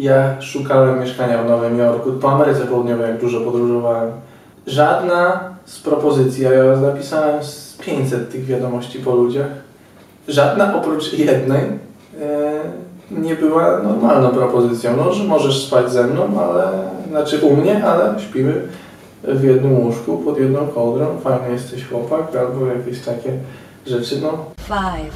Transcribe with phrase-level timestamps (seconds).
[0.00, 4.10] Ja szukałem mieszkania w Nowym Jorku, po Ameryce Południowej, jak dużo podróżowałem.
[4.66, 9.46] Żadna z propozycji, a ja napisałem z 500 tych wiadomości po ludziach,
[10.28, 12.60] żadna oprócz jednej e,
[13.10, 14.96] nie była normalną propozycją.
[14.96, 16.68] No, że możesz spać ze mną, ale,
[17.08, 18.62] znaczy u mnie, ale śpimy
[19.24, 23.32] w jednym łóżku, pod jedną kołdrą, fajny jesteś chłopak, albo jakieś takie
[23.86, 24.44] rzeczy, no.
[24.56, 25.14] Five,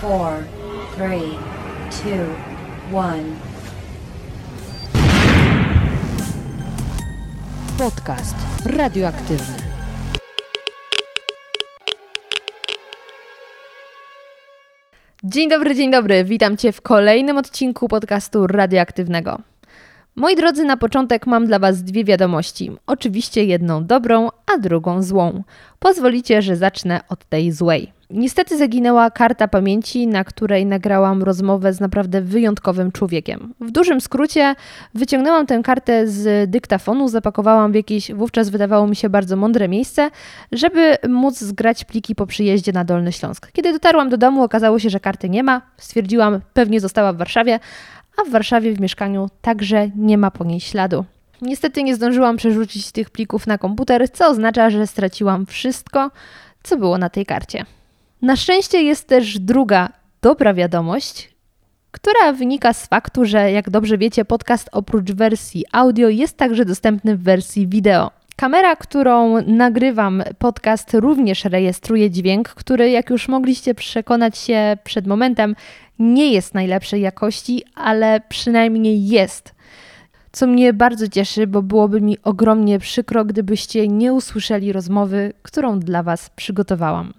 [0.00, 0.28] four,
[0.96, 1.30] three,
[1.90, 2.18] two,
[2.98, 3.45] one.
[7.78, 9.56] Podcast radioaktywny.
[15.24, 16.24] Dzień dobry, dzień dobry.
[16.24, 19.40] Witam Cię w kolejnym odcinku podcastu radioaktywnego.
[20.18, 22.70] Moi drodzy, na początek mam dla Was dwie wiadomości.
[22.86, 25.42] Oczywiście jedną dobrą, a drugą złą.
[25.78, 27.92] Pozwolicie, że zacznę od tej złej.
[28.10, 33.54] Niestety zaginęła karta pamięci, na której nagrałam rozmowę z naprawdę wyjątkowym człowiekiem.
[33.60, 34.54] W dużym skrócie
[34.94, 40.10] wyciągnęłam tę kartę z dyktafonu, zapakowałam w jakieś wówczas wydawało mi się bardzo mądre miejsce,
[40.52, 43.52] żeby móc zgrać pliki po przyjeździe na Dolny Śląsk.
[43.52, 45.62] Kiedy dotarłam do domu, okazało się, że karty nie ma.
[45.76, 47.60] Stwierdziłam, pewnie została w Warszawie,
[48.16, 51.04] a w Warszawie w mieszkaniu także nie ma po niej śladu.
[51.42, 56.10] Niestety nie zdążyłam przerzucić tych plików na komputer, co oznacza, że straciłam wszystko,
[56.62, 57.64] co było na tej karcie.
[58.22, 59.88] Na szczęście jest też druga
[60.22, 61.36] dobra wiadomość,
[61.90, 67.16] która wynika z faktu, że jak dobrze wiecie, podcast oprócz wersji audio jest także dostępny
[67.16, 68.10] w wersji wideo.
[68.36, 75.56] Kamera, którą nagrywam podcast, również rejestruje dźwięk, który, jak już mogliście przekonać się przed momentem,
[75.98, 79.54] nie jest najlepszej jakości, ale przynajmniej jest.
[80.32, 86.02] Co mnie bardzo cieszy, bo byłoby mi ogromnie przykro, gdybyście nie usłyszeli rozmowy, którą dla
[86.02, 87.12] Was przygotowałam.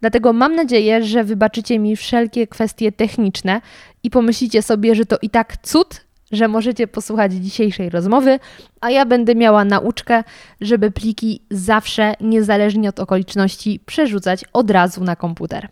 [0.00, 3.60] Dlatego mam nadzieję, że wybaczycie mi wszelkie kwestie techniczne
[4.02, 6.00] i pomyślicie sobie, że to i tak cud,
[6.32, 8.38] że możecie posłuchać dzisiejszej rozmowy,
[8.80, 10.24] a ja będę miała nauczkę,
[10.60, 15.68] żeby pliki zawsze, niezależnie od okoliczności, przerzucać od razu na komputer.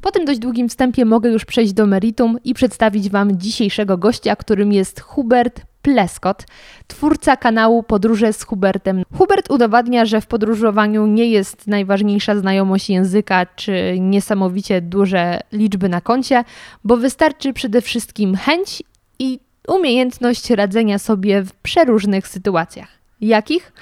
[0.00, 4.36] Po tym dość długim wstępie mogę już przejść do meritum i przedstawić Wam dzisiejszego gościa,
[4.36, 6.46] którym jest Hubert Pleskot,
[6.86, 9.02] twórca kanału Podróże z Hubertem.
[9.18, 16.00] Hubert udowadnia, że w podróżowaniu nie jest najważniejsza znajomość języka czy niesamowicie duże liczby na
[16.00, 16.44] koncie,
[16.84, 18.82] bo wystarczy przede wszystkim chęć
[19.18, 22.88] i umiejętność radzenia sobie w przeróżnych sytuacjach.
[23.20, 23.72] Jakich?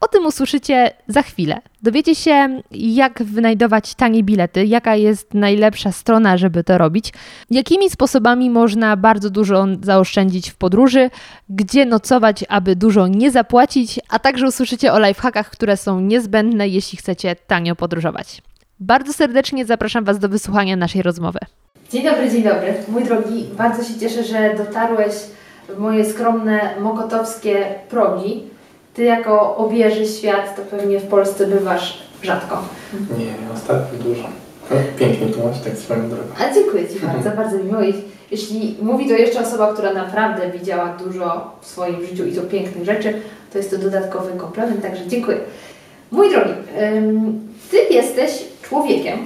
[0.00, 1.60] O tym usłyszycie za chwilę.
[1.82, 7.12] Dowiecie się, jak wynajdować tanie bilety, jaka jest najlepsza strona, żeby to robić,
[7.50, 11.10] jakimi sposobami można bardzo dużo zaoszczędzić w podróży,
[11.48, 16.98] gdzie nocować, aby dużo nie zapłacić, a także usłyszycie o lifehackach, które są niezbędne, jeśli
[16.98, 18.42] chcecie tanio podróżować.
[18.80, 21.38] Bardzo serdecznie zapraszam Was do wysłuchania naszej rozmowy.
[21.90, 22.74] Dzień dobry, dzień dobry.
[22.88, 25.14] Mój drogi, bardzo się cieszę, że dotarłeś
[25.68, 28.42] w moje skromne mokotowskie progi.
[28.94, 32.62] Ty jako obieży świat, to pewnie w Polsce bywasz rzadko.
[33.18, 34.22] Nie, ostatnio dużo.
[34.70, 36.28] No, pięknie tłumaczyć tak swoją drogą.
[36.38, 37.80] A dziękuję Ci bardzo, bardzo mi miło.
[38.30, 42.84] Jeśli mówi to jeszcze osoba, która naprawdę widziała dużo w swoim życiu i to pięknych
[42.84, 43.14] rzeczy,
[43.52, 45.38] to jest to dodatkowy komplement, także dziękuję.
[46.10, 46.52] Mój drogi,
[47.70, 49.18] Ty jesteś człowiekiem,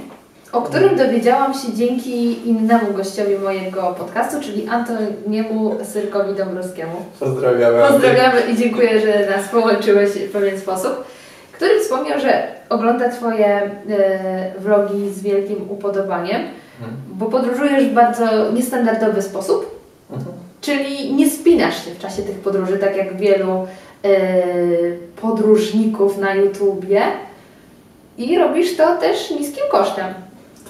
[0.55, 6.97] o którym dowiedziałam się dzięki innemu gościowi mojego podcastu, czyli Antoniemu Syrkowi Dąbrowskiemu.
[7.21, 7.83] Pozdrawiamy.
[7.89, 11.05] Pozdrawiamy i dziękuję, że nas połączyłeś w pewien sposób,
[11.53, 16.43] który wspomniał, że ogląda Twoje y, vlogi z wielkim upodobaniem,
[16.81, 16.97] mhm.
[17.09, 20.37] bo podróżujesz w bardzo niestandardowy sposób, mhm.
[20.61, 23.67] czyli nie spinasz się w czasie tych podróży, tak jak wielu
[24.05, 27.03] y, podróżników na YouTubie
[28.19, 30.24] i robisz to też niskim kosztem.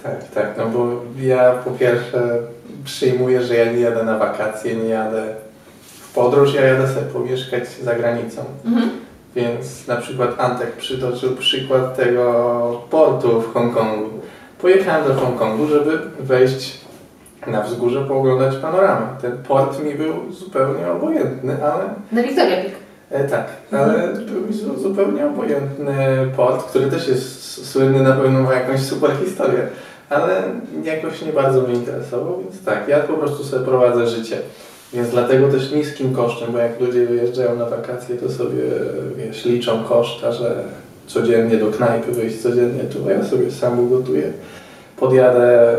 [0.04, 2.38] Tak, tak, no bo ja po pierwsze
[2.84, 5.24] przyjmuję, że ja nie jadę na wakacje, nie jadę
[6.00, 8.44] w podróż, ja jadę sobie pomieszkać za granicą.
[8.64, 8.90] Mhm.
[9.36, 14.08] Więc na przykład Antek przytoczył przykład tego portu w Hongkongu.
[14.60, 16.80] Pojechałem do Hongkongu, żeby wejść
[17.46, 19.06] na wzgórze, pooglądać panoramę.
[19.22, 21.84] Ten port mi był zupełnie obojętny, ale...
[22.12, 22.72] Na Victoria Peak.
[23.10, 24.26] E, tak, ale mhm.
[24.26, 25.94] był mi zupełnie obojętny
[26.36, 29.68] port, który też jest słynny na pewno ma jakąś super historię
[30.10, 30.42] ale
[30.84, 34.36] jakoś nie bardzo mnie interesował, więc tak, ja po prostu sobie prowadzę życie.
[34.92, 38.62] Więc dlatego też niskim kosztem, bo jak ludzie wyjeżdżają na wakacje, to sobie,
[39.16, 40.64] wiesz, liczą koszta, że
[41.06, 44.32] codziennie do knajpy wyjść, codziennie tu, ja sobie sam ugotuję,
[44.96, 45.76] podjadę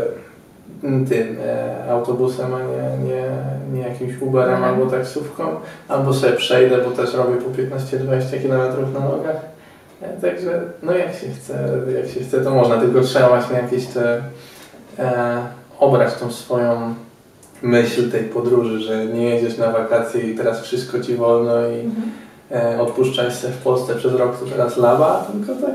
[0.80, 3.30] tym e, autobusem, a nie, nie,
[3.72, 4.74] nie jakimś Uberem mhm.
[4.74, 5.44] albo taksówką,
[5.88, 9.55] albo sobie przejdę, bo też robię po 15-20 km na nogach
[10.20, 11.68] także no jak się chce,
[12.02, 14.20] jak się chce to można, tylko trzeba właśnie jakieś te
[14.98, 15.38] e,
[15.80, 16.94] obrać tą swoją
[17.62, 22.12] myśl tej podróży, że nie jedziesz na wakacje i teraz wszystko ci wolno i Mhm.
[22.76, 25.74] e, odpuszczasz się w Polsce przez rok, to teraz laba, tylko tak.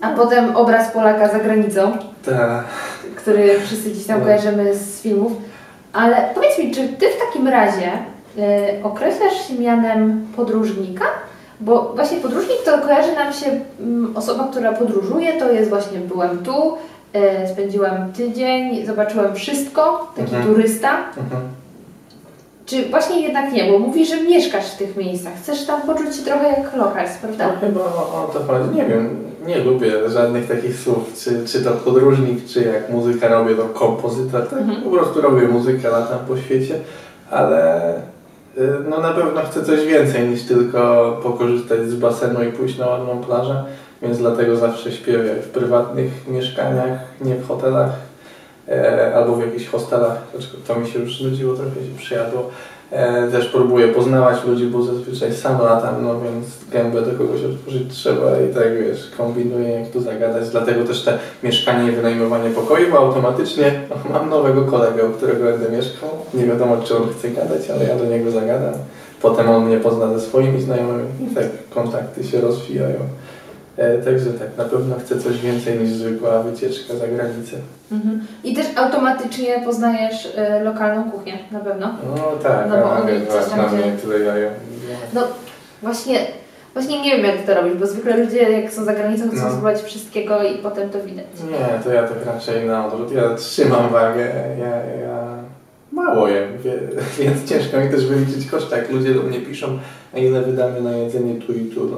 [0.00, 2.64] A potem obraz Polaka za granicą, Ta,
[3.16, 4.24] który wszyscy gdzieś tam No.
[4.24, 5.32] kojarzymy z filmów.
[5.92, 7.92] Ale powiedz mi, czy Ty w takim razie
[8.38, 11.04] y, określasz się mianem podróżnika?
[11.64, 13.46] Bo właśnie podróżnik to kojarzy nam się
[13.80, 16.72] mm, osoba, która podróżuje, to jest właśnie byłem tu,
[17.16, 20.54] y, spędziłem tydzień, zobaczyłem wszystko, taki Mhm.
[20.54, 20.88] turysta.
[21.16, 21.42] mhm.
[22.66, 26.22] Czy właśnie jednak nie, bo mówisz, że mieszkasz w tych miejscach, chcesz tam poczuć się
[26.22, 27.46] trochę jak lokals, prawda?
[27.46, 28.76] No chyba o, o to chodzi.
[28.76, 29.16] Nie wiem,
[29.46, 34.46] nie lubię żadnych takich słów, czy, czy to podróżnik, czy jak muzyka robię, to kompozytor.
[34.48, 34.58] Tak?
[34.58, 34.82] Mhm.
[34.82, 36.74] Po prostu robię muzykę, latam po świecie,
[37.30, 37.82] ale
[38.88, 43.20] no na pewno chcę coś więcej niż tylko pokorzystać z basenu i pójść na ładną
[43.20, 43.64] plażę,
[44.02, 47.90] więc dlatego zawsze śpiewam w prywatnych mieszkaniach, nie w hotelach.
[48.68, 50.18] E, albo w jakichś hostelach,
[50.66, 52.50] to mi się już znudziło, trochę się przyjadło.
[52.94, 57.92] E, też próbuję poznawać ludzi, bo zazwyczaj sam latam, no więc gębę do kogoś otworzyć
[57.92, 62.90] trzeba i tak wiesz, kombinuję jak tu zagadać, dlatego też te mieszkanie i wynajmowanie pokoju,
[62.90, 63.80] bo automatycznie
[64.12, 67.96] mam nowego kolegę, u którego będę mieszkał, nie wiadomo czy on chce gadać, ale ja
[67.96, 68.74] do niego zagadam.
[69.22, 72.98] Potem on mnie pozna ze swoimi znajomymi i tak kontakty się rozwijają.
[73.76, 77.56] E, także tak, na pewno chcę coś więcej niż zwykła wycieczka za granicę.
[77.92, 78.26] Mhm.
[78.44, 80.26] I też automatycznie poznajesz
[80.60, 81.94] y, lokalną kuchnię, na pewno.
[82.16, 84.48] No tak, No bo a oni coś tam na gdzie- mnie tyle jają.
[85.14, 85.20] No
[85.82, 86.18] właśnie,
[86.74, 89.36] właśnie nie wiem jak ty to robisz, bo zwykle ludzie jak są za granicą chcą
[89.36, 89.42] No.
[89.48, 91.26] spróbować wszystkiego i potem to widać.
[91.50, 93.12] Nie, to ja tak raczej na odwrót.
[93.12, 94.26] Ja trzymam wagę,
[94.58, 94.66] ja,
[95.06, 95.24] ja
[95.92, 96.48] mało jem,
[97.18, 98.76] więc ciężko mi też wyliczyć koszty.
[98.76, 99.78] Jak ludzie do mnie piszą,
[100.14, 101.96] a ile wydamy na jedzenie tu i tu, no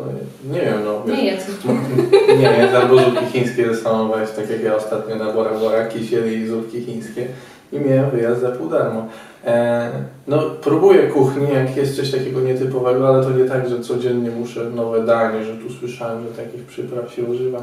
[0.55, 1.47] nie wiem, no wiesz, Nie jedz.
[2.41, 6.81] nie wiem, albo zupki chińskie weź, tak jak ja ostatnio na Bora Bora kisieli zupki
[6.81, 7.27] chińskie
[7.73, 9.07] i miałem wyjazd za pół darmo.
[9.45, 9.91] E,
[10.29, 14.71] no próbuję kuchni, jak jest coś takiego nietypowego, ale to nie tak, że codziennie muszę
[14.71, 17.63] nowe danie, że tu słyszałem, że takich przypraw się używa.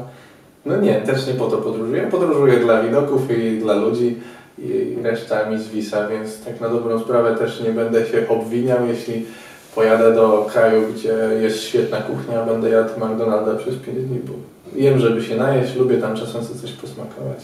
[0.66, 2.02] No nie, też nie po to podróżuję.
[2.10, 4.16] Podróżuję dla widoków i dla ludzi
[4.58, 9.26] i reszta mi zwisa, więc tak na dobrą sprawę też nie będę się obwiniał, jeśli
[9.74, 14.32] pojadę do kraju, gdzie jest świetna kuchnia, będę jadł McDonalda przez 5 dni, bo
[14.78, 17.38] jem, żeby się najeść, lubię tam czasem sobie coś posmakować,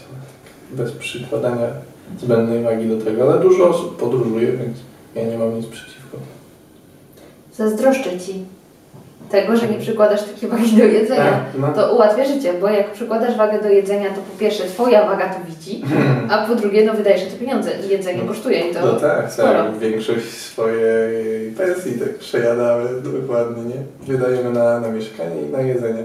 [0.71, 1.67] bez przykładania
[2.21, 4.79] zbędnej wagi do tego, ale dużo osób podróżuje, więc
[5.15, 6.17] ja nie mam nic przeciwko.
[7.57, 8.45] Zazdroszczę Ci
[9.31, 11.25] tego, że nie przykładasz takiej wagi do jedzenia.
[11.25, 11.69] Tak, no.
[11.73, 15.41] To ułatwia życie, bo jak przykładasz wagę do jedzenia, to po pierwsze Twoja waga to
[15.49, 15.83] widzi,
[16.31, 18.29] a po drugie no wydajesz to pieniądze i jedzenie No.
[18.29, 19.49] kosztuje i to No tak, sporo.
[19.53, 19.79] tak.
[19.79, 23.83] Większość swojej pensji tak przejadamy dokładnie, nie?
[24.15, 26.05] Wydajemy na, na mieszkanie i na jedzenie.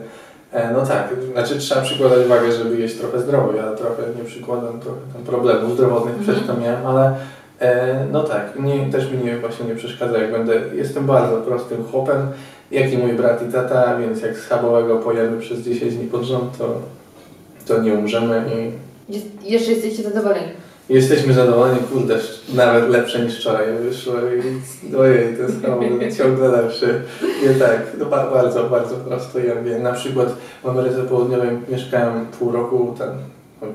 [0.51, 3.54] E, no tak, znaczy trzeba przykładać wagę, żeby jeść trochę zdrowo.
[3.54, 7.16] Ja trochę nie przykładam trochę tam problemów zdrowotnych przez to miałem, ale
[7.60, 11.83] e, no tak, nie, też mi nie, właśnie nie przeszkadza, jak będę, jestem bardzo prostym
[11.92, 12.28] chłopem,
[12.72, 16.58] jak i mój brat i tata, więc jak schabowego pojemy przez 10 dni pod rząd,
[16.58, 16.82] to,
[17.68, 20.48] to nie umrzemy i Jest, jeszcze jesteście zadowoleni.
[20.90, 22.16] Jesteśmy zadowoleni, kurde,
[22.56, 24.14] nawet lepsze niż wczoraj wyszło
[24.92, 27.02] i ojej, to jest naprawdę ciągle lepszy.
[27.44, 29.84] Nie tak, no ba- bardzo, bardzo prosto ja wiem.
[29.84, 30.28] Na przykład
[30.64, 33.10] w Ameryce Południowej mieszkałem pół roku, ten,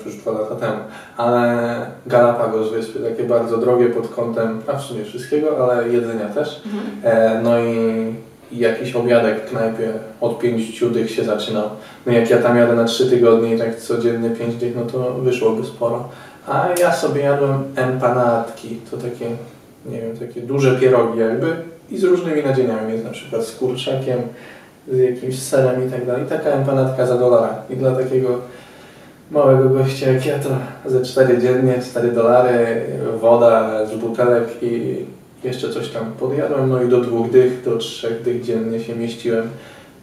[0.07, 0.77] już dwa lata temu,
[1.17, 6.63] ale Galapagos wyspy, takie bardzo drogie pod kątem, a w sumie wszystkiego, ale jedzenia też.
[7.05, 7.90] E, no i
[8.52, 11.69] i jakiś obiadek w knajpie od pięciu dych się zaczynał.
[12.06, 15.15] No jak ja tam jadę na trzy tygodnie i tak codziennie pięć dych, no to
[15.15, 16.08] wyszłoby sporo.
[16.46, 19.27] A ja sobie jadłem empanadki, to takie,
[19.86, 21.56] nie wiem, takie duże pierogi jakby
[21.91, 24.19] i z różnymi nadzieniami, więc na przykład z kurczakiem,
[24.89, 26.25] z jakimś serem i tak dalej.
[26.29, 27.63] Taka empanadka za dolara.
[27.70, 28.39] I dla takiego
[29.31, 30.48] małego gościa jak ja to
[30.91, 32.86] ze 4 dziennie, 4 dolary,
[33.20, 34.96] woda z butelek i
[35.44, 39.49] jeszcze coś tam podjadłem, no i do dwóch dych, do trzech dych dziennie się mieściłem.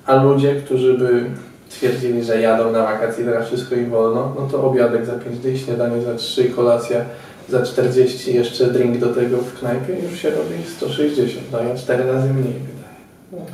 [0.05, 1.25] A ludzie, którzy by
[1.69, 5.61] twierdzili, że jadą na wakacje, teraz wszystko im wolno, no to obiadek za 5 dych,
[5.61, 7.01] śniadanie za 3, kolacja
[7.49, 12.03] za 40, jeszcze drink do tego w knajpie, już się robi 160, no ja 4
[12.03, 13.45] razy mniej wydaje.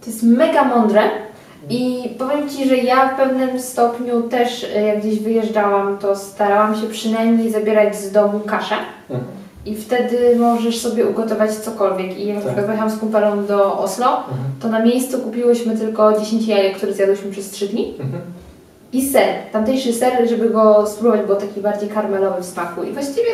[0.00, 1.00] To jest mega mądre
[1.70, 6.76] i powiem Ci, że ja w pewnym stopniu też e, jak gdzieś wyjeżdżałam, to starałam
[6.76, 8.74] się przynajmniej zabierać z domu kaszę
[9.10, 9.43] Mhm.
[9.66, 12.18] I wtedy możesz sobie ugotować cokolwiek.
[12.18, 12.64] I jak Tak.
[12.64, 14.36] pojechałam z kumpelą do Oslo, Mhm.
[14.62, 18.22] to na miejscu kupiłyśmy tylko 10 jajek, które zjadłyśmy przez 3 dni Mhm.
[18.92, 23.28] i ser, tamtejszy ser, żeby go spróbować, był taki bardziej karmelowy w smaku i właściwie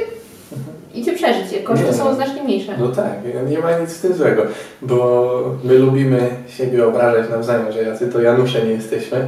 [0.94, 2.72] idzie przeżyć, koszty Nie, są znacznie mniejsze.
[2.80, 3.12] No tak,
[3.50, 4.42] nie ma nic w tym złego,
[4.82, 5.30] bo
[5.64, 9.18] my lubimy siebie obrażać nawzajem, że jacy to Janusze nie jesteśmy,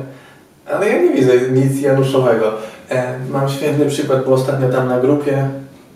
[0.73, 2.53] ale ja nie widzę nic Januszowego.
[2.91, 5.49] E, mam świetny przykład, bo ostatnio tam na grupie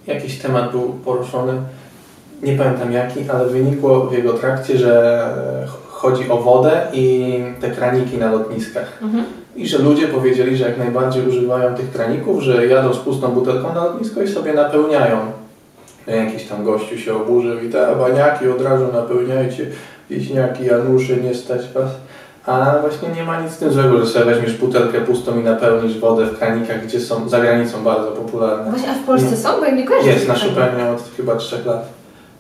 [0.07, 1.53] jakiś temat był poruszony,
[2.43, 5.23] nie pamiętam jaki, ale wynikło w jego trakcie, że
[5.67, 8.99] ch- chodzi o wodę i te kraniki na lotniskach.
[9.03, 9.25] Mhm.
[9.57, 13.75] I że ludzie powiedzieli, że jak najbardziej używają tych kraników, że jadą z pustą butelką
[13.75, 15.17] na lotnisko i sobie napełniają.
[16.07, 19.67] Jakiś tam gościu się oburzył i te baniaki od razu napełniajcie,
[20.11, 21.91] wieśniaki, Janusze, nie stać was.
[22.47, 25.99] A właśnie nie ma nic z tym złego, że sobie weźmiesz butelkę pustą i napełnisz
[25.99, 28.71] wodę w kranikach, gdzie są za granicą bardzo popularne.
[28.71, 29.49] Właśnie, a w Polsce są?
[29.61, 30.07] Bo ja nie kojarzę.
[30.09, 30.55] Jest tych na kraników.
[30.57, 31.89] Szupernie od chyba trzech lat.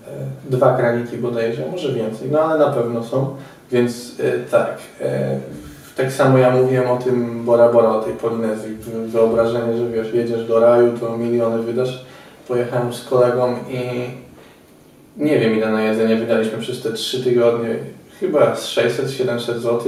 [0.06, 0.10] E,
[0.50, 3.36] Dwa kraniki bodajże, może więcej, no ale na pewno są.
[3.72, 4.68] Więc e, tak,
[5.00, 5.38] e,
[5.96, 8.74] tak samo ja mówiłem o tym Bora Bora, o tej Polinezji.
[8.76, 12.04] Wy- Wyobrażenie, że wiesz, jedziesz do raju, to miliony wydasz.
[12.48, 13.80] Pojechałem z kolegą i
[15.16, 17.68] nie wiem ile na jedzenie wydaliśmy przez te trzy tygodnie.
[18.20, 19.80] Chyba z 600-700 zł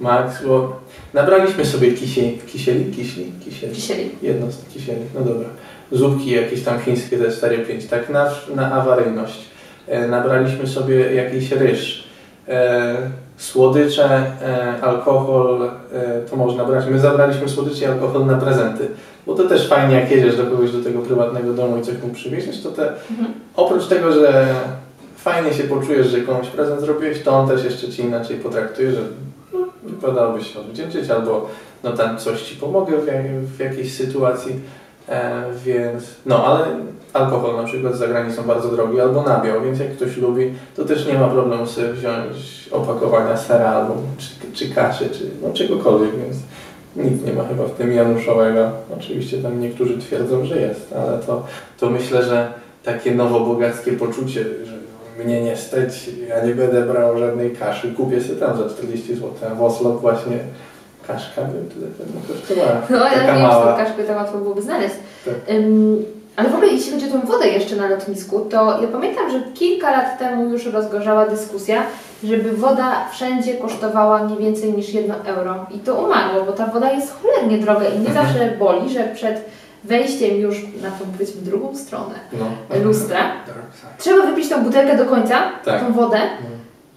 [0.00, 0.80] max, bo
[1.14, 3.74] nabraliśmy sobie kisieli, kisieli, kiśli, kisieli.
[3.74, 4.10] Kisieli.
[4.22, 5.48] Jedno z kisieli, no dobra.
[5.92, 9.38] Zupki jakieś tam chińskie te 4-5, tak na, na awaryjność.
[9.86, 12.04] E, nabraliśmy sobie jakiś ryż,
[12.48, 12.96] e,
[13.36, 14.04] słodycze,
[14.42, 16.84] e, alkohol, e, to można brać.
[16.90, 18.88] My zabraliśmy słodycze i alkohol na prezenty,
[19.26, 22.08] bo to też fajnie jak jedziesz do kogoś do tego prywatnego domu i coś mu
[22.08, 23.32] przywieziesz, to te, Mhm.
[23.56, 24.46] oprócz tego, że
[25.28, 29.00] fajnie się poczujesz, że komuś prezent zrobiłeś, to on też jeszcze Ci inaczej potraktuje, że
[29.52, 31.48] no, wypadałoby się odwdzięczyć albo
[31.84, 33.06] no tam coś Ci pomogę w,
[33.56, 34.60] w jakiejś sytuacji,
[35.08, 36.66] e, więc no ale
[37.12, 41.06] alkohol na przykład za granicą bardzo drogi albo nabiał, więc jak ktoś lubi, to też
[41.06, 46.36] nie ma problemu sobie wziąć opakowania seralu, czy, czy kaszy, czy no czegokolwiek, więc
[46.96, 48.70] nic nie ma chyba w tym januszowego.
[48.98, 51.46] Oczywiście tam niektórzy twierdzą, że jest, ale to,
[51.80, 52.52] to myślę, że
[52.84, 54.77] takie nowobogackie poczucie, że
[55.24, 59.30] mnie nie stać, ja nie będę brał żadnej kaszy, kupię sobie tam za 40 zł,
[59.52, 60.38] a w Oslo właśnie
[61.06, 62.80] kaszka by tyle pewno kosztowała.
[62.90, 64.94] No, ale Taka nie wiem, czy tą kaszkę to łatwo byłoby znaleźć.
[65.24, 65.34] Tak.
[65.56, 66.04] Ym,
[66.36, 69.40] ale w ogóle jeśli chodzi o tą wodę jeszcze na lotnisku, to ja pamiętam, że
[69.54, 71.82] kilka lat temu już rozgorzała dyskusja,
[72.24, 75.66] żeby woda wszędzie kosztowała nie więcej niż 1 euro.
[75.74, 78.26] I to umarło, bo ta woda jest cholernie droga i mnie Mhm.
[78.26, 79.44] zawsze boli, że przed
[79.88, 82.46] wejściem już na tą powiedzmy drugą stronę No.
[82.84, 83.96] lustra Tak, tak.
[83.98, 85.80] trzeba wypić tą butelkę do końca, Tak.
[85.86, 86.18] tą wodę,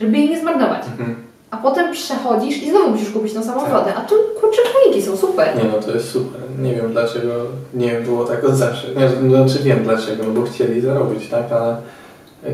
[0.02, 0.82] żeby jej nie zmarnować.
[0.92, 1.16] Mhm.
[1.52, 3.72] A potem przechodzisz i znowu musisz kupić tą samą Tak.
[3.72, 3.94] wodę.
[3.96, 5.56] A tu kurczę fajniki są super.
[5.58, 6.42] Nie no, to jest super.
[6.60, 7.34] Nie wiem dlaczego
[7.74, 8.88] nie było tak od zawsze.
[8.88, 11.78] Nie, Znaczy wiem dlaczego, no bo chcieli zarobić, tak, ale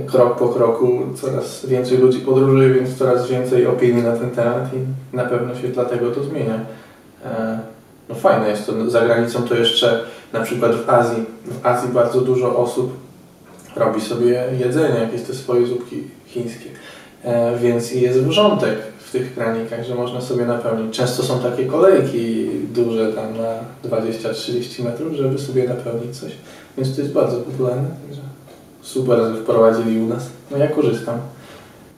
[0.08, 5.16] krok po kroku coraz więcej ludzi podróżuje, więc coraz więcej opinii na ten temat i
[5.16, 6.60] na pewno się dlatego to zmienia.
[8.10, 10.00] No fajne jest to, za granicą to jeszcze
[10.34, 11.24] na przykład w Azji.
[11.46, 12.94] W Azji bardzo dużo osób
[13.76, 16.70] robi sobie jedzenie, jakieś te swoje zupki chińskie.
[17.24, 20.98] E, Więc jest wrzątek w tych kranikach, że można sobie napełnić.
[20.98, 23.54] Często są takie kolejki duże tam na
[23.98, 26.32] 20-30 metrów, żeby sobie napełnić coś.
[26.78, 27.88] Więc to jest bardzo popularne.
[28.08, 28.22] Także
[28.82, 30.24] super, że wprowadzili u nas.
[30.52, 31.20] No ja korzystam.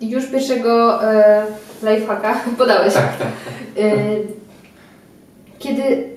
[0.02, 1.46] Już pierwszego e,
[1.84, 2.94] lifehacka podałeś.
[2.94, 3.28] Tak, tak.
[3.78, 3.92] E,
[5.60, 6.10] kiedy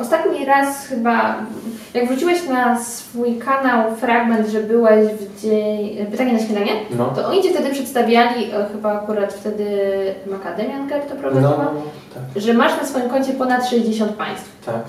[0.00, 1.36] ostatni raz chyba,
[1.94, 7.28] jak wróciłeś na swój kanał fragment, że byłeś w dzień, pytanie na śniadanie, No, to
[7.28, 9.64] oni Cię wtedy przedstawiali, e, chyba akurat wtedy
[10.26, 11.82] Macadamian Girl to prowadziła, no
[12.14, 14.66] tak, że masz na swoim koncie ponad 60 państw.
[14.66, 14.82] tak.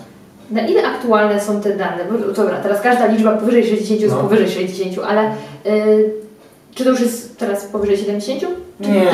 [0.52, 1.98] Na ile aktualne są te dane?
[2.12, 4.22] Bo, dobra, teraz każda liczba powyżej 60 jest No.
[4.22, 5.32] powyżej 60, ale
[5.66, 6.12] y,
[6.76, 8.42] czy to już jest teraz powyżej 70?
[8.42, 9.06] Czy Nie,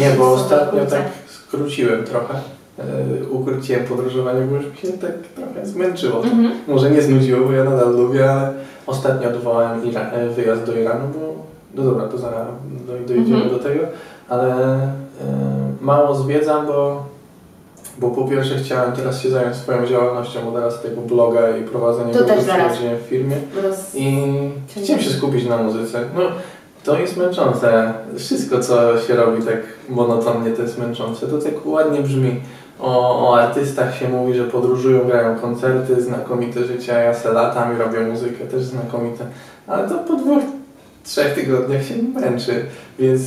[0.00, 2.34] nie, bo ostatnio tak skróciłem trochę.
[2.78, 6.20] Yy, ukróciłem podróżowanie, bo już mi się tak trochę zmęczyło.
[6.20, 6.24] to.
[6.28, 6.50] Mhm.
[6.68, 8.52] Może nie znudziło, bo ja nadal lubię, ale
[8.86, 9.80] ostatnio odwołałem
[10.12, 11.34] e, wyjazd do Iranu, bo
[11.74, 12.46] no dobra, to zaraz
[12.88, 13.50] doj- dojedziemy Mhm.
[13.50, 13.80] do tego,
[14.28, 14.88] ale e,
[15.80, 17.06] mało zwiedzam, bo,
[17.98, 22.12] bo po pierwsze chciałem teraz się zająć swoją działalnością, bo teraz tego bloga i prowadzenie
[22.12, 22.78] To też zaraz.
[22.78, 23.94] w firmie Roz...
[23.94, 24.24] i
[24.82, 26.00] chciałem się skupić na muzyce.
[26.16, 26.22] No,
[26.84, 27.92] to jest męczące.
[28.16, 29.56] Wszystko, co się robi tak
[29.88, 31.26] monotonnie, to jest męczące.
[31.26, 32.40] To tak ładnie brzmi.
[32.80, 37.78] O, o artystach się mówi, że podróżują, grają koncerty, znakomite życia, ja se latam i
[37.78, 39.24] robię muzykę, też znakomite.
[39.66, 40.42] Ale to po dwóch,
[41.04, 42.64] trzech tygodniach się męczy,
[42.98, 43.20] więc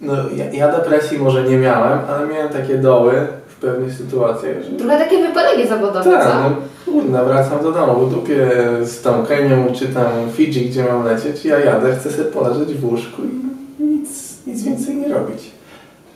[0.00, 3.12] no, ja, ja depresji może nie miałem, ale miałem takie doły
[3.46, 6.34] w pewnych sytuacjach, że Trochę takie wypalenie zawodowe, tak, co?
[6.34, 8.48] no kurna, wracam do domu, w dupie
[8.82, 12.84] z tą Kenią czy tam Fidżi, gdzie mam lecieć, ja jadę, chcę sobie poleżeć w
[12.84, 15.53] łóżku i nic, nic więcej nie robić.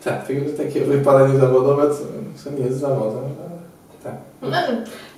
[0.05, 0.27] Tak,
[0.57, 1.83] takie wypalenie zawodowe,
[2.45, 3.59] co, nie jest zawodem, ale
[4.05, 4.13] tak.
[4.43, 4.57] No,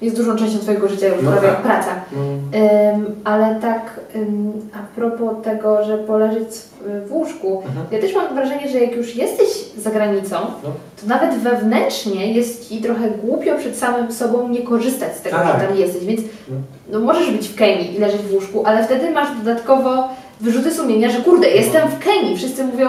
[0.03, 1.57] jest dużą częścią Twojego życia już No prawie tak.
[1.57, 1.91] jak praca.
[2.13, 2.95] Mm.
[2.95, 7.87] Ym, ale tak ym, a propos tego, że poleżeć w- w łóżku, Mhm.
[7.91, 10.71] ja też mam wrażenie, że jak już jesteś za granicą, No.
[11.01, 15.61] to nawet wewnętrznie jest Ci trochę głupio przed samym sobą nie korzystać z tego, Tak.
[15.61, 16.57] że tam jesteś, więc No.
[16.93, 20.09] no, możesz być w Kenii i leżeć w łóżku, ale wtedy masz dodatkowo
[20.41, 22.89] wyrzuty sumienia, że kurde, jestem w Kenii, wszyscy mówią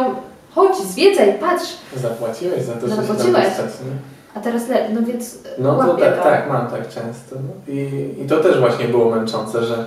[0.55, 3.43] chodź, zwiedzaj, patrz, Zapłaciłeś za to, że się tam Zapłaciłeś.
[3.45, 3.95] dostać, nie?
[4.35, 4.89] a teraz le...
[4.89, 6.23] no więc No to łapię tak, to.
[6.23, 7.35] tak, mam tak często.
[7.35, 7.73] No.
[7.73, 7.89] I,
[8.25, 9.85] I to też właśnie było męczące, że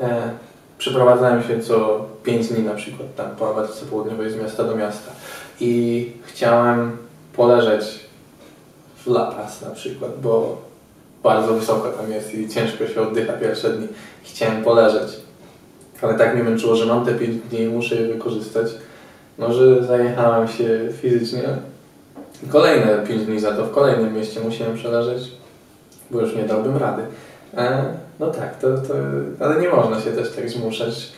[0.00, 0.30] e,
[0.78, 5.10] przeprowadzałem się co 5 dni na przykład tam po Ameryce Południowej z miasta do miasta
[5.60, 6.96] i chciałem
[7.36, 7.84] poleżeć
[8.96, 10.56] w La Paz na przykład, bo
[11.22, 13.88] bardzo wysoko tam jest i ciężko się oddycha pierwsze dni.
[14.22, 15.08] Chciałem poleżeć,
[16.02, 18.66] ale tak mnie męczyło, że mam te 5 dni i muszę je wykorzystać,
[19.40, 21.42] no że zajechałem się fizycznie
[22.48, 25.30] Kolejne 5 dni za to w kolejnym mieście musiałem przeleżeć,
[26.10, 27.02] bo już nie dałbym rady.
[27.56, 27.84] E,
[28.20, 28.94] no tak, to, to,
[29.40, 31.12] ale nie można się też tak zmuszać.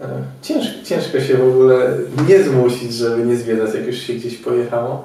[0.00, 0.06] E,
[0.42, 1.90] ciężko, ciężko się w ogóle
[2.28, 5.04] nie zmusić, żeby nie zwiedzać, jak już się gdzieś pojechało,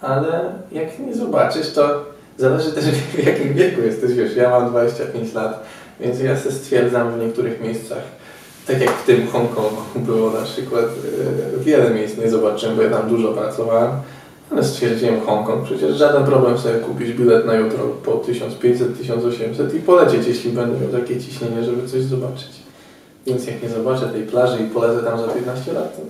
[0.00, 2.04] ale jak nie zobaczysz, to
[2.38, 4.12] zależy też w jakim wieku jesteś.
[4.12, 5.66] Wiesz, ja mam 25 lat,
[6.00, 8.02] więc ja się stwierdzam w niektórych miejscach,
[8.66, 12.90] tak jak w tym Hongkongu było na przykład, e, wiele miejsc nie zobaczyłem, bo ja
[12.90, 13.90] tam dużo pracowałem.
[14.50, 20.26] Ale stwierdziłem Hongkong, przecież żaden problem sobie kupić bilet na jutro po 1500-1800 i polecieć,
[20.26, 22.50] jeśli będę miał takie ciśnienie, żeby coś zobaczyć.
[23.26, 26.02] Więc jak nie zobaczę tej plaży i polecę tam za 15 lat, to...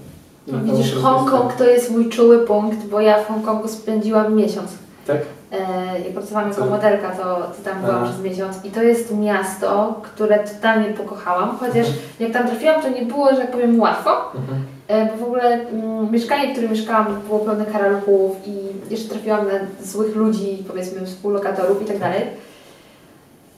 [0.46, 4.70] No, widzisz, Hongkong to jest mój czuły punkt, bo ja w Hongkongu spędziłam miesiąc.
[5.06, 5.18] Tak?
[5.60, 10.00] E, jak pracowałam jako modelka, to, to tam byłam przez miesiąc i to jest miasto,
[10.02, 11.86] które totalnie pokochałam, chociaż
[12.20, 14.64] jak tam trafiłam, to nie było, że tak powiem, łatwo, Mhm.
[14.88, 18.52] e, bo w ogóle mm, mieszkanie, w którym mieszkałam było pełne karaluchów i
[18.92, 22.20] jeszcze trafiłam na złych ludzi, powiedzmy współlokatorów i tak dalej.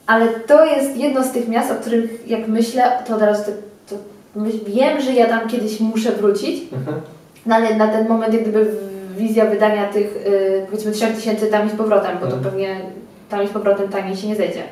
[0.07, 3.51] Ale to jest jedno z tych miast, o których jak myślę, to od razu to,
[3.95, 4.01] to
[4.39, 6.97] myśl- wiem, że ja tam kiedyś muszę wrócić, Mhm.
[7.45, 8.71] no ale na ten moment jak gdyby
[9.17, 12.43] wizja wydania tych y, powiedzmy 3000 tam i z powrotem, bo to Mhm.
[12.43, 12.81] pewnie
[13.29, 14.63] tam i z powrotem taniej się nie zejdzie.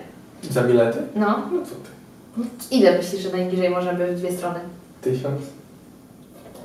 [0.52, 0.98] Za bilety?
[1.16, 1.42] No.
[1.54, 2.46] No co ty?
[2.76, 4.60] Ile myślisz, że najniżej może być w dwie strony?
[5.02, 5.42] Tysiąc?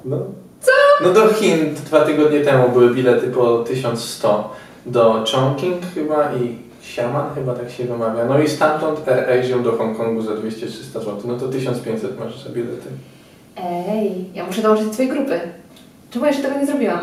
[0.05, 0.17] No.
[0.61, 0.71] Co?
[1.05, 4.51] No do Chin dwa tygodnie temu były bilety po 1100
[4.87, 8.25] do Chongqing chyba i Xiamen chyba tak się wymawia.
[8.25, 11.17] No i stamtąd AirAsią do Hongkongu za 200-300 zł.
[11.25, 12.89] No to 1500 masz za bilety.
[13.57, 15.41] Ej, ja muszę dołączyć do Twojej grupy.
[16.11, 16.99] Czemu jeszcze tego nie zrobiłam?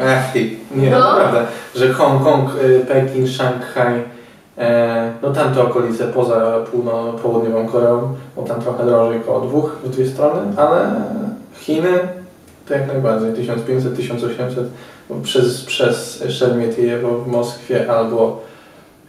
[0.00, 0.98] Ech, ty, nie, No.
[0.98, 4.02] naprawdę, że Hongkong, y, Pekin, Szanghaj,
[4.58, 9.90] e, no tamte okolice poza półno, południową Koreą, bo tam trochę drożej, koło dwóch w
[9.90, 10.90] dwie strony, ale
[11.54, 11.98] Chiny
[12.68, 14.64] to jak najbardziej, 1500-1800
[15.22, 18.40] przez, przez Szermietiejewo w Moskwie albo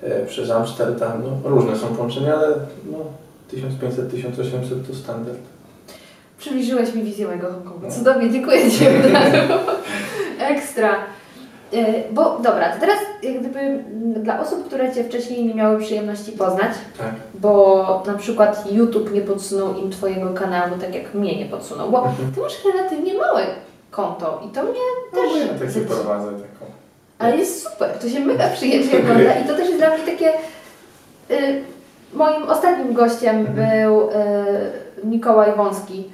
[0.04, 2.48] e, przez Amsterdam, no różne są połączenia, ale
[2.92, 2.98] no
[3.54, 5.38] 1500-1800 to standard.
[6.40, 7.88] Przybliżyłeś mi wizję mojego Hongkongu.
[7.88, 7.92] No.
[7.94, 8.86] Cudownie, dziękuję Ci.
[10.40, 10.96] Ekstra.
[11.74, 13.84] E, Bo dobra, to teraz jak gdyby
[14.24, 17.08] dla osób, które Cię wcześniej nie miały przyjemności poznać, Tak.
[17.34, 21.98] bo na przykład YouTube nie podsunął im Twojego kanału, tak jak mnie nie podsunął, bo
[22.06, 22.32] Mhm.
[22.36, 23.42] Ty masz relatywnie małe
[23.92, 24.74] konto i to mnie
[25.14, 25.32] też...
[25.34, 26.72] No, ja tak się prowadzę taką.
[27.20, 30.30] Ale jest super, to się mega przyjemnie ogląda i to też jest dla mnie takie...
[31.32, 31.62] Y,
[32.14, 33.56] moim ostatnim gościem Mhm.
[33.56, 34.14] był y,
[35.04, 36.10] Mikołaj Wąski,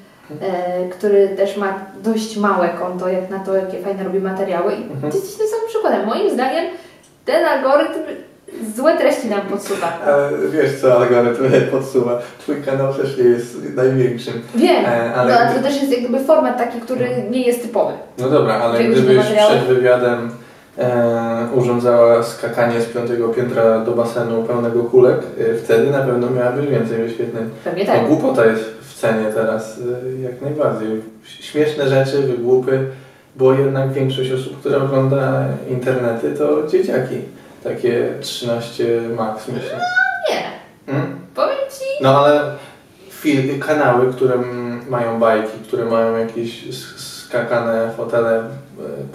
[0.91, 5.11] który też ma dość małe konto, jak na to, jakie fajne robi materiały i Mhm.
[5.11, 6.05] tym samym przykładem.
[6.05, 6.65] Moim zdaniem
[7.25, 7.99] ten algorytm
[8.75, 9.93] złe treści nam podsuwa.
[10.05, 12.19] Ale wiesz co, algorytm podsuwa.
[12.39, 14.33] Twój kanał też nie jest największym.
[14.55, 17.61] Wiem, E, ale- no, ale to też jest jak gdyby format taki, który nie jest
[17.61, 17.93] typowy.
[18.17, 20.31] No dobra, ale gdybyś przed wywiadem
[20.77, 25.17] e, urządzała skakanie z piątego piętra do basenu pełnego kulek,
[25.51, 27.49] e, wtedy na pewno miałabyś więcej wyświetleń.
[27.63, 28.07] Pewnie No tak.
[28.07, 29.79] głupota jest cenie teraz,
[30.17, 31.01] e, jak najbardziej.
[31.23, 32.85] Śmieszne rzeczy, wygłupy,
[33.35, 37.15] bo jednak większość osób, która ogląda internety, to dzieciaki.
[37.63, 39.79] Takie 13 max, myślę.
[40.29, 40.43] Nie,
[40.93, 41.15] Hmm?
[41.35, 42.41] powiem Ci, No ale
[43.23, 44.33] fil- kanały, które
[44.89, 48.43] mają bajki, które mają jakieś skakane fotele, e,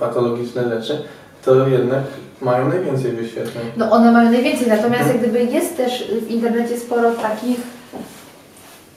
[0.00, 1.02] patologiczne rzeczy,
[1.44, 2.02] to jednak
[2.40, 3.64] mają najwięcej wyświetleń.
[3.76, 5.12] no one mają najwięcej, natomiast Mhm.
[5.22, 7.56] jak gdyby jest też w internecie sporo takich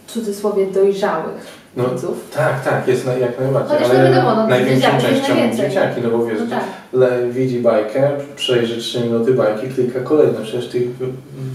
[0.07, 2.29] w cudzysłowie dojrzałych No, widzów.
[2.35, 5.69] Tak, tak, jest na, jak najbardziej, Chociaż ale to wiadomo, no, największą dzieciaki częścią najwięcej.
[5.69, 6.63] dzieciaki, no bo wiesz, No tak.
[6.93, 11.05] le, widzi bajkę, przejrzy 3 minuty bajki, klika kolejne, przecież tych wy-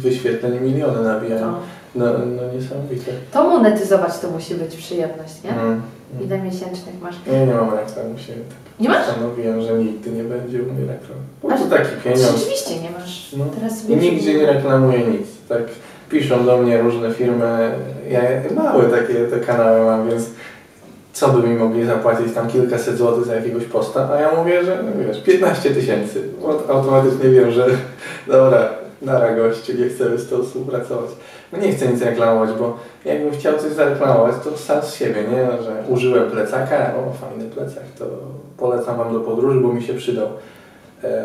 [0.02, 1.46] wyświetleń miliony nabijają.
[1.46, 1.58] No.
[1.94, 3.12] No, no niesamowite.
[3.32, 5.50] To monetyzować to musi być przyjemność, nie?
[5.50, 5.82] Mm.
[6.24, 7.14] Ile miesięcznych masz?
[7.32, 9.06] Ja nie mam reklam, się tak Nie masz?
[9.06, 11.18] Postanowiłem, że nigdy nie będzie u mnie reklam.
[11.42, 12.38] Bo to taki pieniądz.
[12.38, 13.32] Rzeczywiście nie masz.
[13.36, 13.44] No.
[13.60, 15.26] Teraz nigdzie nie reklamuję nic.
[15.48, 15.62] Tak
[16.12, 17.70] piszą do mnie różne firmy.
[18.10, 18.20] Ja
[18.54, 20.30] małe takie te kanały mam, więc
[21.12, 24.82] co by mi mogli zapłacić tam kilkaset złotych za jakiegoś posta, a ja mówię, że
[24.82, 26.22] no wiesz, 15 tysięcy.
[26.42, 27.66] Aut- Automatycznie wiem, że
[28.26, 28.68] dobra,
[29.02, 31.10] nara gościu, nie chcemy z tą współpracować.
[31.52, 35.62] No nie chcę nic reklamować, bo jakbym chciał coś zareklamować, to sam z siebie, nie?
[35.62, 38.04] Że użyłem plecaka, o fajny plecak, to
[38.56, 40.28] polecam Wam do podróży, bo mi się przydał.
[41.04, 41.24] E,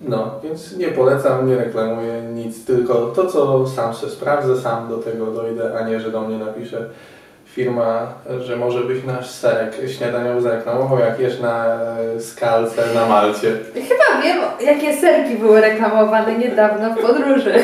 [0.00, 4.98] no, więc nie polecam, nie reklamuję nic, tylko to, co sam sobie sprawdzę, sam do
[4.98, 6.88] tego dojdę, a nie, że do mnie napisze
[7.46, 11.78] firma, że może być nasz serek śniadaniowy zareklamował, jak jesz na
[12.20, 13.56] skalce na Malcie.
[13.74, 17.54] Chyba wiem, jakie serki były reklamowane niedawno w podróży.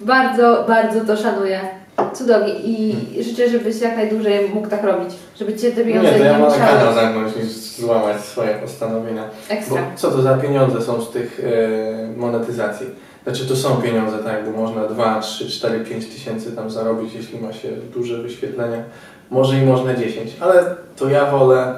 [0.00, 1.79] bardzo, bardzo to szanuję.
[2.14, 5.10] Cudownie i życzę, żebyś jak najdłużej mógł tak robić.
[5.38, 6.94] Żeby cię te pieniądze Nie, to nie, ja kanał musiały.
[6.94, 9.24] zamknąć niż złamać swoje postanowienia.
[9.48, 9.82] Bo Ekstra.
[9.96, 12.86] co to za pieniądze są z tych e, monetyzacji?
[13.24, 17.40] Znaczy to są pieniądze, tak, bo można 2, 3, 4, 5 tysięcy tam zarobić, jeśli
[17.40, 18.82] ma się duże wyświetlenia.
[19.30, 20.64] Może i można 10, ale
[20.96, 21.74] to ja wolę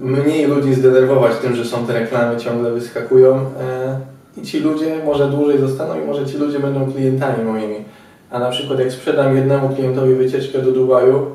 [0.00, 4.00] mniej ludzi zdenerwować tym, że są te reklamy, ciągle wyskakują e,
[4.36, 7.84] i ci ludzie może dłużej zostaną i może ci ludzie będą klientami moimi.
[8.30, 11.26] A na przykład jak sprzedam jednemu klientowi wycieczkę do Dubaju,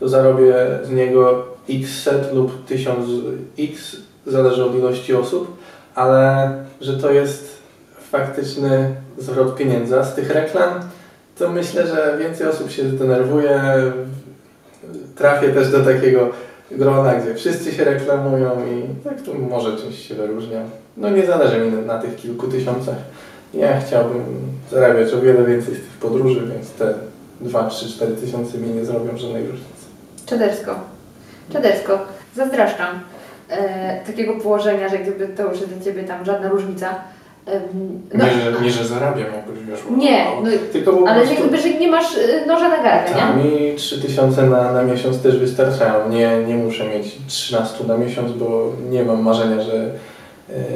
[0.00, 3.06] to zarobię z niego x set lub 1000
[3.58, 5.56] x, zależy od ilości osób,
[5.94, 7.62] ale że to jest
[8.10, 10.00] faktyczny zwrot pieniędzy.
[10.00, 10.70] A z tych reklam,
[11.38, 13.62] to myślę, że więcej osób się zdenerwuje.
[15.16, 16.30] Trafię też do takiego
[16.70, 20.60] grona, gdzie wszyscy się reklamują i tak to może czymś się wyróżnia.
[20.96, 22.96] No nie zależy mi na tych kilku tysiącach.
[23.56, 24.24] Ja chciałbym
[24.70, 26.94] zarabiać o wiele więcej z tych podróży, więc te
[27.40, 29.84] 2, 3, 4 tysiące mi nie zrobią żadnej różnicy.
[30.26, 30.74] Czadersko.
[31.52, 31.98] Czadersko.
[32.36, 33.00] Zazdraszczam
[33.48, 36.94] e, takiego położenia, że gdyby to już dla Ciebie tam żadna różnica.
[37.46, 37.62] Em,
[38.14, 39.80] no, Nie, że, nie, że zarabiam jakoś, wiesz.
[39.96, 41.42] Nie, no, tylko po ale prostu...
[41.42, 43.44] jakby, że nie masz e, noża na gardle, nie?
[43.44, 46.08] mi 3000 na, na miesiąc też wystarczają.
[46.08, 49.90] Nie, nie muszę mieć 13 na miesiąc, bo nie mam marzenia, że e,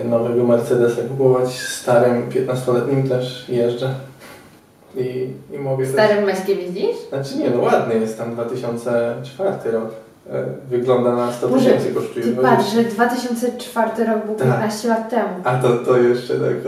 [0.04, 1.58] nowego Mercedesa kupować.
[1.58, 3.94] Starym 15-letnim też jeżdżę.
[4.96, 5.92] I, i mogę też...
[5.92, 6.96] Starym Maćkiem jeździsz?
[7.08, 9.90] Znaczy nie, no ładny jest tam 2004 rok.
[10.30, 12.24] E, Wygląda na 100 Boże, tysięcy kosztuje.
[12.24, 12.56] Ty 20.
[12.56, 14.46] patrz, że 2004 rok był Tak.
[14.48, 15.28] 15 lat temu.
[15.44, 16.62] A to, to jeszcze tak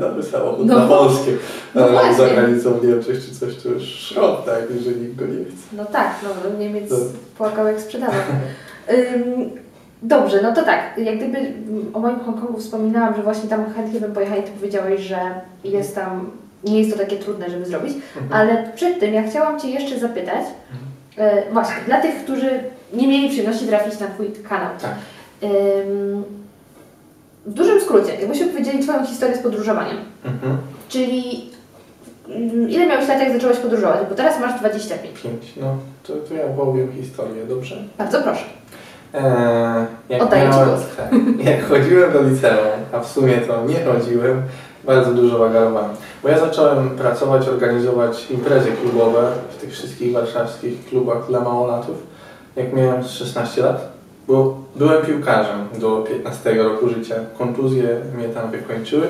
[0.00, 0.78] dobry samochód No.
[0.78, 1.32] na polskie.
[1.74, 2.14] No Ale właśnie.
[2.14, 5.52] za granicą w Niemczech czy coś, to już szrot, tak, jeżeli nikt go nie chce.
[5.76, 6.96] No tak, no Niemiec To-
[7.38, 8.14] płakał jak sprzedawał.
[10.04, 11.38] Dobrze, no to tak, jak gdyby
[11.92, 15.18] o moim Hongkongu wspominałam, że właśnie tam chętnie bym pojechała i Ty powiedziałeś, że
[15.64, 16.30] jest tam,
[16.64, 17.92] nie jest to takie trudne, żeby zrobić,
[18.30, 20.44] ale przed tym ja chciałam Cię jeszcze zapytać,
[21.18, 22.50] e, właśnie, dla tych, którzy
[22.92, 24.70] nie mieli przyjemności trafić na Twój kanał.
[24.82, 24.94] Tak.
[27.46, 30.56] W dużym skrócie, jakbyśmy powiedzieli Twoją historię z podróżowaniem, Mhm.
[30.88, 31.50] czyli
[32.28, 35.20] mm, ile miałeś lat, jak zacząłeś podróżować, bo teraz masz 25.
[35.22, 35.52] Pięć.
[35.56, 37.76] No, to, to ja opowiem historię, dobrze?
[37.98, 38.44] Bardzo proszę.
[39.14, 40.50] Eee, jak, Oddaję
[40.96, 41.12] tak,
[41.50, 44.42] jak chodziłem do liceum, a w sumie to nie chodziłem,
[44.84, 45.90] bardzo dużo wagarowałem.
[46.22, 51.96] Bo ja zacząłem pracować, organizować imprezy klubowe w tych wszystkich warszawskich klubach dla małolatów,
[52.56, 53.92] jak miałem 16 lat.
[54.28, 57.14] Bo byłem piłkarzem do 15 roku życia.
[57.38, 59.06] Kontuzje mnie tam wykończyły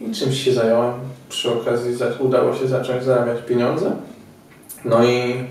[0.00, 0.92] i czymś się zająłem.
[1.28, 3.90] Przy okazji udało się zacząć zarabiać pieniądze.
[4.84, 5.44] No i,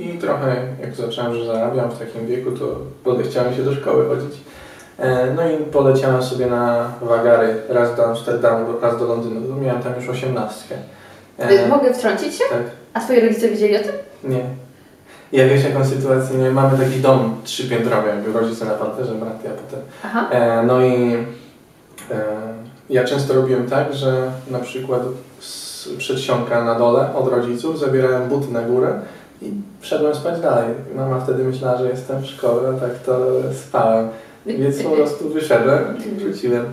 [0.00, 2.64] i trochę jak zacząłem, że zarabiam w takim wieku, to
[3.04, 4.40] podechciałem się do szkoły chodzić.
[4.98, 9.56] E, No i poleciałem sobie na wagary raz do Amsterdamu, raz do Londynu.
[9.60, 10.74] Miałem tam już osiemnastkę.
[11.64, 12.44] Y, Mogę wtrącić się?
[12.50, 12.62] tak,
[12.94, 13.92] A twoi rodzice wiedzieli o tym?
[14.24, 14.44] nie.
[15.32, 16.54] Ja wiesz jaką sytuację miałem?
[16.54, 19.80] Mamy taki dom trzypiętrowy, jakby rodzice na parterze, brat, ja potem.
[20.04, 20.28] Aha.
[20.30, 21.14] E, no i
[22.10, 22.24] e,
[22.90, 25.02] ja często robiłem tak, że na przykład
[25.40, 29.00] z przedsionka na dole od rodziców zabierałem buty na górę
[29.42, 30.68] i szedłem spać dalej.
[30.96, 33.26] Mama wtedy myślała, że jestem w szkole, a tak to
[33.68, 34.08] spałem.
[34.46, 36.64] Więc po prostu wyszedłem i wróciłem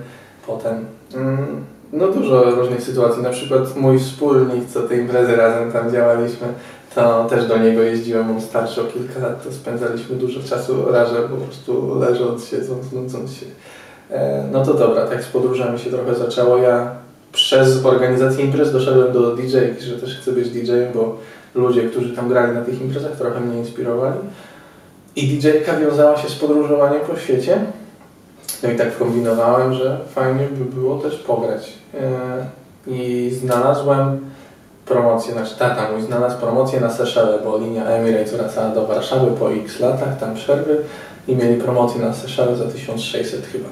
[0.47, 0.85] potem.
[1.15, 6.47] Mm, No dużo różnych sytuacji, na przykład mój wspólnik, co te imprezy razem tam działaliśmy,
[6.95, 11.23] to też do niego jeździłem, on starszy o kilka lat, to spędzaliśmy dużo czasu razem,
[11.29, 13.45] po prostu leżąc, siedząc, nudząc się.
[14.11, 16.57] E, No to dobra, tak z podróżami się trochę zaczęło.
[16.57, 16.91] Ja
[17.31, 21.17] przez organizację imprez doszedłem do DJ, że też chcę być DJ-em, bo
[21.57, 24.19] ludzie, którzy tam grali na tych imprezach trochę mnie inspirowali.
[25.15, 27.59] I DJ-ka wiązała się z podróżowaniem po świecie.
[28.63, 31.73] No i tak kombinowałem, że fajnie by było też pograć.
[31.93, 31.99] E,
[32.87, 34.19] I znalazłem
[34.85, 39.53] promocję, znaczy tata mój znalazł promocję na Seszele, bo linia Emirates wracała do Warszawy po
[39.53, 40.77] x latach, tam przerwy
[41.27, 43.69] i mieli promocję na Seszele za 1600 chyba.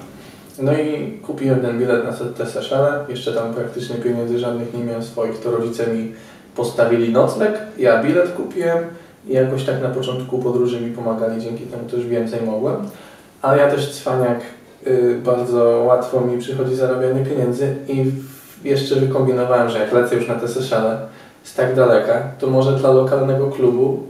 [0.59, 5.03] No i kupiłem ten bilet na te Seszele, jeszcze tam praktycznie pieniędzy żadnych nie miałem
[5.03, 6.13] swoich, to rodzice mi
[6.55, 8.79] postawili nocleg, ja bilet kupiłem
[9.27, 12.75] i jakoś tak na początku podróży mi pomagali, dzięki temu też więcej mogłem.
[13.41, 14.39] Ale ja też cwaniak,
[14.87, 18.11] y, bardzo łatwo mi przychodzi zarabianie pieniędzy i
[18.63, 20.97] jeszcze wykombinowałem, że jak lecę już na te Seszele
[21.43, 24.03] z tak daleka, to może dla lokalnego klubu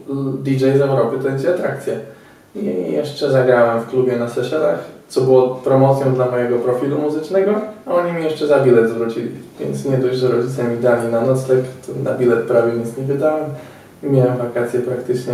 [0.43, 1.93] DJ z Europy to będzie atrakcja.
[2.55, 7.93] I jeszcze zagrałem w klubie na Seszelach, co było promocją dla mojego profilu muzycznego, a
[7.93, 9.31] oni mi jeszcze za bilet zwrócili.
[9.59, 13.03] Więc nie dość, że rodzice mi dali na nocleg, to na bilet prawie nic nie
[13.03, 13.45] wydałem
[14.03, 15.33] i miałem wakacje praktycznie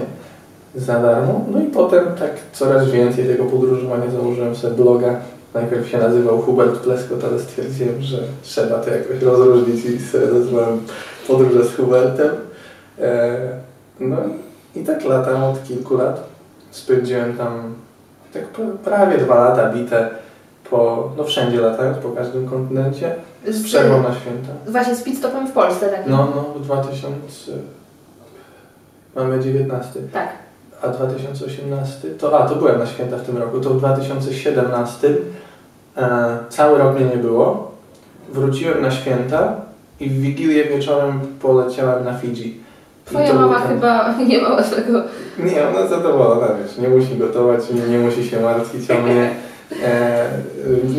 [0.76, 1.46] za darmo.
[1.52, 5.20] No i potem tak coraz więcej tego podróżowania założyłem sobie bloga.
[5.54, 10.80] Najpierw się nazywał Hubert Pleskot, ale stwierdziłem, że trzeba to jakoś rozróżnić i sobie nazwałem
[11.28, 12.30] Podróże z Hubertem.
[13.00, 13.38] E,
[14.00, 14.18] no
[14.76, 16.24] i, tak latam od kilku lat.
[16.72, 17.74] Spędziłem tam
[18.34, 20.10] tak pra- prawie dwa lata bite
[20.70, 23.16] po, no wszędzie latając, po każdym kontynencie,
[23.48, 24.50] z przerwą na święta.
[24.68, 26.08] Właśnie z pitstopem w Polsce, tak?
[26.08, 27.52] No, no, w 2000,
[29.16, 30.30] mamy 19, Tak.
[30.82, 35.10] a 2018, to, a to byłem na święta w tym roku, to w 2017
[35.98, 37.72] e, cały rok mnie nie było,
[38.30, 39.56] wróciłem na święta
[40.00, 42.61] i w Wigilię wieczorem poleciałem na Fidżi.
[43.12, 45.04] Twoja mama chyba nie ma łatwego.
[45.40, 49.30] Nie, ona zadowolona, wiesz, nie musi gotować, nie, nie musi się martwić o mnie.
[49.84, 50.26] E,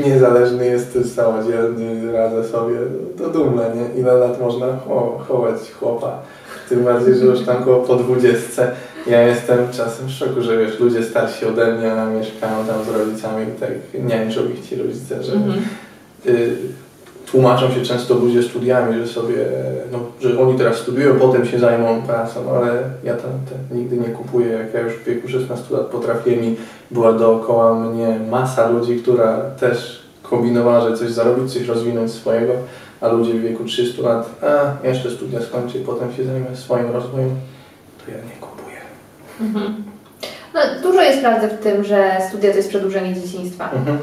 [0.07, 2.77] niezależny jest, samodzielny, radzę sobie,
[3.19, 4.01] to dumne, nie?
[4.01, 6.19] Ile lat można cho chować chłopa,
[6.69, 8.71] tym bardziej, że już tam koło po dwudziestce.
[9.07, 13.47] Ja jestem czasem w szoku, że wiesz, ludzie starsi ode mnie, mieszkają tam z rodzicami
[13.57, 13.71] i tak
[14.05, 15.59] niańczą ich ci rodzice, że Mhm.
[16.27, 16.57] y,
[17.33, 19.37] tłumaczą się często ludzie studiami, że sobie,
[19.93, 24.09] no, że oni teraz studiują, potem się zajmą pracą, ale ja tam te, nigdy nie
[24.09, 24.49] kupuję.
[24.49, 26.57] Jak ja już w wieku 16 lat potrafiłem i
[26.91, 32.53] była dookoła mnie masa ludzi, która też kombinowała, że coś zarobić, coś rozwinąć swojego,
[33.01, 36.91] a ludzie w wieku 300 lat, a jeszcze studia skończę i potem się zajmę swoim
[36.91, 37.31] rozwojem,
[38.05, 38.77] to ja nie kupuję.
[39.41, 39.85] Mhm.
[40.55, 43.71] No, dużo jest prawdy w tym, że studia to jest przedłużenie dzieciństwa.
[43.71, 43.99] Mhm.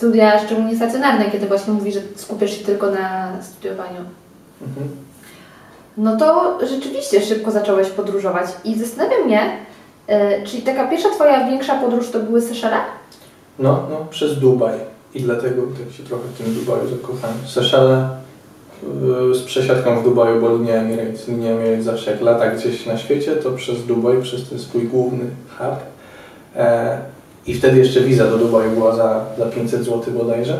[0.00, 4.00] Studia, szczególnie stacjonarne, kiedy właśnie mówisz, że skupiasz się tylko na studiowaniu.
[4.62, 4.88] Mhm.
[5.96, 9.56] No to rzeczywiście szybko zacząłeś podróżować i zastanawia mnie,
[10.06, 12.76] e, czyli taka pierwsza Twoja większa podróż to były Seszele?
[13.58, 14.78] No, no, przez Dubaj.
[15.14, 17.36] I dlatego tak się trochę w tym Dubaju zakochałem.
[17.46, 18.08] Seszele
[19.28, 22.98] yy, z przesiadką w Dubaju, bo linia Emirates, linia Emirates zawsze jak lata gdzieś na
[22.98, 25.24] świecie, to przez Dubaj, przez ten swój główny
[25.58, 25.76] hub.
[26.56, 26.98] E,
[27.46, 30.58] I wtedy jeszcze wiza do Dubaju była za, za 500 zł bodajże.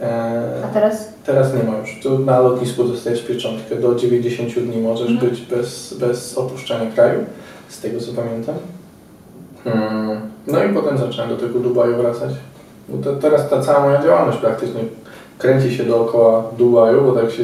[0.00, 1.08] E, A teraz?
[1.26, 2.00] Teraz nie ma już.
[2.02, 3.76] Tu na lotnisku dostajesz pieczątkę.
[3.76, 5.30] Do 90 dni możesz Mhm.
[5.30, 7.20] być bez, bez opuszczania kraju,
[7.68, 8.54] z tego co pamiętam.
[9.64, 10.20] Hmm.
[10.46, 12.30] No i potem zacząłem do tego Dubaju wracać.
[12.88, 14.80] Bo to, teraz ta cała moja działalność praktycznie
[15.38, 17.42] kręci się dookoła Dubaju, bo tak się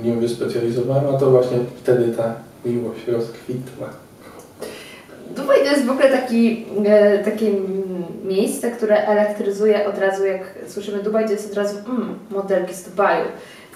[0.00, 3.86] w nim wyspecjalizowałem, a to właśnie wtedy ta miłość rozkwitła.
[5.36, 10.42] Dubaj to jest w ogóle taki, e, takie mm, miejsce, które elektryzuje od razu, jak
[10.68, 13.24] słyszymy Dubaj, to jest od razu mm, modelki z Dubaju.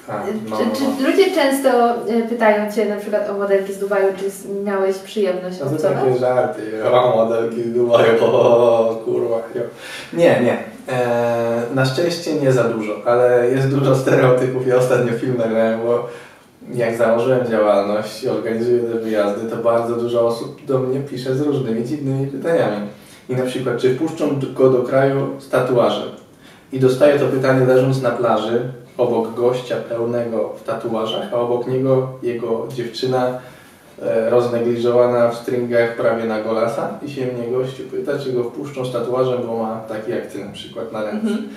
[0.08, 0.12] A,
[0.50, 0.96] no, czy, no.
[0.98, 1.68] czy ludzie często
[2.08, 5.98] e, pytają Cię na przykład o modelki z Dubaju, czy miałeś przyjemność No to obcować?
[5.98, 9.36] takie żarty, o modelki z Dubaju, o kurwa.
[9.54, 9.62] Jo.
[10.12, 10.58] Nie, nie.
[10.88, 14.66] E, na szczęście nie za dużo, ale jest dużo stereotypów.
[14.66, 16.08] Ja ostatnio film nagrałem, bo
[16.74, 21.40] jak założyłem działalność i organizuję te wyjazdy, to bardzo dużo osób do mnie pisze z
[21.40, 22.86] różnymi dziwnymi pytaniami.
[23.28, 26.08] I na przykład, czy wpuszczą go do kraju z tatuażem?
[26.72, 28.60] I dostaję to pytanie leżąc na plaży,
[28.98, 33.38] obok gościa pełnego w tatuażach, a obok niego jego dziewczyna
[34.02, 38.84] e, roznegliżowana w stringach prawie na golasa i się mnie gościu pyta, czy go wpuszczą
[38.84, 41.26] z tatuażem, bo ma taki jak ty na przykład na ręce.
[41.26, 41.48] Mhm.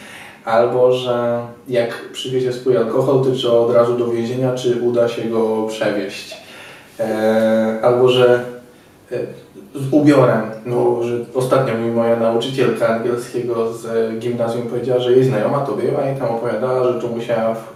[0.46, 5.22] Albo, że jak przywiezie swój alkohol, to czy od razu do więzienia, czy uda się
[5.22, 6.38] go przewieźć.
[7.00, 8.46] E, albo, że
[9.12, 9.18] e,
[9.76, 15.60] z ubiorem, no, że ostatnio mi moja nauczycielka angielskiego z gimnazjum powiedziała, że jej znajoma
[15.60, 17.74] to była i tam opowiadała, że tu musiała w,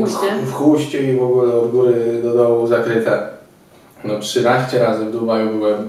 [0.00, 0.26] Huście.
[0.44, 3.28] w i w ogóle od góry do dołu zakryte.
[4.04, 5.88] No 13 razy w Dubaju byłem.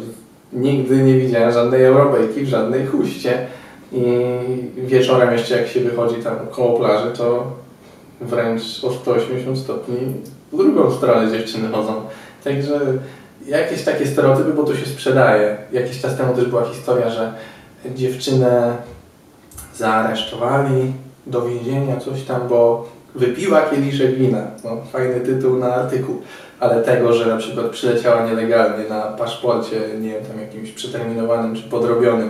[0.53, 3.47] Nigdy nie widziałem żadnej Europejki w żadnej chuście.
[3.91, 4.05] I
[4.77, 7.43] wieczorem jeszcze jak się wychodzi tam koło plaży, to
[8.21, 9.97] wręcz o 180 stopni
[10.53, 11.93] w drugą stronę dziewczyny chodzą.
[12.43, 12.79] Także
[13.47, 15.57] jakieś takie stereotypy, bo to się sprzedaje.
[15.71, 17.33] Jakiś czas temu też była historia, że
[17.95, 18.77] dziewczynę
[19.75, 20.93] zaaresztowali
[21.27, 24.41] do więzienia, coś tam, bo wypiła kieliszek wina.
[24.63, 26.21] No, fajny tytuł na artykuł.
[26.59, 31.63] ale tego, że na przykład przyleciała nielegalnie na paszporcie, nie wiem, tam jakimś przeterminowanym czy
[31.63, 32.29] podrobionym,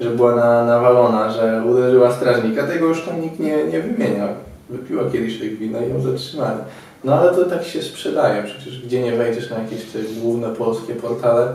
[0.00, 4.28] że była na, nawalona, że uderzyła strażnika, tego już tam nikt nie, nie wymienia.
[4.70, 6.58] Wypiła tej wina i ją zatrzymali.
[7.04, 10.94] No ale to tak się sprzedaje, przecież gdzie nie wejdziesz na jakieś te główne polskie
[10.94, 11.48] portale,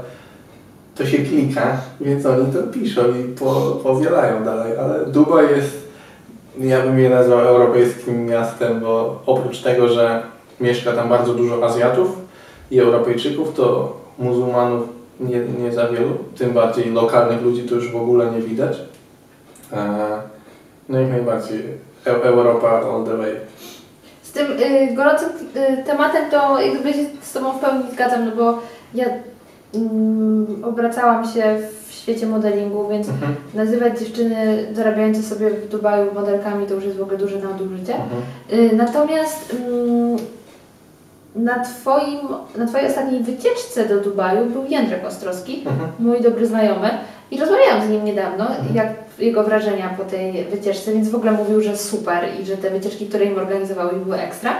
[0.95, 5.87] to się klika, więc oni to piszą i po, powielają dalej, ale Dubaj jest,
[6.59, 10.23] ja bym je nazwał europejskim miastem, bo oprócz tego, że
[10.59, 12.17] mieszka tam bardzo dużo Azjatów
[12.71, 14.87] i Europejczyków, to muzułmanów
[15.19, 18.77] nie, nie za wielu, tym bardziej lokalnych ludzi to już w ogóle nie widać.
[19.73, 20.37] E,
[20.89, 21.63] No jak najbardziej
[22.05, 23.35] Europa all the way.
[24.27, 25.29] Z tym y, gorącym
[25.79, 28.59] y, tematem to jakby się z Tobą w pełni zgadzam, no bo
[28.93, 29.05] ja
[29.75, 33.35] mm, obracałam się w świecie modelingu, więc Mhm.
[33.53, 37.95] nazywać dziewczyny zarabiające sobie w Dubaju modelkami to już jest w ogóle duże nadużycie.
[37.95, 38.21] Mhm.
[38.71, 40.17] Y, Natomiast mm,
[41.35, 42.19] na, twoim,
[42.57, 45.89] na Twojej ostatniej wycieczce do Dubaju był Jędrek Ostrowski, Mhm.
[45.99, 46.89] mój dobry znajomy
[47.31, 48.75] i rozmawiałam z nim niedawno, Mhm.
[48.75, 48.87] jak
[49.19, 53.05] jego wrażenia po tej wycieczce, więc w ogóle mówił, że super i że te wycieczki,
[53.07, 54.53] które im organizowały były ekstra,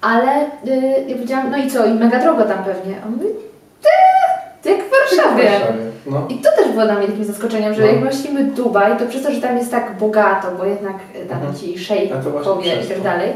[0.00, 2.94] ale y, ja powiedziałam, no i co, i mega drogo tam pewnie.
[3.02, 3.26] A on mówi,
[3.82, 3.88] ty,
[4.62, 5.50] ty jak w Warszawie.
[6.06, 6.26] No.
[6.28, 7.86] I to też było dla mnie takim zaskoczeniem, że No.
[7.88, 11.38] jak myślimy Dubaj, to przez to, że tam jest tak bogato, bo jednak y, tam
[11.38, 11.54] Mhm.
[11.56, 13.32] ci szejkowie właśnie i tak dalej,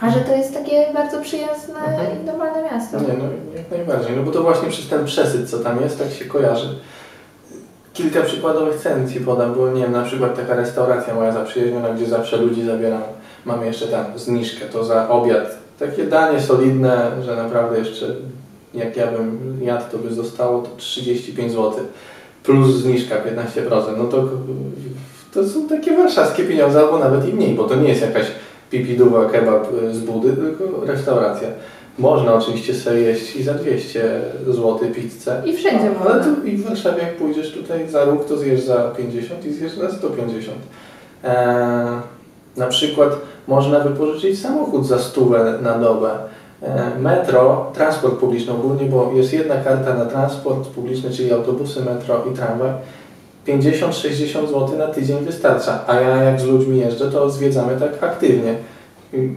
[0.00, 2.22] a że to jest takie bardzo przyjazne Mhm.
[2.22, 3.00] i normalne miasto.
[3.00, 3.24] Nie, no
[3.56, 6.68] jak najbardziej, no bo to właśnie przez ten przesyt, co tam jest, tak się kojarzy.
[7.96, 12.06] Kilka przykładowych cen Ci podam, bo nie wiem, na przykład taka restauracja moja zaprzyjaźniona, gdzie
[12.06, 13.02] zawsze ludzi zabieram,
[13.44, 15.58] mamy jeszcze tam zniżkę, to za obiad.
[15.78, 18.06] Takie danie solidne, że naprawdę jeszcze
[18.74, 21.72] jak ja bym jadł, to by zostało to 35 zł.
[22.42, 23.70] Plus zniżka 15%.
[23.98, 24.28] No to,
[25.34, 28.26] to są takie warszawskie pieniądze, albo nawet i mniej, bo to nie jest jakaś
[28.70, 31.48] pipiduwa kebab z budy, tylko restauracja.
[31.98, 35.42] Można oczywiście sobie jeść i za 200 zł pizzę.
[35.44, 38.60] I wszędzie A, Ale tu i w Warszawie jak pójdziesz tutaj za róg, to zjesz
[38.60, 40.58] za 50 i zjesz za 150.
[41.24, 41.34] Eee,
[42.56, 43.10] na przykład
[43.48, 46.10] można wypożyczyć samochód za stówę na dobę.
[46.62, 46.68] Eee,
[47.00, 52.36] metro, transport publiczny ogólnie, bo jest jedna karta na transport publiczny, czyli autobusy, metro i
[52.36, 52.70] tramwaj.
[53.46, 58.54] 50-60 zł na tydzień wystarcza, a ja jak z ludźmi jeżdżę, to zwiedzamy tak aktywnie.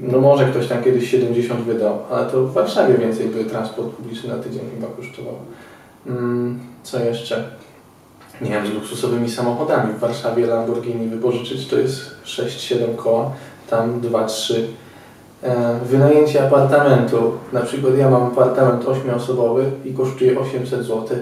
[0.01, 4.29] No może ktoś tam kiedyś 70 wydał, ale to w Warszawie więcej by transport publiczny
[4.29, 5.33] na tydzień chyba kosztował.
[6.07, 7.43] Mm, co jeszcze?
[8.41, 9.93] Nie wiem, z luksusowymi samochodami.
[9.93, 13.31] W Warszawie Lamborghini wypożyczyć to jest 6-7 koła,
[13.69, 14.53] tam 2-3.
[15.43, 17.31] E, Wynajęcie apartamentu.
[17.53, 21.17] Na przykład ja mam apartament 8-osobowy i kosztuje 800 zł.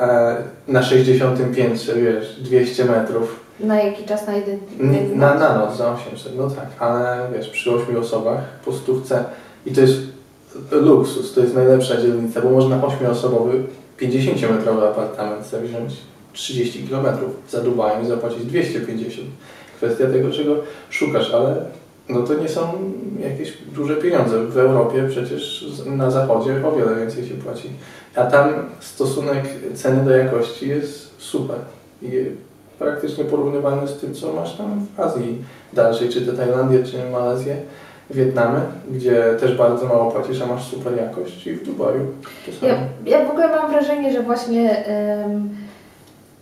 [0.00, 0.36] E,
[0.68, 3.47] Na 60 piętrze, wiesz, 200 metrów.
[3.60, 4.26] Na jaki czas?
[4.26, 4.58] Na jeden?
[5.18, 5.40] Na, noc?
[5.40, 9.24] na noc za 800, no tak, ale wiesz, przy 8 osobach po stówce
[9.66, 9.98] i to jest
[10.70, 13.62] luksus, to jest najlepsza dzielnica, bo można 8-osobowy,
[14.00, 15.96] 50-metrowy apartament sobie wziąć
[16.32, 17.06] 30 km
[17.50, 19.28] za Dubajem i zapłacić 250.
[19.76, 20.56] Kwestia tego, czego
[20.90, 21.56] szukasz, ale
[22.08, 24.44] no to nie są jakieś duże pieniądze.
[24.44, 27.70] W Europie przecież na zachodzie o wiele więcej się płaci.
[28.14, 29.44] A tam stosunek
[29.74, 31.56] ceny do jakości jest super.
[32.02, 32.24] I
[32.78, 35.38] praktycznie porównywalny z tym, co masz tam w Azji
[35.72, 37.56] dalszej, czy to Tajlandię, czy Malezję,
[38.10, 38.60] Wietnamy,
[38.90, 42.00] gdzie też bardzo mało płacisz, a masz super jakość i w Dubaju
[42.46, 42.72] to samo.
[43.06, 45.48] Ja, ja w ogóle mam wrażenie, że właśnie em,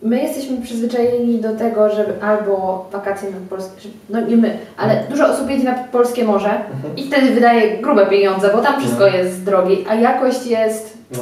[0.01, 5.27] my jesteśmy przyzwyczajeni do tego, żeby albo wakacje na polskie, no nie my, ale dużo
[5.33, 6.95] osób jedzie na polskie morze Mhm.
[6.97, 9.17] i wtedy wydaje grube pieniądze, bo tam wszystko No.
[9.17, 11.21] jest drogie, a jakość jest No.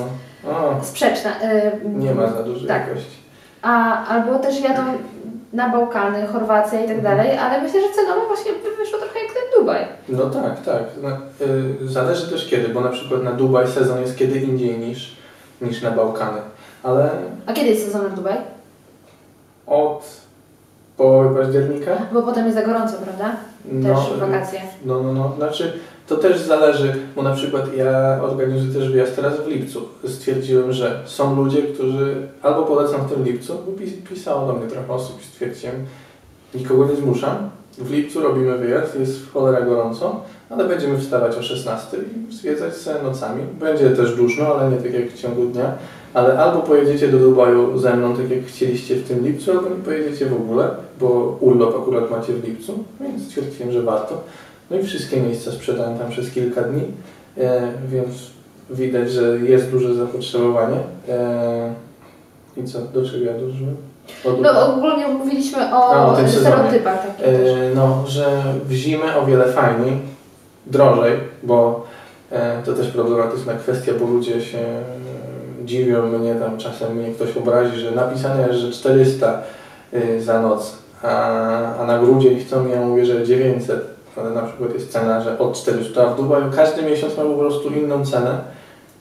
[0.83, 1.39] Sprzeczna.
[1.39, 2.87] em, nie ma za dużej Tak.
[2.87, 3.24] jakości.
[3.65, 4.81] A, albo też jadą
[5.53, 7.17] na Bałkany, Chorwacja i tak Mhm.
[7.17, 9.85] dalej, ale myślę, że cenowo właśnie by wyszło trochę jak ten Dubaj.
[10.09, 10.83] No tak, tak.
[11.01, 11.09] No,
[11.85, 15.15] y, zależy też kiedy, bo na przykład na Dubaj sezon jest kiedy indziej niż,
[15.61, 16.37] niż na Bałkany.
[16.83, 17.09] Ale
[17.45, 18.35] A kiedy jest sezon na Dubaj?
[19.67, 20.03] od
[20.97, 23.35] połowy października Bo potem jest za gorąco, prawda?
[23.83, 24.61] Też y, wakacje.
[24.85, 25.33] No, no, no.
[25.37, 29.81] Znaczy, to też zależy, bo na przykład ja organizuję też wyjazd teraz w lipcu.
[30.07, 34.67] Stwierdziłem, że są ludzie, którzy albo polecą w tym lipcu, bo pis- pisało do mnie
[34.67, 35.75] trochę osób i stwierdziłem,
[36.55, 37.49] nikogo nie zmuszam.
[37.77, 43.01] W lipcu robimy wyjazd, jest cholera gorąco, ale będziemy wstawać o 16 i zwiedzać sobie
[43.03, 43.43] nocami.
[43.59, 45.71] Będzie też duszno, ale nie tak jak w ciągu dnia.
[46.13, 49.75] Ale albo pojedziecie do Dubaju ze mną, tak jak chcieliście w tym lipcu, albo nie
[49.83, 54.21] pojedziecie w ogóle, bo urlop akurat macie w lipcu, więc stwierdziłem, że warto.
[54.71, 56.83] No i wszystkie miejsca sprzedałem tam przez kilka dni,
[57.37, 58.07] e, więc
[58.69, 60.77] widać, że jest duże zapotrzebowanie.
[61.09, 61.73] E,
[62.57, 63.75] I co, do czego ja dążyłem?
[64.41, 67.27] No ogólnie mówiliśmy o, A, o stereotypach takich.
[67.27, 69.97] E, no, że w zimę o wiele fajniej,
[70.65, 71.13] drożej,
[71.43, 71.85] bo
[72.65, 74.57] To też problematyczna kwestia, bo ludzie się
[75.65, 79.41] dziwią mnie tam czasem mnie ktoś obrazi, że napisane jest, że 400
[79.93, 81.09] y, za noc, a,
[81.75, 85.57] a na grudzień chcą, ja mówię, że 900, ale na przykład jest cena, że od
[85.57, 88.41] 400, a w Dubaju każdy miesiąc ma po prostu inną cenę,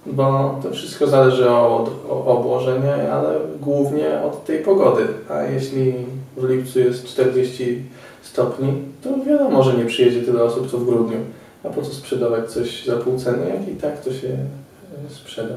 [0.06, 5.94] bo to wszystko zależy od obłożenia, ale głównie od tej pogody, a jeśli
[6.36, 7.82] w lipcu jest 40
[8.22, 11.18] stopni, to wiadomo, że nie przyjedzie tyle osób co w grudniu.
[11.64, 15.54] A po co sprzedawać coś za pół ceny, jak i tak to się e, sprzeda.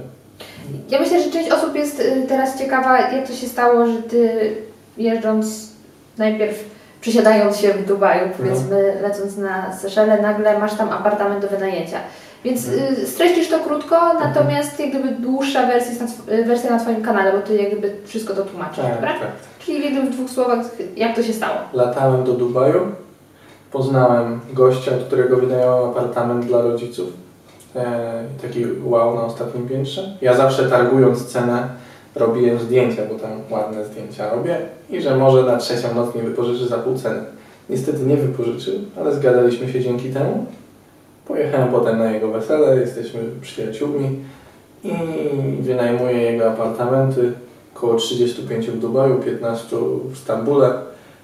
[0.90, 4.56] Ja myślę, że część osób jest y, teraz ciekawa, jak to się stało, że ty
[4.98, 5.70] jeżdżąc
[6.18, 6.64] najpierw
[7.08, 11.98] przesiadając się w Dubaju, powiedzmy, lecąc na Seszele, nagle masz tam apartament do wynajęcia.
[12.44, 16.80] Więc y, streścisz to krótko, natomiast jak gdyby dłuższa wersja, jest na, y, wersja na
[16.80, 19.10] Twoim kanale, bo Ty jak gdyby wszystko to tłumaczysz, Tak, dobra?
[19.10, 19.20] tak.
[19.60, 20.60] Czyli jak gdyby w dwóch słowach,
[20.96, 21.56] jak to się stało.
[21.74, 22.82] Latałem do Dubaju,
[23.72, 27.10] poznałem gościa, od którego wynająłem apartament dla rodziców.
[27.76, 30.18] E, taki wow na ostatnim piętrze.
[30.22, 31.68] Ja zawsze targując cenę
[32.18, 34.58] robiłem zdjęcia, bo tam ładne zdjęcia robię
[34.90, 37.20] i że może na trzecią noc mi wypożyczy za pół ceny.
[37.70, 40.46] Niestety nie wypożyczył, ale zgadaliśmy się dzięki temu.
[41.28, 44.20] Pojechałem potem na jego wesele, jesteśmy przyjaciółmi
[44.84, 44.94] i
[45.62, 47.34] wynajmuję jego apartamenty.
[47.76, 49.78] Około 35 w Dubaju, 15
[50.12, 50.74] w Stambule.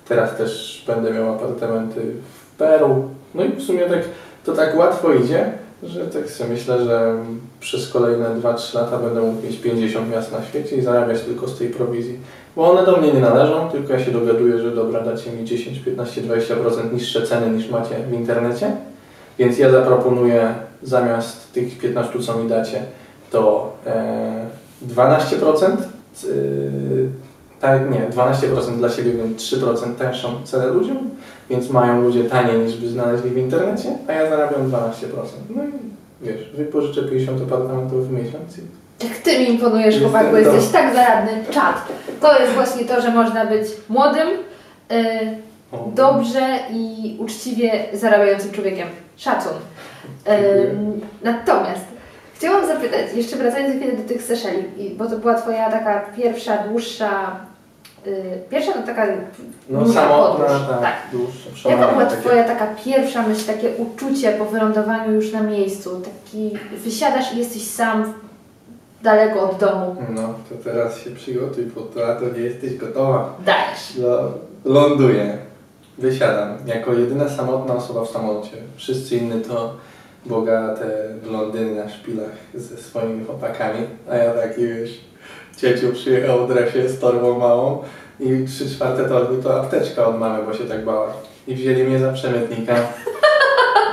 [0.08, 3.10] Teraz też będę miał apartamenty w Peru.
[3.36, 4.00] No i w sumie tak,
[4.46, 5.52] to tak łatwo idzie,
[5.86, 7.15] że tak sobie myślę, że
[7.59, 11.57] przez kolejne 2-3 lata będę mógł mieć 50 miast na świecie i zarabiać tylko z
[11.57, 12.19] tej prowizji.
[12.55, 15.79] Bo one do mnie nie należą, tylko ja się dogaduję, że dobra, dacie mi 10,
[15.79, 18.71] 15, 20% niższe ceny niż macie w internecie.
[19.39, 20.53] Więc ja zaproponuję
[20.84, 22.84] zamiast tych 15, co mi dacie,
[23.31, 24.45] to e,
[24.88, 25.77] 12%.
[26.23, 27.09] Yy,
[27.59, 30.97] tak, nie, 12% dla siebie, więc 3% tańszą cenę ludziom,
[31.50, 34.72] więc mają ludzie taniej niż by znaleźli w internecie, a ja zarabiam 12%.
[35.50, 35.68] No i
[36.22, 38.62] wiesz, wypożyczę 50 apartamentów w miesiąc i
[39.08, 41.32] Jak Ty mi imponujesz, Jestem chłopaku, jesteś tak zaradny.
[41.52, 41.76] Czad.
[42.22, 44.96] To jest właśnie to, że można być młodym, y,
[45.72, 48.88] o, dobrze i uczciwie zarabiającym człowiekiem.
[49.18, 49.54] Szacun.
[50.28, 51.86] Ym, natomiast
[52.36, 54.64] chciałam zapytać, jeszcze wracając chwilę do tych Seszeli,
[54.98, 57.36] bo to była Twoja taka pierwsza, dłuższa,
[58.49, 59.08] pierwsza no, taka
[59.70, 60.68] no dłuższa samotna, podróż.
[60.70, 60.95] tak, tak.
[61.12, 62.22] dłuższa, Jaka była takie.
[62.22, 66.01] Twoja taka pierwsza myśl, takie uczucie po wylądowaniu już na miejscu?
[66.01, 68.14] Taki wysiadasz i jesteś sam
[69.04, 69.95] daleko od domu.
[70.10, 73.36] No, to teraz się przygotuj, bo to, a to nie jesteś gotowa.
[73.45, 73.93] Dajesz.
[73.97, 74.32] No,
[74.66, 75.38] ląduję,
[75.97, 78.58] wysiadam jako jedyna samotna osoba w samolocie.
[78.76, 79.74] Wszyscy inni to
[80.26, 80.86] bogate
[81.24, 83.80] blondyny na szpilach ze swoimi chłopakami,
[84.12, 85.01] a ja taki wiesz,
[85.58, 87.84] cieciu przyjechał w dresie z torbą małą
[88.20, 91.14] i trzy czwarte torby to apteczka od mamy, bo się tak bała.
[91.47, 92.76] I wzięli mnie za przemytnika.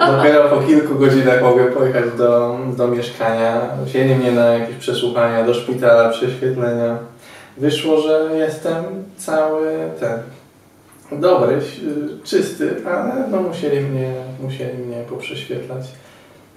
[0.06, 3.60] Dopiero po kilku godzinach mogłem pojechać do, do mieszkania.
[3.84, 6.98] Wzięli mnie na jakieś przesłuchania, do szpitala, prześwietlenia.
[7.56, 8.84] Wyszło, że jestem
[9.16, 9.68] cały
[10.00, 10.18] ten
[11.20, 11.60] dobry,
[12.24, 15.86] czysty, ale no musieli mnie, musieli mnie poprześwietlać,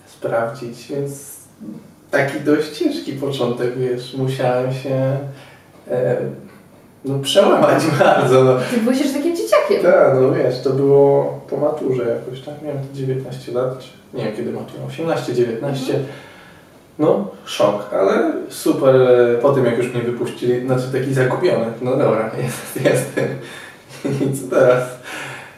[0.06, 1.38] sprawdzić, więc
[2.14, 5.18] taki dość ciężki początek, wiesz, musiałem się
[5.91, 6.18] e,
[7.05, 8.43] no, przełamać bardzo.
[8.43, 8.53] No.
[8.72, 9.84] Ty byłeś już takim dzieciakiem.
[9.84, 12.61] Tak, no wiesz, to było po maturze jakoś, tak?
[12.61, 15.99] Miałem te 19 lat, czy nie wiem kiedy matura, 18, 19.
[16.99, 18.95] No, szok, ale super.
[18.95, 23.28] e, Po tym jak już mnie wypuścili, znaczy taki zakupiony, no dobra, jest, jestem.
[24.32, 24.84] I co teraz?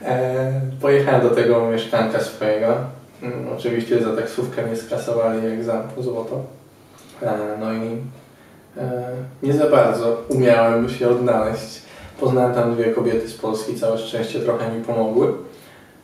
[0.06, 0.52] E,
[0.82, 2.95] pojechałem do tego mieszkanka swojego.
[3.24, 6.42] Mm, Oczywiście za taksówkę mnie skasowali jak za złoto.
[7.22, 7.98] E, no i
[8.78, 9.02] e,
[9.44, 11.82] nie za bardzo umiałem się odnaleźć.
[12.20, 15.28] Poznałem tam dwie kobiety z Polski, całe szczęście trochę mi pomogły.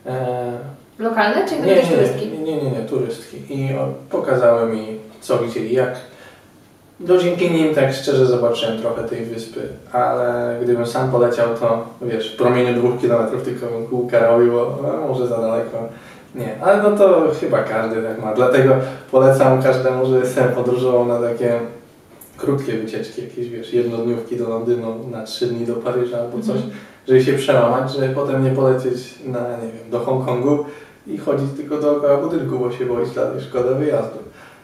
[0.06, 0.52] E,
[1.00, 2.28] Lokalne czy nie, nie, turystki?
[2.28, 3.38] nie, nie, nie, nie, turystki.
[3.50, 3.70] I
[4.10, 5.96] pokazały mi co, gdzie i jak.
[7.00, 12.34] No dzięki nim tak szczerze zobaczyłem trochę tej wyspy, ale gdybym sam poleciał, to wiesz,
[12.34, 15.78] w promieniu dwóch kilometrów tylko bym kółka robił, bo no, może za daleko.
[16.36, 18.74] Nie, ale no to chyba każdy tak ma, dlatego
[19.12, 21.60] polecam każdemu, żeby sobie podróżował na takie
[22.38, 26.72] krótkie wycieczki, jakieś wiesz, jednodniówki do Londynu, na trzy dni do Paryża albo coś, Mhm.
[27.08, 30.66] żeby się przełamać, żeby potem nie polecieć na, nie wiem, do Hongkongu
[31.08, 34.18] i chodzić tylko dookoła budynku, bo się boisz dalej, szkoda wyjazdu.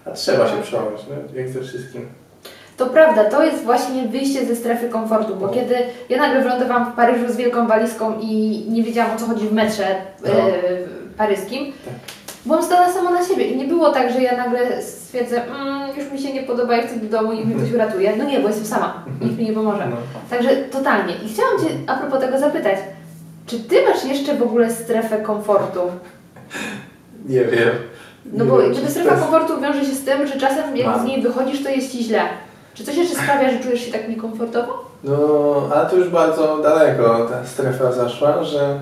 [0.05, 1.01] A trzeba się przełamać,
[1.33, 1.39] nie?
[1.41, 2.01] jak ze wszystkim.
[2.77, 5.53] To prawda, to jest właśnie wyjście ze strefy komfortu, bo No.
[5.53, 5.75] kiedy
[6.09, 9.53] ja nagle wylądowałam w Paryżu z wielką walizką i nie wiedziałam o co chodzi w
[9.53, 9.85] metrze
[10.25, 10.29] No.
[10.29, 10.51] e,
[11.17, 11.93] paryskim, Tak.
[12.45, 16.11] byłam zdana sama na siebie i nie było tak, że ja nagle stwierdzę, mm, już
[16.11, 18.13] mi się nie podoba, ja chcę do domu i mnie ktoś uratuje.
[18.17, 19.87] No nie, bo jestem sama, nikt mi nie pomoże.
[19.89, 19.95] No.
[20.29, 21.13] Także totalnie.
[21.25, 22.75] I chciałam Cię a propos tego zapytać,
[23.47, 25.79] czy Ty masz jeszcze w ogóle strefę komfortu?
[27.29, 27.69] Nie wiem.
[28.33, 31.01] No Nie bo wiem, czy strefa komfortu wiąże się z tym, że czasem jak Mam.
[31.01, 32.21] z niej wychodzisz, to jest Ci źle.
[32.73, 34.85] Czy coś jeszcze sprawia, że czujesz się tak niekomfortowo?
[35.03, 35.15] No,
[35.75, 38.79] ale to już bardzo daleko ta strefa zaszła, że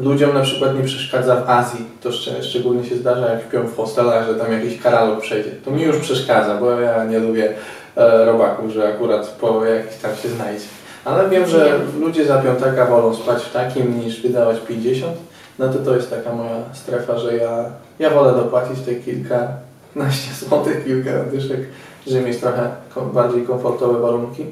[0.00, 1.84] ludziom na przykład nie przeszkadza w Azji.
[2.02, 5.50] To szcz- szczególnie się zdarza, jak śpią w hostelach, że tam jakiś karalog przejdzie.
[5.64, 7.52] To mi już przeszkadza, bo ja nie lubię
[7.96, 10.64] e, robaków, że akurat po jakiś tam się znajdzie.
[11.04, 15.12] Ale wiem, że ludzie za piątaka wolą spać w takim niż wydawać 50.
[15.58, 17.64] No to to jest taka moja strefa, że ja,
[17.98, 21.60] ja wolę dopłacić te kilkanaście złotych, kilka dyszek,
[22.06, 22.70] żeby mieć trochę
[23.12, 24.46] bardziej komfortowe warunki.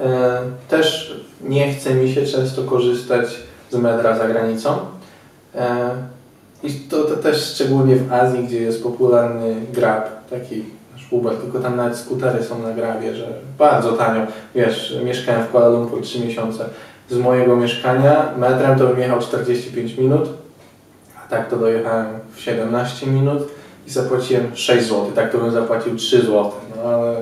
[0.00, 3.26] E, Też nie chce mi się często korzystać
[3.70, 4.78] z metra za granicą.
[5.54, 5.90] E,
[6.62, 11.60] I to, to też szczególnie w Azji, gdzie jest popularny Grab, taki nasz Uber, tylko
[11.60, 14.26] tam nawet skutery są na Grabie, że bardzo tanio.
[14.54, 16.64] Wiesz, mieszkałem w Kuala Lumpur 3 miesiące.
[17.10, 20.28] Z mojego mieszkania metrem to bym jechał 45 minut,
[21.24, 23.48] a tak to dojechałem w 17 minut
[23.86, 25.06] i zapłaciłem 6 zł.
[25.14, 26.52] Tak to bym zapłacił 3 zł.
[26.76, 27.16] No ale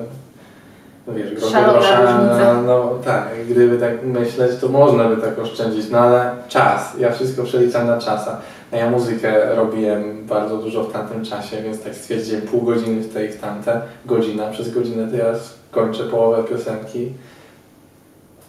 [1.07, 2.61] no wiesz, grosze różnica.
[2.67, 7.43] no tak, gdyby tak myśleć, to można by tak oszczędzić, no ale czas, ja wszystko
[7.43, 8.37] przeliczam na czasa.
[8.71, 13.13] A ja muzykę robiłem bardzo dużo w tamtym czasie, więc tak stwierdziłem pół godziny w
[13.13, 15.25] tej, w tamte, godzina, przez godzinę to ja
[15.71, 17.11] kończę połowę piosenki.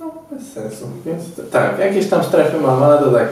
[0.01, 0.87] No, bez sensu.
[1.07, 3.29] Więc tak, jakieś tam strefy mam, ale to tak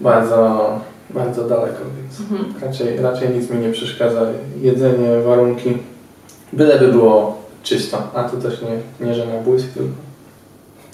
[0.00, 0.70] bardzo,
[1.10, 2.54] bardzo daleko, więc Mhm.
[2.62, 4.20] raczej, raczej nic mi nie przeszkadza.
[4.60, 5.78] Jedzenie, warunki,
[6.52, 7.37] byleby było
[7.68, 9.88] czysto, a to też nie, nie że na błysk, tylko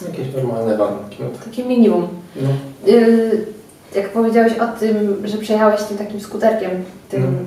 [0.07, 1.17] jakieś normalne warunki.
[1.21, 1.45] No, tak.
[1.45, 2.09] Takie minimum.
[2.37, 2.49] no.
[2.87, 3.47] Yy,
[3.95, 6.71] jak powiedziałeś o tym, że przejechałeś tym takim skuterkiem,
[7.09, 7.23] tym...
[7.23, 7.47] Mhm.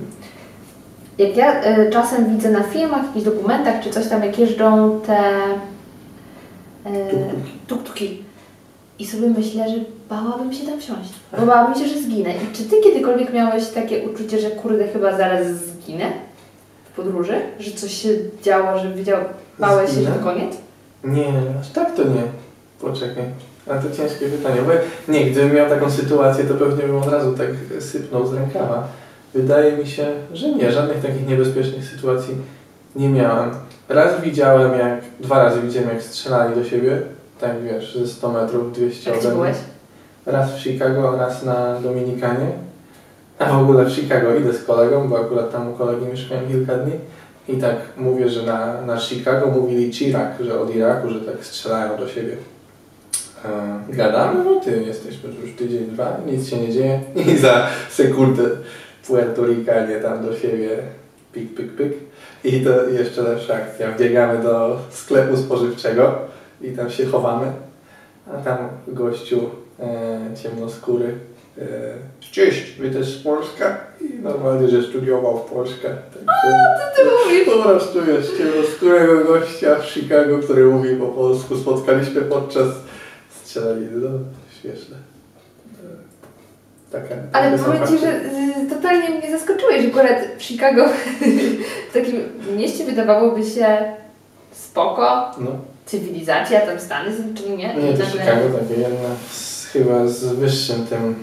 [1.17, 5.19] Jak ja y, czasem widzę na filmach, jakichś dokumentach czy coś tam, jak jeżdżą te
[6.86, 6.89] y,
[7.67, 8.17] Tuk-tuki.
[8.99, 9.75] i sobie myślę, że
[10.09, 12.30] bałabym się tam wsiąść, bo bałabym się, że zginę.
[12.30, 16.26] I czy Ty kiedykolwiek miałeś takie uczucie, że kurde, chyba zaraz zginę
[16.97, 17.41] podróży?
[17.59, 18.09] Że coś się
[18.43, 19.17] działo, że wiedział,
[19.59, 20.57] bałeś się, że to koniec?
[21.03, 22.23] Nie, aż tak to nie.
[22.81, 23.23] Poczekaj.
[23.69, 24.61] A to ciężkie pytanie.
[24.61, 24.71] Bo
[25.13, 27.47] nie, gdybym miał taką sytuację, to pewnie bym od razu tak
[27.81, 28.87] sypnął z rękawa.
[29.33, 32.35] Wydaje mi się, że nie, żadnych takich niebezpiecznych sytuacji
[32.95, 33.49] nie miałem.
[33.89, 37.01] Raz widziałem, jak, dwa razy widziałem, jak strzelali do siebie,
[37.41, 39.35] tak wiesz, ze 100 metrów, 200 Jak ode mnie.
[39.35, 39.57] byłeś?
[40.25, 42.47] Raz w Chicago, raz na Dominikanie.
[43.39, 46.75] A w ogóle w Chicago idę z kolegą, bo akurat tam u kolegi mieszkałem kilka
[46.75, 46.93] dni.
[47.49, 51.97] I tak mówię, że na, na Chicago mówili Chirac, że od Iraku, że tak strzelają
[51.97, 52.38] do siebie.
[53.45, 56.99] E, gadamy, no ty jesteśmy już tydzień, dwa, nic się nie dzieje.
[57.33, 58.43] I za sekundę
[59.07, 60.69] Puerto Ricanie tam do siebie
[61.33, 61.93] pik, pik, pik.
[62.43, 63.91] I to jeszcze lepsza akcja.
[63.91, 66.15] Wbiegamy do sklepu spożywczego
[66.61, 67.51] i tam się chowamy.
[68.33, 68.57] A tam
[68.88, 71.13] gościu e, ciemnoskóry
[71.57, 71.63] e,
[72.38, 72.63] Cześć,
[72.93, 73.77] też z Polska?
[74.01, 75.97] I normalnie, że studiował w Polsce.
[76.13, 76.57] Także
[76.95, 77.45] Ty mówisz?
[77.45, 82.67] po prostu wiesz, ciemnoskórego gościa w Chicago, który mówi po polsku, spotkaliśmy podczas
[83.43, 83.91] strzelaniny.
[83.93, 84.09] No,
[84.61, 84.95] śmieszne.
[86.91, 90.85] Taka, Ale powiem Ci, że y, totalnie mnie zaskoczyłeś, że akurat w Chicago,
[91.89, 92.21] w takim
[92.57, 93.93] mieście wydawałoby się
[94.51, 95.51] spoko, No.
[95.85, 97.75] cywilizacja, tam Stany Zjednoczone, nie?
[97.75, 101.15] Nie, to Chicago takie jedna z, chyba z wyższym tym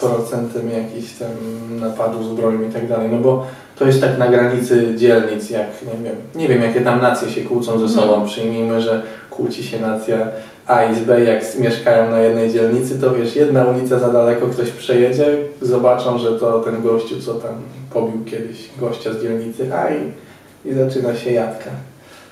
[0.00, 1.28] procentem jakichś tam
[1.80, 3.46] napadów z bronią i tak dalej, no bo
[3.78, 7.40] to jest tak na granicy dzielnic, jak nie wiem, nie wiem jakie tam nacje się
[7.40, 8.26] kłócą ze sobą, Mhm.
[8.26, 10.18] przyjmijmy, że kłóci się nacja
[10.66, 14.46] A i z B, jak mieszkają na jednej dzielnicy, to wiesz, jedna ulica za daleko
[14.46, 17.54] ktoś przejedzie, zobaczą, że to ten gościu, co tam
[17.92, 20.12] pobił kiedyś gościa z dzielnicy A i,
[20.64, 21.70] i zaczyna się jadka.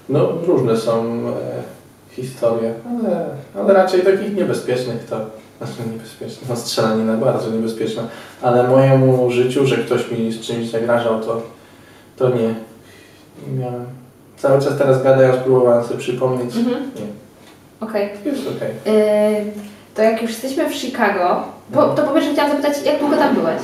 [0.09, 1.33] No różne są e,
[2.11, 3.27] historie, ale,
[3.59, 5.17] ale raczej takich niebezpiecznych to,
[5.59, 8.03] znaczy niebezpiecznych, no strzelanina bardzo niebezpieczna,
[8.43, 11.43] ale mojemu życiu, że ktoś mi z czymś zagrażał, to,
[12.17, 12.55] to nie,
[13.49, 13.85] nie miałem.
[14.37, 16.77] Cały czas teraz gadając próbowałem sobie przypomnieć, Mhm.
[16.97, 17.03] nie,
[17.89, 18.09] Okej.
[18.25, 18.95] jest okej.
[18.95, 19.53] Y,
[19.95, 23.35] To jak już jesteśmy w Chicago, bo, to po pierwsze chciałam zapytać, jak długo tam
[23.35, 23.63] byłeś?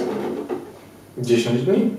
[1.18, 1.90] 10 dni?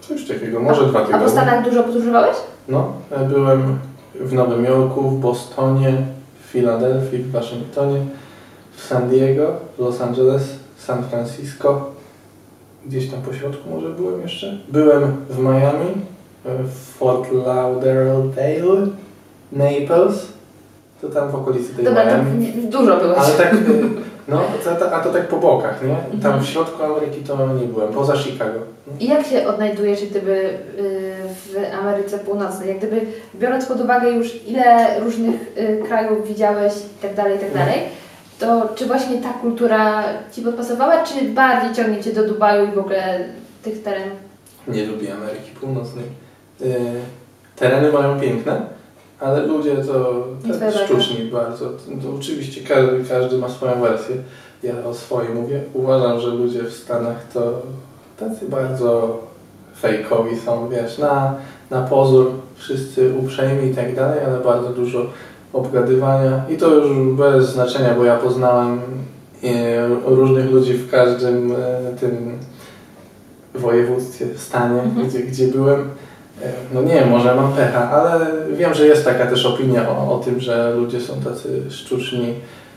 [0.00, 1.26] Coś takiego, może dwa A tygodnie.
[1.26, 2.36] po Stanach dużo podróżowałeś?
[2.68, 3.78] No, ja byłem
[4.14, 5.92] w Nowym Jorku, w Bostonie,
[6.44, 8.00] w Filadelfii, w Waszyngtonie,
[8.88, 10.42] San Diego, Los Angeles,
[10.78, 11.90] San Francisco.
[12.86, 14.58] Gdzieś tam po środku może byłem jeszcze.
[14.68, 15.94] Byłem w Miami,
[16.44, 18.86] w Fort Lauderdale,
[19.52, 20.28] Naples.
[21.00, 22.46] To tam w okolicy tej Dobra, Miami.
[22.52, 23.18] dużo byłeś.
[23.18, 23.58] Ale tak, y,
[24.28, 24.40] no,
[24.92, 25.94] a to tak po bokach, nie?
[26.22, 26.40] Tam Mhm.
[26.44, 28.58] w środku Ameryki to nie byłem, poza Chicago.
[29.00, 30.30] I jak się odnajdujesz jak gdyby
[30.78, 32.68] y, w Ameryce Północnej?
[32.68, 33.00] Jak gdyby
[33.34, 37.66] biorąc pod uwagę już ile różnych y, krajów widziałeś i tak dalej, i tak Mhm.
[37.68, 37.82] dalej,
[38.38, 42.78] to czy właśnie ta kultura Ci podpasowała, czy bardziej ciągnie Cię do Dubaju i w
[42.78, 43.24] ogóle
[43.62, 44.28] tych terenów?
[44.68, 46.04] nie lubi Ameryki Północnej.
[46.60, 46.80] Y,
[47.56, 48.60] tereny mają piękne,
[49.20, 50.26] ale ludzie to
[50.60, 51.70] tak sztuczni bardzo.
[52.02, 54.16] To oczywiście każdy, każdy ma swoją wersję.
[54.62, 55.62] Ja o swojej mówię.
[55.74, 57.62] Uważam, że ludzie w Stanach to
[58.18, 59.20] tacy bardzo
[59.80, 61.34] fejkowi są, wiesz, na,
[61.70, 65.06] na pozór wszyscy uprzejmi i tak dalej, ale bardzo dużo
[65.52, 68.80] obgadywania i to już bez znaczenia, bo ja poznałem
[69.44, 71.56] e, różnych ludzi w każdym e,
[72.00, 72.38] tym
[73.54, 75.08] województwie, stanie, Mhm.
[75.08, 75.80] gdzie, gdzie byłem.
[76.42, 78.26] E, No nie wiem, może mam pecha, ale
[78.56, 82.34] wiem, że jest taka też opinia o, o tym, że ludzie są tacy sztuczni,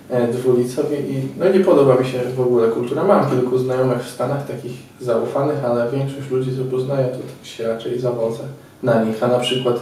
[0.09, 3.03] e, dwulicowi i no nie podoba mi się w ogóle kultura.
[3.03, 7.67] Mam kilku znajomych w Stanach, takich zaufanych, ale większość ludzi, co poznaję, to tak się
[7.67, 8.43] raczej zawodzę
[8.84, 9.76] na nich, a na przykład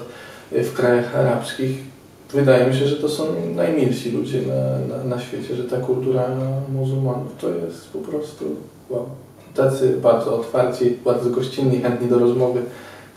[0.51, 1.88] w krajach arabskich
[2.33, 3.23] wydaje mi się, że to są
[3.55, 6.23] najmilsi ludzie na, na, na świecie, że ta kultura
[6.73, 8.45] muzułmanów to jest po prostu
[8.89, 9.05] wow.
[9.55, 12.61] Tacy bardzo otwarci, bardzo gościnni, chętni do rozmowy.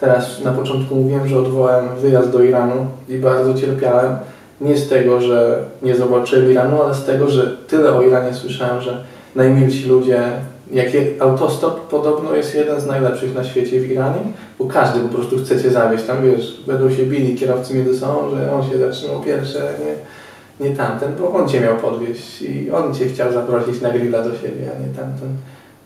[0.01, 4.17] Teraz na początku mówiłem, że odwołałem wyjazd do Iranu i bardzo cierpiałem.
[4.61, 8.83] Nie z tego, że nie zobaczyłem Iranu, ale z tego, że tyle o Iranie słyszałem,
[8.83, 9.05] że
[9.35, 10.33] najmilsi ludzie,
[10.73, 14.21] jak je, autostop podobno jest jeden z najlepszych na świecie w Iranie,
[14.59, 16.05] bo każdy po prostu chce Cię zawieźć.
[16.05, 20.77] Tam wiesz, będą się bili kierowcy między sobą, że on się zatrzymał pierwszy, nie, nie
[20.77, 24.71] tamten, bo on Cię miał podwieźć i on Cię chciał zaprosić na grilla do siebie,
[24.77, 25.37] a nie tamten.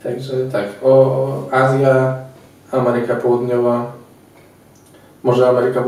[0.02, 2.16] Także tak, o, Azja,
[2.72, 3.92] Ameryka Południowa,
[5.22, 5.84] może Ameryka,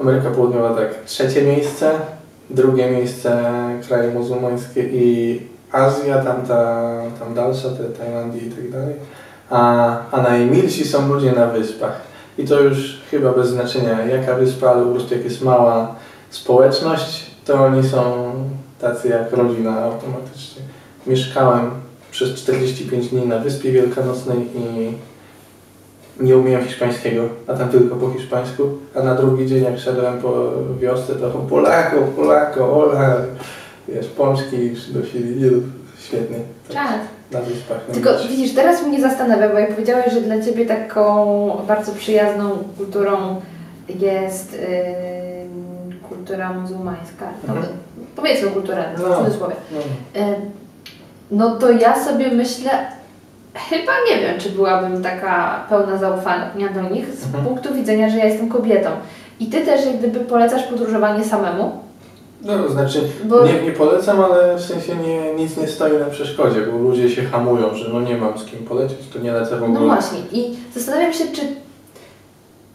[0.00, 1.90] Ameryka Południowa tak, trzecie miejsce,
[2.50, 3.42] drugie miejsce
[3.88, 8.94] kraje muzułmańskie i Azja, tamta, tam dalsza, te Tajlandii i tak dalej.
[9.50, 12.00] A, a najmilsi są ludzie na wyspach.
[12.38, 15.94] I to już chyba bez znaczenia jaka wyspa, ale po prostu jak jest mała
[16.30, 18.32] społeczność, to oni są
[18.80, 20.62] tacy jak rodzina automatycznie.
[21.06, 21.70] Mieszkałem
[22.10, 24.92] przez 45 dni na Wyspie Wielkanocnej i
[26.20, 28.62] nie umiałem hiszpańskiego, a tam tylko po hiszpańsku,
[28.94, 33.16] a na drugi dzień jak szedłem po wiosce, to Polako, Polako, Ola,
[33.94, 35.50] wiesz, pączki przynosili, nie,
[36.00, 36.36] świetnie,
[36.74, 36.98] tak,
[37.32, 37.40] na
[37.94, 41.26] Tylko widzisz, teraz mnie zastanawia, bo jak powiedziałeś, że dla Ciebie taką
[41.68, 43.40] bardzo przyjazną kulturą
[44.00, 47.26] jest yy, kultura muzułmańska.
[47.48, 47.72] No, Mhm.
[48.16, 49.24] Powiedzmy kultura, w No.
[49.24, 49.54] cudzysłowie.
[49.72, 49.78] No.
[50.20, 50.26] Yy,
[51.30, 52.70] no to ja sobie myślę,
[53.54, 57.44] chyba nie wiem, czy byłabym taka pełna zaufania do nich z Mhm.
[57.44, 58.90] punktu widzenia, że ja jestem kobietą.
[59.40, 61.72] I Ty też jak gdyby polecasz podróżowanie samemu?
[62.44, 66.60] No, znaczy, Bo- nie, nie polecam, ale w sensie nie, nic nie stoi na przeszkodzie,
[66.60, 69.62] bo ludzie się hamują, że no nie mam z kim polecieć, to nie lecę w
[69.62, 69.80] ogóle.
[69.80, 70.18] No właśnie.
[70.32, 71.42] I zastanawiam się, czy,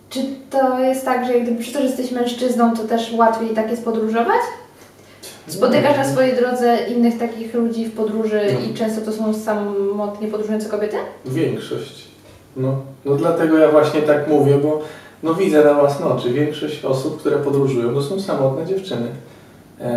[0.09, 3.49] czy to jest tak, że jak gdyby przez to, że jesteś mężczyzną, to też łatwiej
[3.49, 4.41] tak jest podróżować?
[5.47, 8.59] Spotykasz na swojej drodze innych takich ludzi w podróży No.
[8.59, 10.97] i często to są samotnie podróżujące kobiety?
[11.25, 12.07] Większość.
[12.57, 14.81] No, no dlatego ja właśnie tak mówię, bo
[15.23, 19.07] no widzę na własne oczy, większość osób, które podróżują, to są samotne dziewczyny.
[19.81, 19.87] Eee,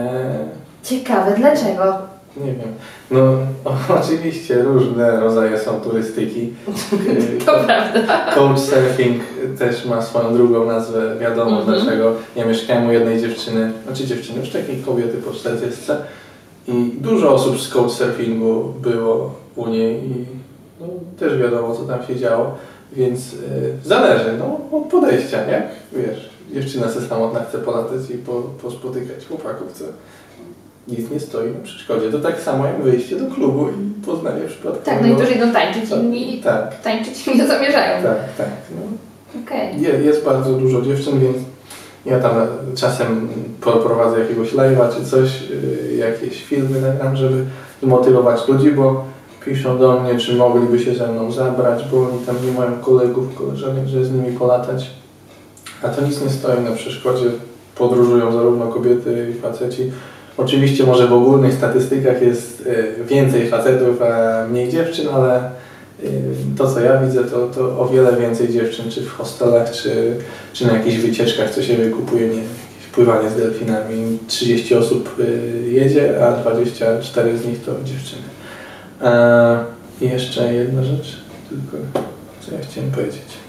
[0.82, 1.98] Ciekawe, dlaczego?
[2.36, 2.72] nie wiem.
[3.10, 3.20] No
[4.02, 6.52] oczywiście różne rodzaje są turystyki.
[7.46, 8.34] To prawda.
[8.34, 9.22] Couchsurfing
[9.58, 11.78] też ma swoją drugą nazwę, wiadomo Mhm.
[11.80, 12.12] dlaczego.
[12.36, 15.80] Ja mieszkałem u jednej dziewczyny, znaczy dziewczyny, już takiej kobiety po 40
[16.68, 20.24] i dużo osób z couchsurfingu było u niej i
[20.80, 20.86] no,
[21.18, 22.54] też wiadomo co tam się działo,
[22.92, 23.36] więc y,
[23.84, 25.62] zależy no, od podejścia, jak
[25.92, 28.32] wiesz, dziewczyna se samotna chce polatać i po,
[28.62, 29.84] pospotykać chłopaków, co
[30.88, 32.10] nic nie stoi na przeszkodzie.
[32.10, 34.84] To tak samo jak wyjście do klubu i poznanie przypadkowego.
[34.84, 38.02] Tak, no niektórzy idą tańczyć, inni Tak, tańczyć nie zamierzają.
[38.02, 38.48] tak, tak.
[38.74, 38.80] No.
[39.44, 39.82] Okej.
[39.82, 41.36] Je, jest bardzo dużo dziewczyn, więc
[42.06, 42.32] ja tam
[42.76, 43.28] czasem
[43.60, 47.44] prowadzę jakiegoś live'a czy coś, yy, jakieś filmy nagram, żeby
[47.82, 49.04] motywować ludzi, bo
[49.44, 53.34] piszą do mnie, czy mogliby się ze mną zabrać, bo oni tam nie mają kolegów,
[53.34, 54.90] koleżanek, że z nimi polatać.
[55.82, 57.24] A to nic nie stoi na przeszkodzie.
[57.76, 59.92] Podróżują zarówno kobiety i faceci.
[60.36, 62.66] Oczywiście może w ogólnych statystykach jest
[62.98, 65.50] yy, więcej facetów, a mniej dziewczyn, ale
[66.02, 66.10] yy,
[66.58, 70.16] to co ja widzę, to, to o wiele więcej dziewczyn, czy w hostelach, czy,
[70.52, 74.18] czy na jakichś wycieczkach, co się wykupuje, nie jakieś pływanie z delfinami.
[74.28, 78.22] 30 osób yy, jedzie, a 24 z nich to dziewczyny.
[80.00, 81.16] I jeszcze jedna rzecz,
[81.48, 81.76] tylko
[82.40, 83.39] co ja chciałem powiedzieć.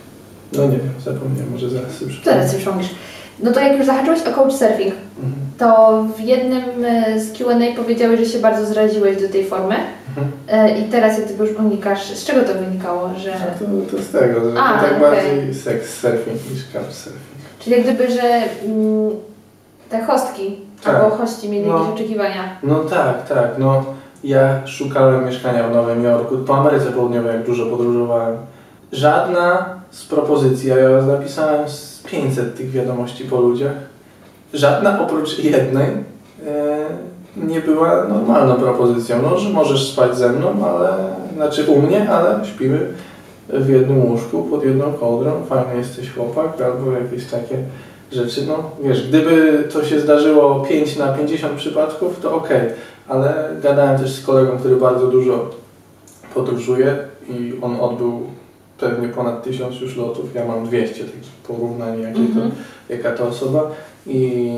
[0.53, 2.39] No nie wiem, zapomniałem, może zaraz sobie przypomnę.
[2.39, 2.89] Zaraz już mówisz.
[3.43, 5.33] No to jak już zahaczyłeś o couchsurfing, Mhm.
[5.57, 9.75] to w jednym e, z Q&A powiedziałeś, że się bardzo zraziłeś do tej formy
[10.09, 10.31] Mhm.
[10.47, 12.03] E, i teraz jak gdyby już unikasz.
[12.05, 13.31] Z czego to wynikało, że...
[13.31, 15.01] To, to z tego, że A, to tak okej.
[15.01, 17.21] bardziej sex surfing niż couchsurfing.
[17.59, 18.21] Czyli jak gdyby, że
[18.65, 19.09] mm,
[19.89, 20.95] te hostki Tak.
[20.95, 21.77] albo hości mieli No.
[21.79, 22.55] jakieś oczekiwania.
[22.63, 23.47] No tak, tak.
[23.57, 23.83] No,
[24.23, 28.37] ja szukałem mieszkania w Nowym Jorku, po Ameryce Południowej, jak dużo podróżowałem.
[28.91, 33.75] Żadna z propozycji, a ja napisałem z 500 tych wiadomości po ludziach.
[34.53, 36.85] Żadna oprócz jednej e,
[37.37, 39.21] nie była normalną propozycją.
[39.21, 40.89] No, że możesz spać ze mną, ale,
[41.35, 42.87] znaczy u mnie, ale śpimy
[43.49, 47.57] w jednym łóżku, pod jedną kołdrą, fajny jesteś chłopak, albo jakieś takie
[48.11, 48.45] rzeczy.
[48.47, 52.61] No wiesz, gdyby to się zdarzyło 5 na 50 przypadków, to okej,
[53.07, 55.49] ale gadałem też z kolegą, który bardzo dużo
[56.33, 56.97] podróżuje
[57.29, 58.21] i on odbył
[58.81, 61.17] pewnie ponad 1000 już lotów, ja mam 200, takie
[61.47, 62.51] porównanie jakie Mhm.
[62.51, 62.55] to,
[62.93, 63.71] jaka to osoba.
[64.07, 64.51] I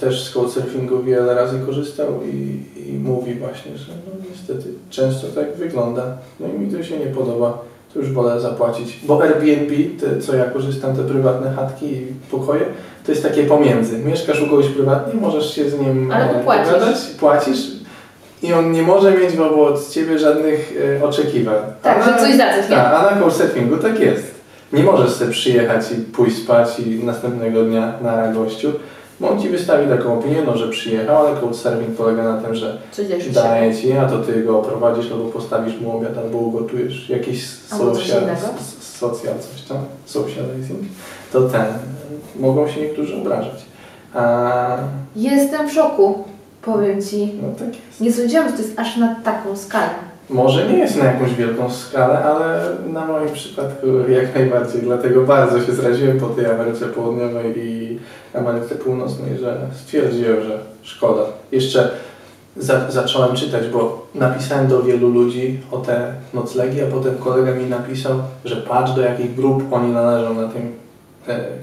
[0.00, 5.56] też z couchsurfingu wiele razy korzystał i, i mówi właśnie, że no niestety często tak
[5.56, 6.02] wygląda,
[6.40, 7.58] no i mi to się nie podoba,
[7.94, 12.60] to już wolę zapłacić, bo Airbnb, te, co ja korzystam, te prywatne chatki i pokoje,
[13.06, 16.44] to jest takie pomiędzy, mieszkasz u kogoś prywatnie, możesz się z nim Ale e,
[17.20, 17.79] płacisz
[18.42, 21.56] i on nie może mieć wobec ciebie żadnych e, oczekiwań.
[21.82, 22.76] Tak, że coś za coś, nie?
[22.76, 24.40] tak, a na couchsurfingu tak jest.
[24.72, 28.72] Nie możesz sobie przyjechać i pójść spać i następnego dnia na gościu,
[29.20, 32.78] bo on ci wystawi taką opinię, no, że przyjechał, ale couchsurfing polega na tym, że
[33.32, 38.22] daje ci, a to ty go oprowadzisz albo postawisz mu obiad, albo ugotujesz jakiś social
[39.40, 40.80] coś tam, socializing,
[41.32, 41.64] to ten,
[42.36, 43.64] mogą się niektórzy obrażać.
[44.14, 44.76] A,
[45.16, 46.24] Jestem w szoku,
[46.62, 47.32] powiem Ci.
[47.42, 47.68] no tak.
[48.00, 49.90] Nie sądziłam, że to jest aż na taką skalę.
[50.30, 54.82] Może nie jest na jakąś wielką skalę, ale na moim przypadku jak najbardziej.
[54.82, 57.98] Dlatego bardzo się zraziłem po tej Ameryce Południowej i
[58.34, 61.22] Ameryce Północnej, że stwierdziłem, że szkoda.
[61.52, 61.90] Jeszcze
[62.56, 67.64] za, zacząłem czytać, bo napisałem do wielu ludzi o te noclegi, a potem kolega mi
[67.64, 68.12] napisał,
[68.44, 70.72] że patrz do jakich grup oni należą na tym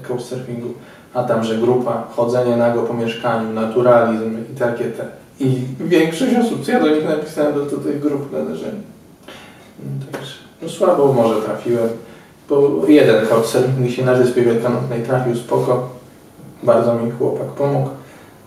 [0.08, 0.74] couchsurfingu.
[1.14, 5.04] A tam, że grupa, chodzenie nago po mieszkaniu, naturalizm i takie te.
[5.40, 8.78] I większość osób, co ja do nich napisałem, do, do tych grup należeli.
[9.78, 11.88] No, Także no słabo może trafiłem,
[12.48, 15.88] bo jeden couchsurfing się na Wyspie Wielkanocnej trafił spoko.
[16.62, 17.88] Bardzo mi chłopak pomógł.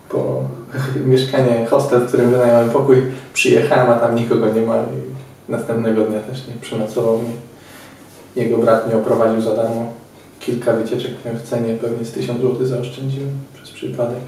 [0.08, 0.42] Po
[1.06, 3.02] mieszkanie, hostel, w którym wynająłem pokój,
[3.34, 5.12] przyjechałem, a tam nikogo nie ma i
[5.48, 7.32] następnego dnia też nie przenocował mnie.
[8.36, 9.92] Jego brat mnie oprowadził za darmo.
[10.46, 11.10] Kilka wycieczek
[11.44, 14.18] w cenie, pewnie z 1000 zł zaoszczędziłem przez przypadek.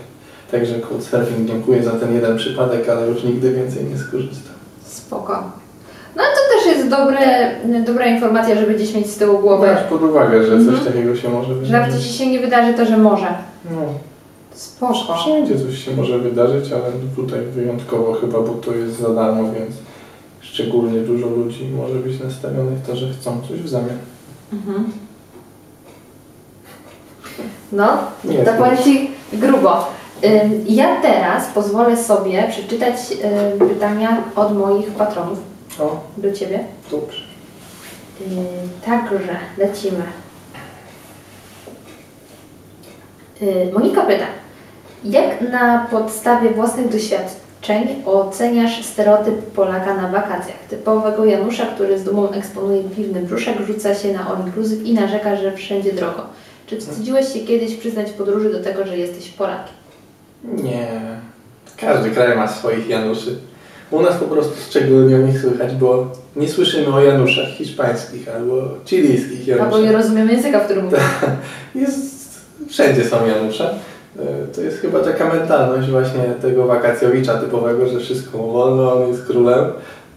[0.51, 4.55] Także Couchsurfing dziękuję za ten jeden przypadek, ale już nigdy więcej nie skorzystam.
[4.85, 5.43] Spoko.
[6.17, 7.51] No to też jest dobre,
[7.87, 9.67] dobra informacja, żeby gdzieś mieć z tyłu głowy.
[9.67, 10.87] Weź pod uwagę, że coś Mhm.
[10.87, 11.95] takiego się może Że nawet wydarzyć.
[12.07, 13.27] jeśli się nie wydarzy, to że może.
[13.71, 13.81] No,
[14.53, 15.15] Spoko.
[15.17, 16.85] wszędzie coś się może wydarzyć, ale
[17.17, 19.75] tutaj wyjątkowo chyba, bo to jest za darmo, więc
[20.41, 23.99] szczególnie dużo ludzi może być nastawionych to, że chcą coś w zamian.
[24.53, 24.85] Mhm.
[27.73, 29.89] No, Nie to powiem Ci grubo.
[30.67, 32.95] Ja teraz pozwolę sobie przeczytać
[33.59, 35.39] pytania od moich patronów
[35.81, 36.65] O, do Ciebie.
[36.91, 37.21] dobrze.
[38.85, 40.03] Także lecimy.
[43.73, 44.25] Monika pyta,
[45.05, 50.59] jak na podstawie własnych doświadczeń oceniasz stereotyp Polaka na wakacjach?
[50.71, 55.37] Typowego Janusza, który z dumą eksponuje piwny brzuszek, rzuca się na all inclusive i narzeka,
[55.37, 56.23] że wszędzie drogo.
[56.67, 59.75] Czy wstydziłeś się kiedyś przyznać w podróży do tego, że jesteś Polakiem?
[60.45, 60.89] Nie.
[61.81, 63.37] Każdy kraj ma swoich Januszy.
[63.91, 66.07] U nas po prostu szczególnie o nich słychać, bo
[66.37, 68.55] nie słyszymy o Januszach hiszpańskich albo
[68.87, 69.83] chilijskich Albo Januszach.
[69.83, 70.97] nie rozumiemy języka, w którym mówię.
[71.75, 73.75] Jest, wszędzie są Janusze.
[74.19, 79.25] E, To jest chyba taka mentalność właśnie tego wakacjowicza typowego, że wszystko wolno, on jest
[79.27, 79.65] królem,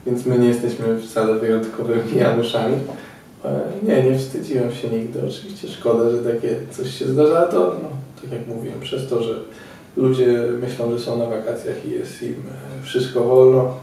[0.05, 2.75] więc my nie jesteśmy wcale wyjątkowymi Januszami.
[3.47, 5.19] E, Nie, nie wstydziłem się nigdy.
[5.27, 7.89] Oczywiście szkoda, że takie coś się zdarza, ale to, no,
[8.21, 9.33] tak jak mówiłem, przez to, że
[9.97, 12.35] ludzie myślą, że są na wakacjach i jest im
[12.79, 13.73] e, wszystko wolno,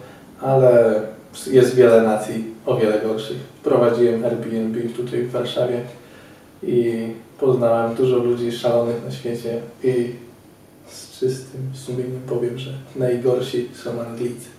[0.41, 1.03] ale
[1.51, 3.37] jest wiele nacji o wiele gorszych.
[3.63, 5.81] Prowadziłem Airbnb tutaj w Warszawie
[6.63, 7.07] i
[7.41, 10.11] poznałem dużo ludzi szalonych na świecie i
[10.89, 14.54] z czystym sumieniem powiem, że najgorsi są Anglicy.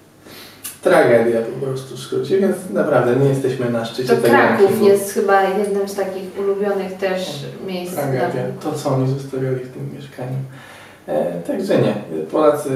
[0.89, 5.13] Tragedia po prostu w skrócie, więc naprawdę nie jesteśmy na szczycie To tego Kraków jest
[5.13, 7.93] chyba jednym z takich ulubionych też miejsc.
[7.93, 8.43] Tragedia.
[8.63, 10.37] To, co oni zostawiali w tym mieszkaniu.
[11.07, 11.95] E, także nie.
[12.31, 12.69] Polacy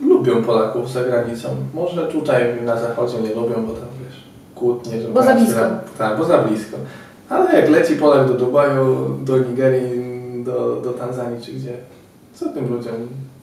[0.00, 1.48] lubią Polaków za granicą.
[1.74, 4.22] Może tutaj na zachodzie nie lubią, bo tam wiesz,
[4.54, 5.60] kłótnie, że Bo za blisko.
[5.98, 6.76] Tak, bo za blisko.
[7.28, 11.72] Ale jak leci Polak do Dubaju, do Nigerii, do, do Tanzanii czy gdzie,
[12.34, 12.94] co tym ludziom?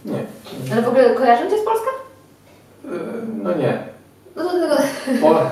[0.06, 0.24] Nie.
[0.72, 1.90] Ale w ogóle kojarzą Cię z Polska?
[2.86, 2.90] E,
[3.44, 3.95] no nie.
[4.36, 4.44] No.
[5.22, 5.52] Poland,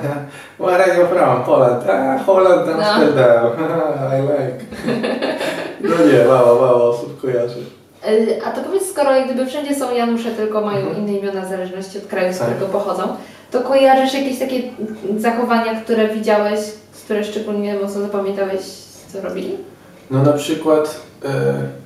[0.60, 1.44] where are you from?
[1.44, 1.84] Poland.
[1.90, 2.84] Ah, Holland, No.
[2.86, 3.52] Amsterdam.
[4.18, 4.66] I like.
[5.82, 7.60] No nie, mało, mało osób kojarzy.
[8.10, 10.98] Y, A to powiedz, skoro jak gdyby wszędzie są Janusze, tylko mają Mhm.
[10.98, 12.48] inne imiona w zależności od kraju, z Tak.
[12.50, 13.04] którego pochodzą,
[13.52, 14.62] to kojarzysz jakieś takie
[15.18, 16.60] zachowania, które widziałeś,
[17.06, 18.62] które szczególnie mocno zapamiętałeś
[19.14, 19.58] co robili?
[20.12, 21.30] No na przykład, e,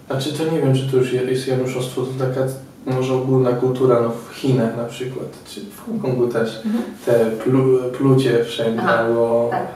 [0.07, 2.41] znaczy to nie wiem, czy to już jest januszostwo, to taka
[2.87, 6.83] może ogólna kultura, no w Chinach na przykład, czy w Hongkongu też, Mhm.
[7.05, 9.67] te plu, plucie wszędzie, Aha, albo tak.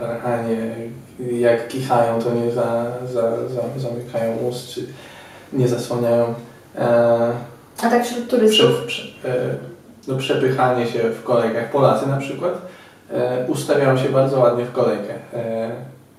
[1.40, 4.82] jak kichają, to nie za, za, za, zamykają ust, czy
[5.54, 6.34] nie zasłaniają.
[6.78, 7.32] E,
[7.84, 8.84] A tak wśród prze, turystów?
[8.88, 9.56] prze, e,
[10.08, 11.72] no, przepychanie się w kolejkach.
[11.72, 12.62] Polacy na przykład
[13.14, 15.14] e, ustawiają się bardzo ładnie w kolejkę.
[15.34, 15.72] E,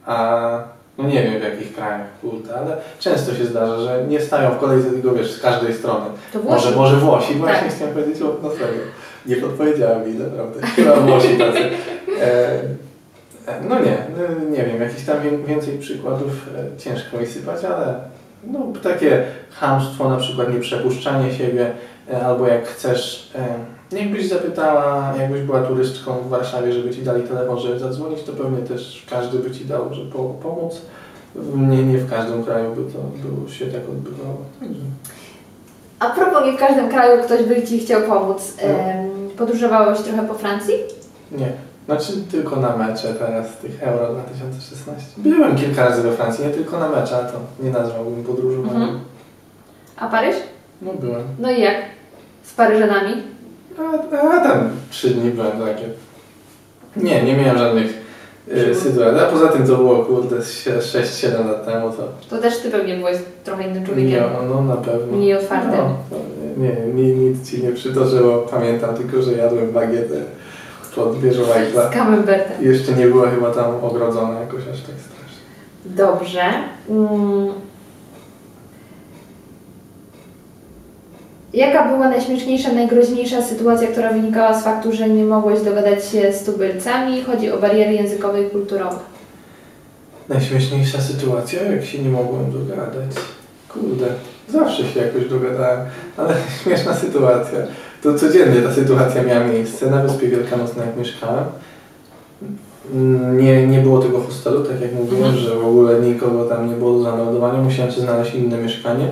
[0.06, 0.50] a
[0.98, 4.58] no nie wiem w jakich krajach, kurde, ale często się zdarza, że nie stają w
[4.58, 6.04] kolejce, tylko wiesz, z każdej strony.
[6.32, 6.64] To Włosi.
[6.66, 7.74] Może, może Włosi, właśnie Tak.
[7.76, 8.82] chciałem powiedzieć, o, no serio.
[9.26, 10.66] Nie podpowiedziała mi, naprawdę.
[10.66, 11.58] Chyba Włosi tacy.
[12.20, 12.62] E,
[13.68, 13.96] no nie,
[14.50, 16.30] nie wiem, jakichś tam wię- więcej przykładów
[16.76, 17.94] e, ciężko mi sypać, ale
[18.44, 21.70] no, takie chamstwo, na przykład nieprzepuszczanie siebie,
[22.12, 23.44] e, albo jak chcesz, e,
[23.92, 28.58] jakbyś zapytała, jakbyś była turystką w Warszawie, żeby Ci dali telefon, żeby zadzwonić, to pewnie
[28.58, 30.80] też każdy by Ci dał, żeby po, pomóc.
[31.56, 34.38] Nie, nie w każdym kraju by to by się tak odbywało.
[34.60, 34.80] Także.
[35.98, 38.56] A propos, nie w każdym kraju ktoś by Ci chciał pomóc.
[38.62, 38.68] No.
[39.36, 40.74] Podróżowałeś trochę po Francji?
[41.32, 41.52] Nie.
[41.86, 45.06] Znaczy tylko na mecze teraz tych Euro 2016.
[45.16, 48.82] Byłem kilka razy we Francji, nie tylko na mecze, a to nie nazwałbym podróżowaniem.
[48.82, 49.00] Mhm.
[49.96, 50.36] A Paryż?
[50.82, 51.22] No byłem.
[51.38, 51.76] No i jak?
[52.42, 53.31] Z Paryżanami?
[53.78, 55.88] A, a tam trzy dni byłem takie.
[56.96, 58.02] Nie, nie miałem żadnych
[58.48, 59.20] y, sytuacji.
[59.20, 63.18] A poza tym to było kurde 6-7 lat temu, to To też Ty pewnie byłeś
[63.44, 64.22] trochę innym nie, człowiekiem.
[64.48, 65.16] no na pewno.
[65.16, 65.70] Mniej otwartym.
[65.70, 66.16] No,
[66.56, 68.38] nie, nie, ni- nic Ci nie przytoczyło.
[68.38, 70.14] Pamiętam tylko, że jadłem bagietę
[70.94, 71.88] pod wieżą Eiffla.
[71.90, 72.62] Z Camembertem.
[72.62, 75.42] I Jeszcze nie była chyba tam ogrodzona jakoś aż tak strasznie.
[75.84, 76.42] Dobrze.
[76.90, 77.48] Mm.
[81.54, 86.44] Jaka była najśmieszniejsza, najgroźniejsza sytuacja, która wynikała z faktu, że nie mogłeś dogadać się z
[86.44, 87.22] tubylcami?
[87.22, 88.96] Chodzi o bariery językowe i kulturowe.
[90.28, 93.10] Najśmieszniejsza sytuacja, jak się nie mogłem dogadać.
[93.68, 94.06] Kurde,
[94.48, 95.80] zawsze się jakoś dogadałem,
[96.16, 97.58] ale śmieszna sytuacja.
[98.02, 101.44] To codziennie ta sytuacja miała miejsce na Wyspie Wielkanocnej, jak mieszkałem.
[103.32, 105.44] Nie, nie było tego hostelu, tak jak mówiłem, Mhm.
[105.44, 107.60] że w ogóle nikogo tam nie było do zameldowania.
[107.62, 109.08] Musiałem sobie znaleźć inne mieszkanie.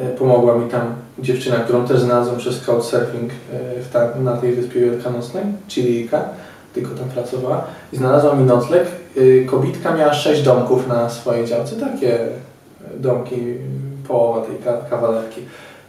[0.00, 0.82] E, Pomogła mi tam
[1.20, 3.56] dziewczyna, którą też znalazłem przez couchsurfing e,
[3.92, 6.24] ta, na tej Wyspie Wielkanocnej, Chilijka,
[6.74, 7.64] tylko tam pracowała.
[7.92, 8.84] I znalazła mi nocleg.
[9.16, 12.28] Y, Kobitka miała sześć domków na swojej działce, takie e,
[12.96, 13.36] domki,
[14.08, 15.40] połowa tej ka- kawalerki.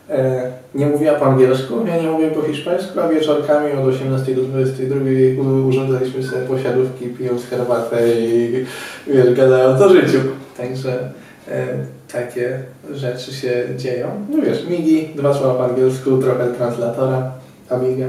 [0.09, 4.41] E, Nie mówiła po angielsku, ja nie mówię po hiszpańsku, a wieczorkami od 18 do
[4.41, 4.95] 22
[5.41, 8.65] u- urządzaliśmy sobie posiadówki, pijąc herbatę i
[9.07, 10.17] wiesz, gadając o życiu.
[10.57, 11.09] Także
[11.47, 11.67] e,
[12.11, 12.59] takie
[12.91, 14.07] rzeczy się dzieją.
[14.29, 17.31] No wiesz, migi, dwa słowa po angielsku, trochę translatora,
[17.69, 18.05] amiga,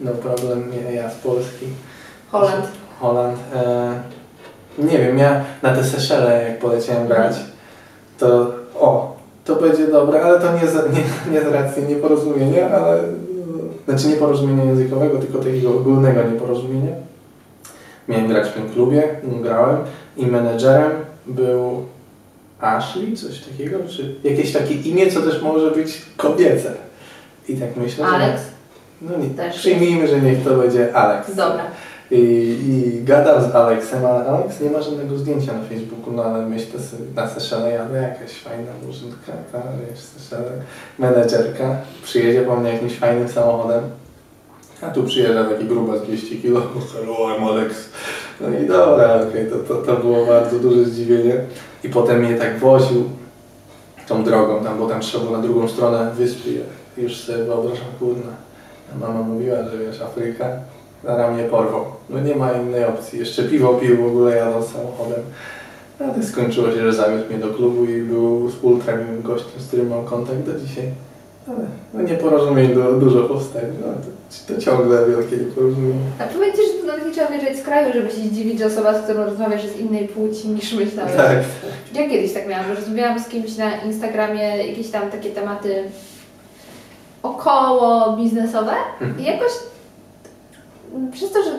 [0.00, 1.66] no problem, ja z Polski.
[2.30, 2.66] Holand.
[3.00, 3.38] Holand.
[3.54, 3.92] E,
[4.78, 7.36] nie wiem, ja na te Seszele jak poleciałem grać,
[8.18, 12.98] to o, to będzie dobre, ale to nie z, nie, nie z racji nieporozumienia, ale
[13.88, 16.92] znaczy nieporozumienia językowego, tylko takiego ogólnego nieporozumienia.
[18.08, 19.02] Miałem grać w tym klubie,
[19.42, 19.76] grałem
[20.16, 20.90] i menedżerem
[21.26, 21.82] był
[22.60, 26.72] Ashley, coś takiego, czy jakieś takie imię, co też może być kobiece.
[27.48, 28.12] I tak myślę, że...
[28.12, 28.42] Alex?
[29.02, 31.34] No nie, Też przyjmijmy, że niech to będzie Alex.
[31.34, 31.64] Dobra.
[32.10, 36.46] I, I gadam z Aleksem, ale Alex nie ma żadnego zdjęcia na Facebooku, no ale
[36.46, 36.80] myślę
[37.14, 40.50] na Seszele jadę, jakaś fajna murzynka, ta, wiesz, Seszele,
[40.98, 43.82] menedżerka, przyjedzie po mnie jakimś fajnym samochodem,
[44.82, 47.88] a tu przyjeżdża taki gruba z 200 kg, hello, I'm Alex.
[48.40, 51.34] No i dobra, okej, to, to, to było bardzo duże zdziwienie.
[51.84, 53.04] I potem mnie tak woził
[54.08, 56.50] tą drogą, tam, bo tam trzeba było na drugą stronę wyspy,
[56.96, 58.32] już sobie wyobrażam, kurna.
[59.00, 60.50] Mama mówiła, że wiesz, Afryka,
[61.04, 61.84] zaraz mnie porwał.
[62.10, 63.18] No nie ma innej opcji.
[63.18, 65.20] Jeszcze piwo pił w ogóle jadąc samochodem.
[66.00, 69.88] Ale skończyło się, że zawiózł mnie do klubu i był z miłym gościem, z którym
[69.88, 70.90] mam kontakt do dzisiaj.
[71.94, 73.66] No nieporozumień du, dużo powstaje.
[73.80, 73.86] No,
[74.46, 76.00] to, to ciągle wielkie nieporozumienie.
[76.18, 78.98] A pamiętasz, że to nawet nie trzeba wyjeżdżać z kraju, żeby się zdziwić, że osoba,
[78.98, 81.16] z którą rozmawiasz jest innej płci niż myślałeś.
[81.16, 81.38] Tak.
[81.94, 85.84] Ja kiedyś tak miałam, że rozmawiałam z kimś na Instagramie jakieś tam takie tematy
[87.22, 88.72] około biznesowe
[89.18, 89.52] i jakoś
[91.12, 91.50] przez to, że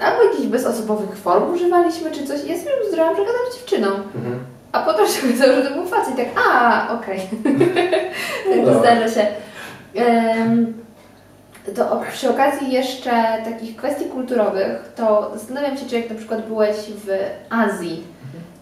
[0.00, 3.88] albo jakichś bezosobowych form używaliśmy czy coś, ja sobie bzdurałam, że gadam z dziewczyną.
[3.88, 4.38] Mhm.
[4.76, 7.20] A potem się okazało, że to był facet i tak, a, okej.
[8.56, 9.26] No tak zdarza się.
[9.94, 10.74] Em,
[11.76, 13.10] to przy okazji jeszcze
[13.44, 17.08] takich kwestii kulturowych, to zastanawiam się, czy jak na przykład byłeś w
[17.50, 18.04] Azji,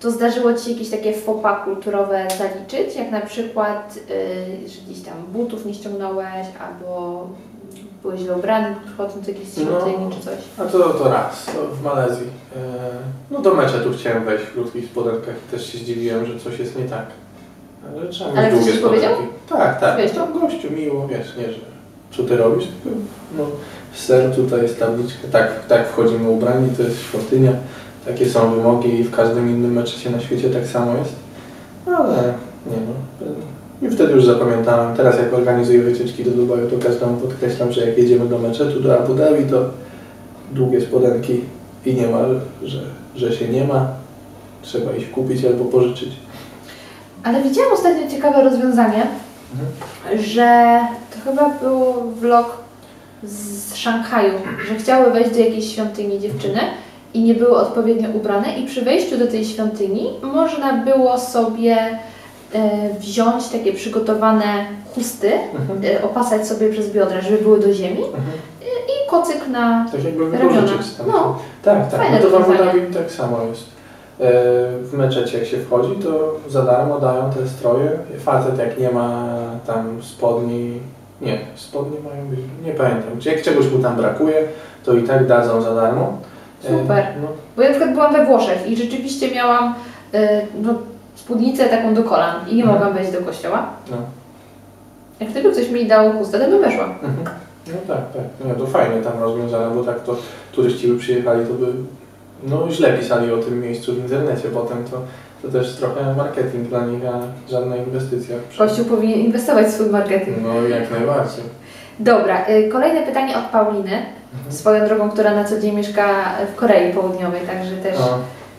[0.01, 1.12] to zdarzyło Ci się jakieś takie
[1.43, 7.29] pas kulturowe zaliczyć, jak na przykład, y, że gdzieś tam butów nie ściągnąłeś, albo
[8.05, 9.62] Byłeś źle ubrany, przychodząc do jakiejś No.
[9.64, 10.38] świątyni czy coś?
[10.59, 12.26] A to, to raz, to w Malezji.
[12.57, 12.61] E,
[13.30, 16.78] no do meczetu chciałem wejść w krótkich spodenkach i też się zdziwiłem, że coś jest
[16.78, 17.07] nie tak.
[17.96, 19.12] Ale trzeba mieć Ale ktoś długie powiedział?
[19.48, 19.96] Tak, tak.
[19.96, 20.26] Powiedział?
[20.26, 21.59] Tam gościu miło, wiesz, nie, że
[22.16, 22.68] co ty robisz,
[23.38, 23.44] no
[23.94, 27.52] ser tutaj jest tabliczka, tak, tak wchodzimy ubrani, to jest świątynia,
[28.07, 31.14] takie są wymogi i w każdym innym meczecie na świecie tak samo jest.
[31.86, 32.34] Ale
[32.66, 33.26] nie no.
[33.83, 34.97] I wtedy już zapamiętałem.
[34.97, 38.99] Teraz jak organizuję wycieczki do Dubaju, to każdemu podkreślam, że jak jedziemy do meczetu, do
[38.99, 39.64] Abu Dhabi, to
[40.53, 41.41] długie spodenki
[41.87, 42.18] i nie ma,
[42.62, 42.81] że,
[43.16, 43.89] że się nie ma.
[44.62, 46.09] Trzeba iść kupić albo pożyczyć.
[47.22, 49.07] Ale widziałam ostatnio ciekawe rozwiązanie,
[50.20, 50.81] że
[51.14, 52.57] to chyba był vlog
[53.22, 54.33] z Szanghaju,
[54.68, 56.61] że chciały wejść do jakiejś świątyni dziewczyny
[57.14, 61.99] i nie były odpowiednio ubrane i przy wejściu do tej świątyni można było sobie
[62.98, 64.44] wziąć takie przygotowane
[64.94, 65.96] chusty, Mhm.
[65.96, 68.22] e, opasać sobie przez biodra, żeby były do ziemi Mhm.
[68.88, 69.86] i kocyk na...
[69.92, 70.72] Tak jakby Ramiona.
[71.07, 71.38] No.
[71.62, 72.00] Tak, tak.
[72.00, 72.80] Fajne No to w Abu rozwiązanie.
[72.80, 73.62] Dhabi tak samo jest.
[74.20, 74.32] E,
[74.82, 77.90] W meczecie jak się wchodzi, to za darmo dają te stroje.
[78.24, 79.24] Facet jak nie ma
[79.66, 80.80] tam spodni,
[81.20, 83.11] nie, spodnie mają być, nie pamiętam.
[83.24, 84.34] Jak czegoś mu tam brakuje,
[84.84, 86.18] to i tak dadzą za darmo.
[86.64, 87.07] E, Super.
[87.22, 89.74] No, Bo ja na przykład byłam we Włoszech i rzeczywiście miałam
[90.14, 90.74] e, no,
[91.25, 92.75] spódnicę taką do kolan i nie Mhm.
[92.79, 93.66] mogłam wejść do kościoła.
[93.91, 93.97] no.
[95.20, 96.85] Jak gdyby ktoś mi dał chustę, to bym weszła.
[96.85, 97.25] Mhm.
[97.66, 98.47] No tak, tak.
[98.49, 100.16] Nie, to fajnie tam rozwiązane, bo tak to
[100.53, 101.66] turyści by przyjechali, to by
[102.43, 105.01] no, źle pisali o tym miejscu w internecie potem, to,
[105.43, 108.37] to też trochę marketing dla nich, a żadna inwestycja.
[108.59, 110.37] Kościół powinien inwestować w swój marketing.
[110.43, 111.45] No jak najbardziej.
[112.01, 114.03] Dobra, y, kolejne pytanie od Pauliny,
[114.49, 118.18] swoją drogą, która na co dzień mieszka w Korei Południowej, także też O,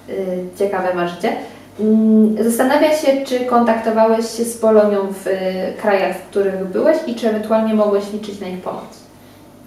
[0.09, 1.27] y, ciekawe ma życie.
[1.29, 1.39] Mm,
[2.43, 5.33] Zastanawia się, czy kontaktowałeś się z Polonią w y,
[5.81, 9.03] krajach, w których byłeś i czy ewentualnie mogłeś liczyć na ich pomoc.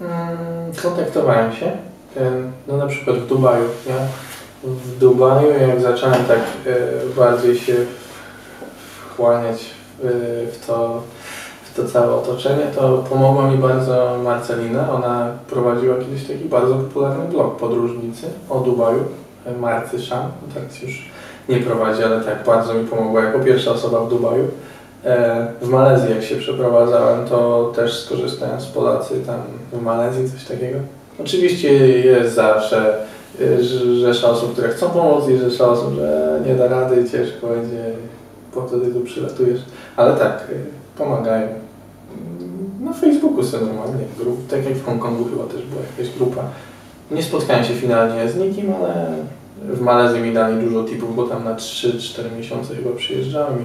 [0.01, 1.73] mm, kontaktowałem się,
[2.69, 3.65] no na przykład w Dubaju.
[3.89, 3.95] Ja
[4.65, 6.77] w Dubaju, jak zacząłem tak e,
[7.17, 7.75] bardziej się
[9.01, 9.65] wchłaniać
[9.99, 11.03] w, w, to,
[11.65, 14.93] w to całe otoczenie, to pomogła mi bardzo Marcelina.
[14.93, 19.05] Ona prowadziła kiedyś taki bardzo popularny blog podróżnicy o Dubaju,
[19.61, 20.31] Marcy Sham.
[20.55, 21.11] Teraz już
[21.49, 24.45] nie prowadzi, ale tak bardzo mi pomogła jako pierwsza osoba w Dubaju.
[25.05, 29.37] E, W Malezji jak się przeprowadzałem, to też skorzystałem z Polacy tam
[29.73, 30.79] w Malezji, coś takiego.
[31.21, 32.95] Oczywiście jest zawsze
[33.41, 37.85] rz- rzesza osób, które chcą pomóc i rzesza osób, że nie da rady, ciężko będzie,
[38.55, 39.61] po co ty tu przylatujesz.
[39.97, 40.55] Ale tak, y,
[40.99, 41.49] pomagają.
[42.81, 46.43] Na Facebooku sobie normalnie, grup, tak jak w Hongkongu chyba też była jakaś grupa.
[47.11, 49.07] Nie spotkałem się finalnie z nikim, ale
[49.63, 53.65] w Malezji mi dali dużo tipów, bo tam na 3-4 miesiące chyba przyjeżdżałem i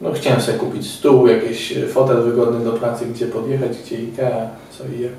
[0.00, 4.48] no, chciałem sobie kupić stół, jakiś y, fotel wygodny do pracy, gdzie podjechać, gdzie Ikea,
[4.78, 5.12] co i jak.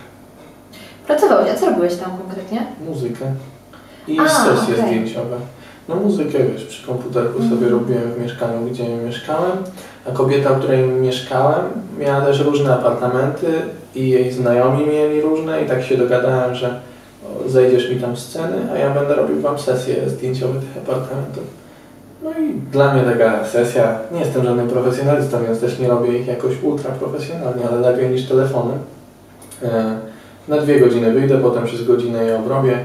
[1.07, 2.67] Pracowałeś, a co robiłeś tam konkretnie?
[2.88, 3.25] Muzykę
[4.07, 4.85] i A, sesje okej.
[4.88, 5.38] zdjęciowe.
[5.89, 7.71] No muzykę, wiesz, przy komputerku sobie Mhm.
[7.71, 9.51] robiłem w mieszkaniu, gdzie mieszkałem,
[10.07, 11.65] a kobieta, u której mieszkałem,
[11.99, 13.47] miała też różne apartamenty
[13.95, 16.79] i jej znajomi mieli różne i tak się dogadałem, że
[17.47, 21.43] zejdziesz mi tam sceny, a ja będę robił Wam sesje zdjęciowe tych apartamentów.
[22.24, 26.28] No i dla mnie taka sesja, nie jestem żadnym profesjonalistą, więc też nie robię ich
[26.28, 28.74] jakoś ultra profesjonalnie, ale lepiej niż telefony.
[29.63, 29.97] E,
[30.47, 32.80] Na dwie godziny wyjdę, potem przez godzinę je obrobię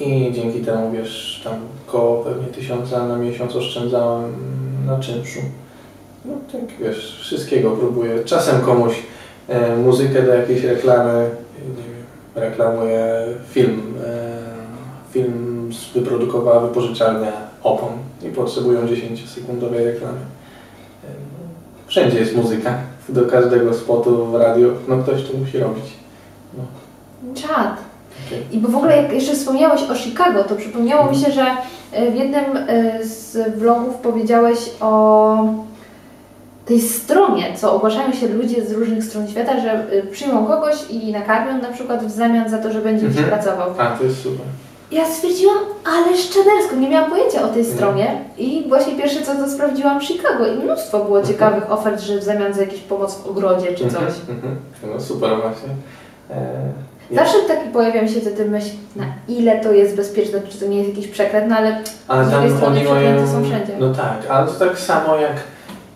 [0.00, 1.54] i dzięki temu, wiesz, tam
[1.86, 4.32] koło pewnie tysiąca na miesiąc oszczędzałem
[4.86, 5.40] na czynszu.
[6.24, 8.24] No tak, wiesz, wszystkiego próbuję.
[8.24, 8.92] Czasem komuś
[9.48, 11.30] e, muzykę do jakiejś reklamy,
[12.34, 17.32] reklamuję film, e, film wyprodukowała wypożyczalnia
[17.62, 20.18] Opon i potrzebują 10-sekundowej reklamy.
[20.18, 21.48] E, no,
[21.86, 22.78] Wszędzie jest muzyka,
[23.08, 25.84] do każdego spotu w radio, no ktoś to musi robić.
[26.58, 26.64] No,
[27.34, 27.76] Czad.
[28.52, 31.46] I bo w ogóle jak jeszcze wspomniałeś o Chicago, to przypomniało mi się, że
[31.92, 32.44] e, w jednym
[33.02, 35.64] z vlogów powiedziałeś o
[36.66, 41.12] tej stronie, co ogłaszają się ludzie z różnych stron świata, że e, przyjmą kogoś i
[41.12, 43.38] nakarmią na przykład w zamian za to, że będzie gdzieś Mhm.
[43.40, 43.70] pracował.
[43.78, 44.46] A, to jest super.
[44.90, 47.76] Ja stwierdziłam, ale szczadersko, nie miałam pojęcia o tej Mhm.
[47.76, 51.34] stronie i właśnie pierwsze co to sprawdziłam Chicago i mnóstwo było Mhm.
[51.34, 53.92] ciekawych ofert, że w zamian za jakąś pomoc w ogrodzie czy coś.
[53.92, 54.56] Mhm, mhm.
[54.94, 55.68] No super właśnie.
[56.30, 60.66] E, Zawsze taki pojawia mi się wtedy myśl, na ile to jest bezpieczne, czy to
[60.66, 63.26] nie jest jakiś przekręt, no ale Ale z drugiej strony mają...
[63.26, 63.72] są wszędzie.
[63.78, 65.32] No tak, ale to tak samo jak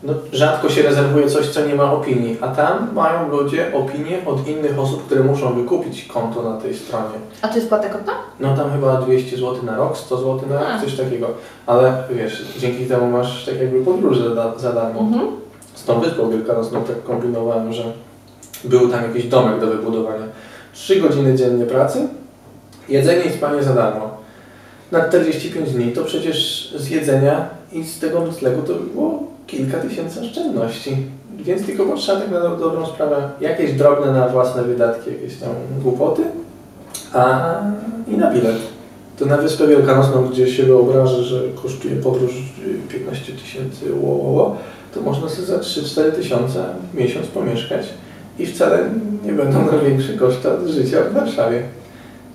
[0.02, 4.48] no, rzadko się rezerwuje coś, co nie ma opinii, a tam mają ludzie opinie od
[4.48, 7.14] innych osób, które muszą wykupić konto na tej stronie.
[7.42, 8.12] A to jest płata konta?
[8.40, 10.80] No tam chyba 200 zł na rok, 100 zł na rok, A.
[10.80, 11.26] coś takiego.
[11.66, 15.00] Ale wiesz, dzięki temu masz tak jakby podróże za, za darmo.
[15.00, 15.26] Mhm.
[15.74, 17.82] Z tą Wyspą Wielkanocną tak kombinowałem, że
[18.64, 20.24] był tam jakiś domek do wybudowania.
[20.72, 22.08] 3 godziny dziennie pracy,
[22.88, 24.10] jedzenie i spanie za darmo.
[24.92, 29.78] Na 45 dni to przecież z jedzenia i z tego noclegu to by było kilka
[29.78, 30.96] tysięcy oszczędności.
[31.36, 35.50] Więc tylko potrzeba tak na do- dobrą sprawę jakieś drobne na własne wydatki, jakieś tam
[35.82, 36.22] głupoty,
[37.12, 37.54] a
[38.08, 38.56] i na bilet.
[39.18, 42.32] To na Wyspę Wielkanocną, gdzie się wyobrażę, że kosztuje podróż
[42.66, 44.56] y, 15 tysięcy, ło, ło, ło,
[44.94, 47.86] to można sobie za 3-4 tysiące miesiąc pomieszkać
[48.38, 48.78] i wcale
[49.26, 51.62] nie będą największe koszty od życia w Warszawie.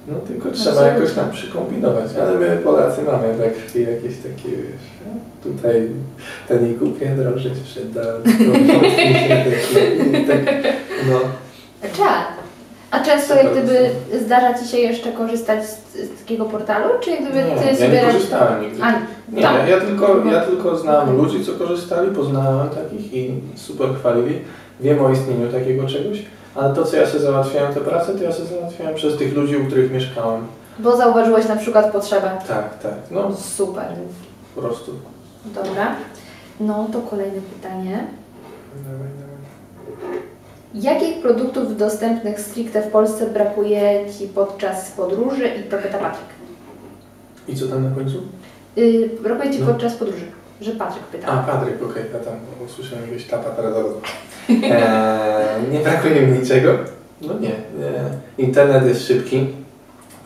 [0.08, 0.99] No tylko trzeba Absolutnie.
[0.99, 5.12] jakoś tam przykombinować, ale my Polacy mamy we krwi jakieś takie, wiesz, no,
[5.43, 5.89] tutaj
[6.47, 8.24] ten i kupię drożej sprzedam,
[10.14, 10.64] i tak,
[11.10, 11.20] no.
[11.97, 12.28] Czad.
[12.91, 13.89] A często jak gdyby
[14.26, 17.76] zdarza Ci się jeszcze korzystać z, z takiego portalu, czy jak gdyby Nie, Ty ja
[17.76, 18.84] sobie nie korzystałem nigdy.
[18.84, 18.91] A,
[19.32, 19.70] Nie, tak.
[19.70, 24.39] ja tylko, ja tylko znałem ludzi, co korzystali, poznałem takich i super chwalili.
[24.82, 26.26] Wiem o istnieniu takiego czegoś,
[26.56, 29.58] ale to, co ja sobie załatwiałem, te prace, to ja sobie załatwiałem przez tych ludzi,
[29.58, 30.47] u których mieszkałem.
[30.80, 32.32] Bo zauważyłeś na przykład potrzebę.
[32.47, 33.86] Tak, tak, no Super.
[34.56, 34.91] po prostu.
[35.45, 35.95] Dobra.
[36.60, 38.08] No to kolejne pytanie.
[38.84, 40.20] Dawaj, dawaj.
[40.74, 45.47] Jakich produktów dostępnych stricte w Polsce brakuje Ci podczas podróży?
[45.47, 46.28] I to pyta Patryk.
[47.47, 48.16] I co tam na końcu?
[48.76, 49.66] Yy, brakuje Ci No.
[49.68, 50.26] podczas podróży,
[50.62, 51.28] że Patryk pyta.
[51.28, 52.34] A, Patryk, okej, ja tam
[52.66, 53.74] usłyszałem jakiegoś tapa teraz.
[54.50, 56.70] Eee, nie brakuje mi niczego.
[57.22, 58.44] No nie, nie.
[58.46, 59.48] Internet jest szybki.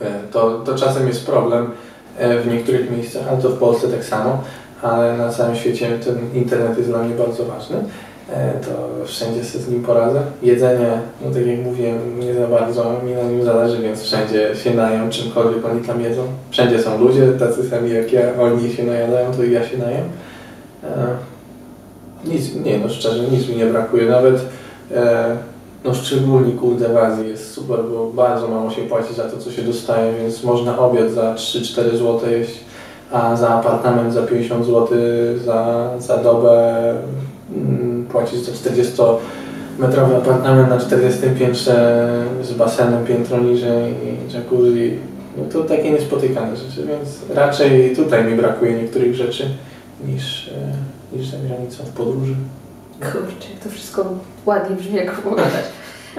[0.01, 1.69] E, To, to czasem jest problem
[2.17, 4.43] e, w niektórych miejscach, ale to w Polsce tak samo.
[4.81, 7.77] Ale na całym świecie ten internet jest dla mnie bardzo ważny.
[8.33, 10.21] E, To wszędzie sobie z nim poradzę.
[10.41, 10.91] Jedzenie,
[11.25, 15.09] no tak jak mówiłem, nie za bardzo mi na nim zależy, więc wszędzie się najem
[15.09, 16.21] czymkolwiek oni tam jedzą.
[16.51, 20.03] Wszędzie są ludzie tacy sami jak ja, oni się najadają, to i ja się najem.
[22.27, 24.05] E, Nic, nie no szczerze, nic mi nie brakuje.
[24.05, 24.45] Nawet
[24.95, 25.37] e,
[25.85, 29.61] no szczególnie kurde w jest super, bo bardzo mało się płaci za to, co się
[29.61, 32.59] dostaje, więc można obiad za 3-4 zł jeść,
[33.11, 34.87] a za apartament za 50 zł,
[35.45, 36.93] za, za dobę
[37.55, 42.07] mm, płacić za 40-metrowy apartament na 40 piętrze
[42.43, 44.99] z basenem piętro niżej i jacuzzi.
[45.37, 49.49] No to takie niespotykane rzeczy, więc raczej tutaj mi brakuje niektórych rzeczy
[50.07, 50.51] niż,
[51.13, 52.35] e, niż za granicą w podróży.
[52.99, 54.05] Kurczę, jak to wszystko
[54.45, 55.65] ładnie brzmi, jak opowiadasz.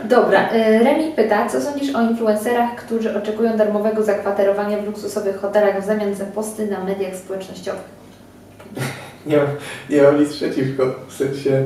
[0.05, 5.83] Dobra, y, Remi pyta, co sądzisz o influencerach, którzy oczekują darmowego zakwaterowania w luksusowych hotelach
[5.83, 7.99] w zamian za posty na mediach społecznościowych?
[9.27, 9.47] Nie mam,
[9.91, 11.65] nie mam nic przeciwko, w sensie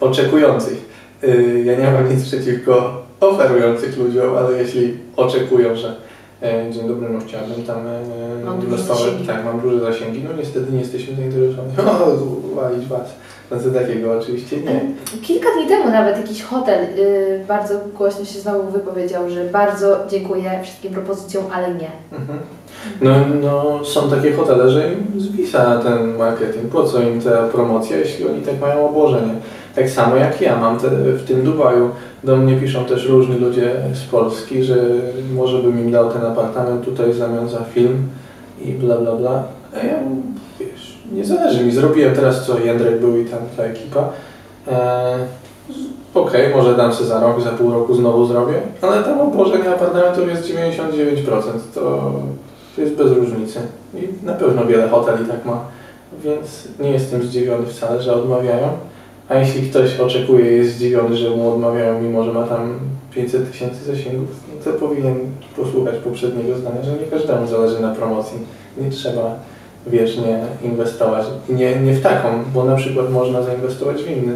[0.00, 0.92] oczekujących.
[1.22, 5.92] Yy, ja nie mam nic przeciwko oferujących ludziom, ale jeśli oczekują, że e,
[6.70, 9.26] dzień dobry, no chciałbym tam e, zasięgi.
[9.26, 11.72] tak, mam duże zasięgi, no niestety nie jesteśmy zainteresowani.
[11.92, 13.14] O, walić was.
[13.50, 14.80] No co takiego oczywiście nie.
[15.22, 20.60] Kilka dni temu nawet jakiś hotel y, bardzo głośno się znowu wypowiedział, że bardzo dziękuję
[20.62, 21.90] wszystkim propozycjom, ale nie.
[22.12, 22.38] Mhm.
[23.00, 23.10] No,
[23.42, 26.72] no są takie hotele, że im zwisa ten marketing.
[26.72, 29.34] Po co im ta promocja, jeśli oni tak mają obłożenie?
[29.74, 31.90] Tak samo jak ja mam te, w tym Dubaju.
[32.24, 34.76] Do mnie piszą też różni ludzie z Polski, że
[35.34, 38.08] może bym im dał ten apartament tutaj w zamian za film
[38.64, 39.44] i bla bla bla.
[39.74, 39.98] A ja
[40.60, 41.72] wiesz, nie zależy mi.
[41.72, 44.08] Zrobiłem teraz co Jędrek był i tam ta ekipa.
[44.68, 45.18] E,
[46.14, 50.28] Okej, może dam sobie za rok, za pół roku znowu zrobię, ale tam obłożenie apartamentów
[50.28, 51.42] jest 99%,
[51.74, 52.12] to,
[52.76, 53.60] to jest bez różnicy.
[53.94, 55.60] I na pewno wiele hoteli tak ma,
[56.24, 58.68] więc nie jestem zdziwiony wcale, że odmawiają.
[59.28, 62.78] A jeśli ktoś oczekuje, jest zdziwiony, że mu odmawiają, mimo że ma tam
[63.14, 65.16] 500 tysięcy zasięgów, no to powinien
[65.56, 68.38] posłuchać poprzedniego zdania, że nie każdemu zależy na promocji.
[68.76, 69.36] Nie trzeba
[69.86, 71.26] wiecznie inwestować.
[71.48, 74.32] Nie, nie w taką, bo na przykład można zainwestować w inny,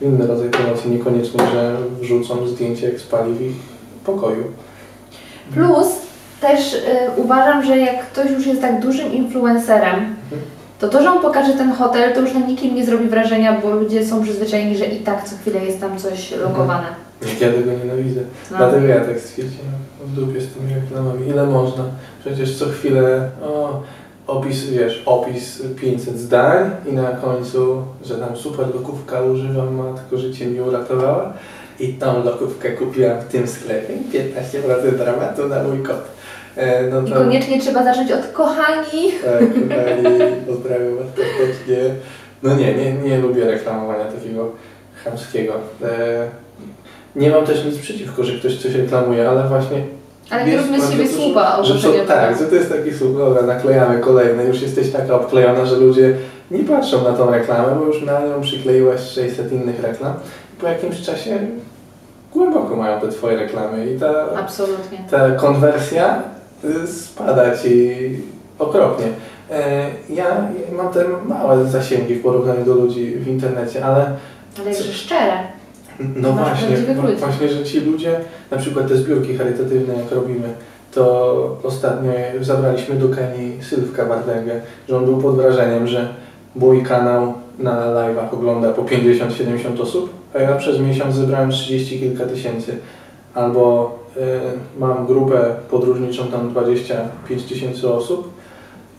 [0.00, 3.56] w inny rodzaj promocji, niekoniecznie, że wrzucą zdjęcie jak spali w ich
[4.04, 4.44] pokoju.
[5.54, 5.88] Plus
[6.40, 6.78] też y,
[7.16, 10.16] uważam, że jak ktoś już jest tak dużym influencerem,
[10.78, 13.70] to to, że on pokaże ten hotel, to już na nikim nie zrobi wrażenia, bo
[13.70, 16.86] ludzie są przyzwyczajeni, że i tak co chwilę jest tam coś lokowane.
[17.22, 18.20] Jak ja tego nienawidzę.
[18.50, 18.56] No.
[18.56, 19.72] Dlatego ja tak stwierdziłem,
[20.06, 21.28] w dupie z tymi reklamami.
[21.28, 21.84] Ile można?
[22.20, 23.82] Przecież co chwilę, o,
[24.26, 30.46] opis, wiesz, opis 500 zdań i na końcu, że tam super lokówka używam, matko życie
[30.46, 31.32] mi uratowała
[31.80, 34.18] i tą lokówkę kupiłam w tym sklepie i
[34.98, 36.17] 15% rabatu na mój kod.
[36.58, 39.12] E, no I to, koniecznie trzeba zacząć od kochani.
[39.24, 41.94] tak, kochani, pozdrawiam Was serdecznie.
[42.42, 44.52] No nie, nie, nie lubię reklamowania takiego
[45.04, 45.52] chamskiego.
[45.82, 46.28] E,
[47.16, 49.82] nie mam też nic przeciwko, że ktoś coś reklamuje, ale właśnie
[50.30, 53.98] Ale nie róbmy z siebie słupa to, Tak, że to jest taki słup, dobra, naklejamy
[53.98, 56.14] kolejne, już jesteś taka obklejona, że ludzie
[56.50, 60.14] nie patrzą na tą reklamę, bo już na nią przykleiłaś 600 innych reklam.
[60.56, 61.38] I po jakimś czasie
[62.32, 64.98] głęboko mają te Twoje reklamy i ta, Absolutnie.
[65.10, 66.22] ta konwersja
[66.86, 67.96] spada Ci
[68.58, 69.06] okropnie.
[69.50, 74.06] E, Ja mam te małe zasięgi w porównaniu do ludzi w internecie, ale
[74.60, 75.32] Ale jakże szczere.
[76.16, 77.16] no właśnie, ludzi.
[77.16, 78.20] właśnie, że ci ludzie,
[78.50, 80.48] na przykład te zbiórki charytatywne jak robimy,
[80.94, 82.10] to ostatnio
[82.40, 86.08] zabraliśmy do Kenii Sylwka Wardęgę, że on był pod wrażeniem, że
[86.56, 92.24] mój kanał na live'ach ogląda po 50-70 osób, a ja przez miesiąc zebrałem 30 kilka
[92.26, 92.76] tysięcy.
[93.34, 93.97] Albo y,
[94.78, 98.30] mam grupę podróżniczą, tam 25 tysięcy osób.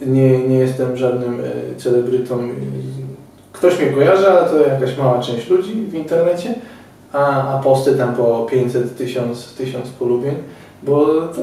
[0.01, 2.49] Nie, nie jestem żadnym y, celebrytą.
[3.51, 6.53] Ktoś mnie kojarzy, ale to jakaś mała część ludzi w internecie,
[7.13, 10.35] a, a posty tam po 500, 1000, 1000 polubień,
[10.83, 11.41] bo to,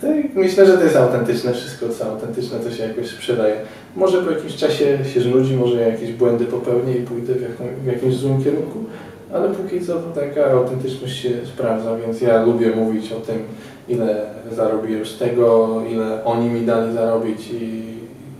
[0.00, 3.54] to myślę, że to jest autentyczne wszystko, co autentyczne, to się jakoś sprzedaje.
[3.96, 7.86] Może po jakimś czasie się znudzi, może jakieś błędy popełnię i pójdę w, jaką, w
[7.86, 8.78] jakimś złym kierunku,
[9.34, 13.38] ale póki co to taka autentyczność się sprawdza, więc ja lubię mówić o tym,
[13.88, 17.82] ile zarobiłem z tego, ile oni mi dali zarobić i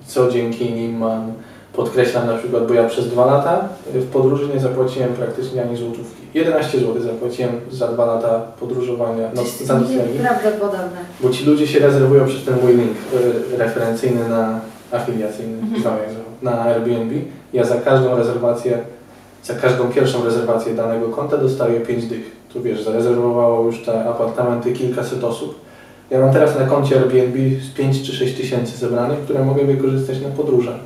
[0.06, 1.32] co dzięki nim mam.
[1.72, 6.22] Podkreślam na przykład, bo ja przez dwa lata w podróży nie zapłaciłem praktycznie ani złotówki.
[6.34, 10.12] 11 zł zapłaciłem za dwa lata podróżowania no, za noclegi.
[10.14, 10.98] Nieprawdopodobne.
[11.20, 12.90] Bo ci ludzie się rezerwują przez ten mój link
[13.52, 14.60] y, referencyjny na
[14.92, 15.96] afiliacyjny, Mhm.
[16.42, 17.14] na Airbnb.
[17.52, 18.78] Ja za każdą rezerwację,
[19.48, 22.36] za każdą pierwszą rezerwację danego konta dostaję 5 dych.
[22.52, 25.60] Tu wiesz, zarezerwowało już te apartamenty kilkaset osób.
[26.10, 30.20] Ja mam teraz na koncie Airbnb z 5 czy 6 tysięcy zebranych, które mogę wykorzystać
[30.20, 30.78] na podróże.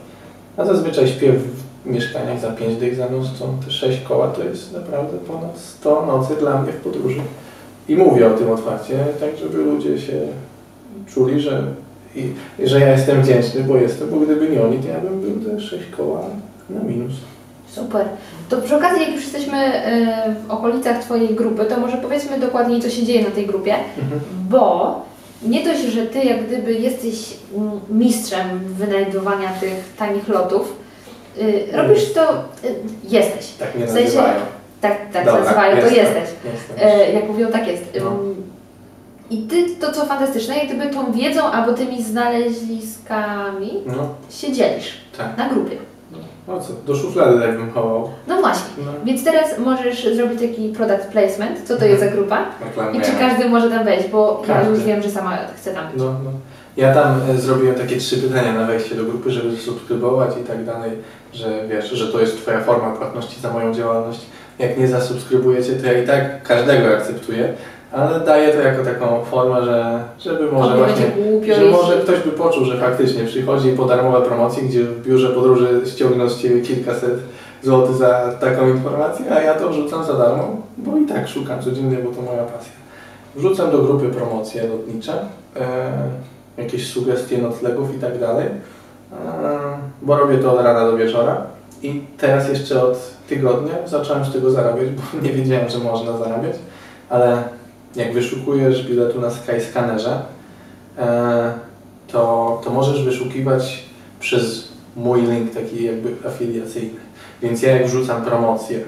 [0.56, 4.44] A zazwyczaj śpię w mieszkaniach za 5 dych za noc, to te 6 koła to
[4.44, 7.20] jest naprawdę ponad 100 nocy dla mnie w podróży.
[7.88, 10.20] I mówię o tym otwarcie, tak żeby ludzie się
[11.14, 11.64] czuli, że,
[12.16, 12.32] i,
[12.64, 15.60] że ja jestem wdzięczny, bo jestem, bo gdyby nie oni, to ja bym był te
[15.60, 16.20] 6 koła
[16.70, 17.31] na minus.
[17.74, 18.06] Super.
[18.48, 22.82] To przy okazji, jak już jesteśmy e, w okolicach Twojej grupy, to może powiedzmy dokładniej,
[22.82, 24.20] co się dzieje na tej grupie, Mhm.
[24.48, 25.00] bo
[25.42, 30.76] nie dość, że Ty jak gdyby jesteś mm, mistrzem wynajdowania tych tanich lotów,
[31.38, 32.74] y, robisz to, y,
[33.08, 33.48] jesteś.
[33.58, 34.40] Tak mnie W sensie- nazywają.
[34.80, 35.96] Tak, tak Dobra, nazywają, to jestem.
[36.04, 36.22] jesteś.
[36.52, 36.88] Jestem.
[36.88, 37.82] E, jak mówią, tak jest.
[38.04, 38.12] No.
[39.30, 44.92] I Ty, to co fantastyczne, jak gdyby tą wiedzą albo tymi znaleziskami No, się dzielisz
[45.18, 45.38] tak.
[45.38, 45.76] na grupie.
[46.48, 48.10] No co, do szuflady tak bym chował.
[48.28, 48.66] No właśnie.
[48.86, 53.04] No, Więc teraz możesz zrobić taki product placement, co to jest za grupa i reklamujemy.
[53.04, 54.70] czy każdy może tam wejść, bo ja Każdy.
[54.74, 55.98] już wiem, że sama chcę tam być.
[55.98, 56.30] No, no.
[56.76, 60.64] Ja tam e, zrobiłem takie trzy pytania na wejście do grupy, żeby subskrybować i tak
[60.64, 60.90] dalej,
[61.32, 64.20] że wiesz, że to jest Twoja forma płatności za moją działalność.
[64.58, 67.52] Jak nie zasubskrybujecie, to ja i tak każdego akceptuję,
[67.92, 72.30] ale daję to jako taką formę, że żeby może właśnie, głupio, że może ktoś by
[72.30, 77.18] poczuł, że faktycznie przychodzi po darmowe promocje, gdzie w biurze podróży ściągną z Ciebie kilkaset
[77.62, 81.96] złotych za taką informację, a ja to wrzucam za darmo, bo i tak szukam codziennie,
[81.96, 82.72] bo to moja pasja.
[83.36, 85.12] Wrzucam do grupy promocje lotnicze,
[85.56, 85.92] e,
[86.56, 88.52] jakieś sugestie noclegów i tak dalej, e,
[90.02, 91.46] bo robię to od rana do wieczora.
[91.82, 92.98] I teraz jeszcze od
[93.28, 96.56] tygodnia zacząłem z tego zarabiać, bo nie wiedziałem, że można zarabiać,
[97.08, 97.42] ale
[97.96, 100.22] jak wyszukujesz biletu na Skyscannerze,
[100.98, 101.52] e,
[102.08, 103.82] to, to możesz wyszukiwać
[104.20, 107.00] przez mój link taki jakby afiliacyjny.
[107.42, 108.80] Więc ja jak wrzucam promocję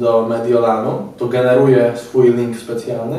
[0.00, 3.18] do Mediolanu, to generuję swój link specjalny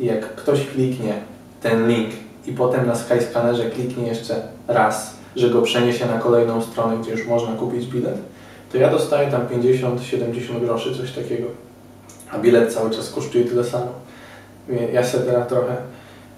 [0.00, 1.14] i jak ktoś kliknie
[1.62, 2.10] ten link
[2.46, 7.26] i potem na Skyscannerze kliknie jeszcze raz, że go przeniesie na kolejną stronę, gdzie już
[7.26, 8.18] można kupić bilet,
[8.72, 11.46] to ja dostaję tam 50-70 groszy, coś takiego.
[12.32, 14.05] A bilet cały czas kosztuje tyle samo.
[14.92, 15.76] Ja sobie teraz trochę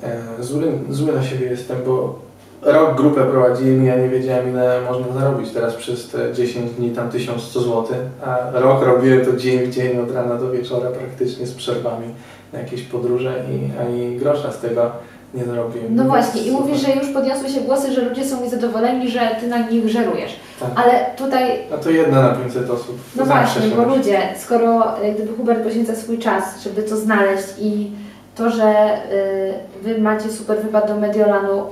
[0.03, 2.19] e, zły, zły na siebie jestem, bo
[2.63, 5.51] rok grupę prowadziłem i ja nie wiedziałem ile można zarobić.
[5.51, 7.85] Teraz przez te 10 dni tam 1100 zł,
[8.27, 12.07] a rok robiłem to dzień w dzień od rana do wieczora praktycznie z przerwami
[12.53, 14.91] na jakieś podróże i ani grosza z tego
[15.35, 15.97] nie zarobiłem.
[15.97, 19.47] No właśnie, i mówisz, że już podniosły się głosy, że ludzie są niezadowoleni, że Ty
[19.47, 20.37] na nich żerujesz.
[20.61, 20.71] Tak.
[20.77, 22.99] Ale tutaj A to jedna na 500 osób.
[23.17, 26.97] No Zawsze właśnie, się bo ludzie, skoro jak gdyby Hubert poświęca swój czas, żeby to
[26.97, 27.91] znaleźć i
[28.39, 31.63] to, że y, Wy macie super wypad do Mediolanu,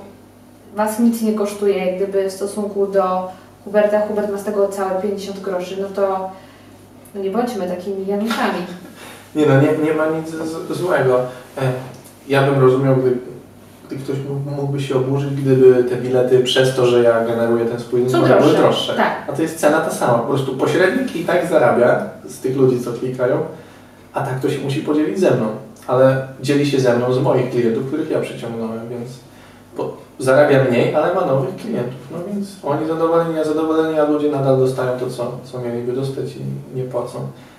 [0.76, 3.28] Was nic nie kosztuje, jak gdyby w stosunku do
[3.64, 6.30] Huberta, Hubert ma z tego całe 50 groszy, no to
[7.14, 8.58] no nie bądźmy takimi Januszami.
[9.34, 11.20] Nie no, nie, nie ma nic z, złego.
[11.58, 11.62] E,
[12.28, 13.16] Ja bym rozumiał, gdy,
[13.86, 17.80] gdy ktoś mógł- mógłby się oburzyć, gdyby te bilety przez to, że ja generuję ten
[17.80, 18.62] spójny Są numer, były droższe.
[18.62, 18.94] droższe.
[18.94, 19.12] Tak.
[19.28, 20.18] A to jest cena ta sama.
[20.18, 23.38] Po prostu pośrednik i tak zarabia z tych ludzi, co klikają,
[24.14, 25.46] a tak to się musi podzielić ze mną.
[25.86, 29.10] Ale dzieli się ze mną z moich klientów, których ja przyciągnąłem, więc
[30.18, 32.00] zarabia mniej, ale ma nowych klientów.
[32.12, 36.24] No więc oni zadowoleni, ja zadowoleni, a ludzie nadal dostają to, co, co mieliby dostać
[36.36, 37.18] i nie płacą.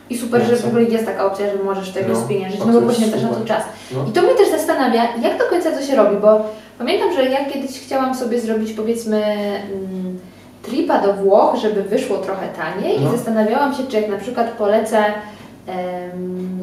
[0.10, 2.72] I super, że w ogóle jest taka opcja, że możesz tego No, spieniężyć, no bo
[2.74, 3.64] jest poświęcasz na to czas.
[3.92, 4.06] No.
[4.10, 6.40] I to mnie też zastanawia, jak do końca to się robi, bo
[6.78, 10.20] pamiętam, że ja kiedyś chciałam sobie zrobić powiedzmy mm,
[10.64, 13.10] tripa do Włoch, żeby wyszło trochę taniej No.
[13.10, 14.98] i zastanawiałam się, czy jak na przykład polecę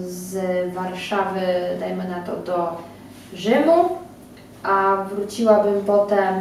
[0.07, 0.37] z
[0.75, 1.41] Warszawy,
[1.81, 2.69] dajmy na to, do
[3.35, 3.89] Rzymu,
[4.63, 6.35] a wróciłabym potem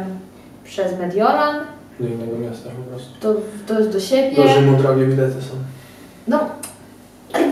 [0.64, 1.56] przez Mediolan,
[2.00, 3.10] Do innego miasta po prostu.
[3.20, 3.34] to,
[3.66, 4.36] to jest do siebie.
[4.36, 5.54] Do Rzymu drogie bilety są.
[6.28, 6.38] No,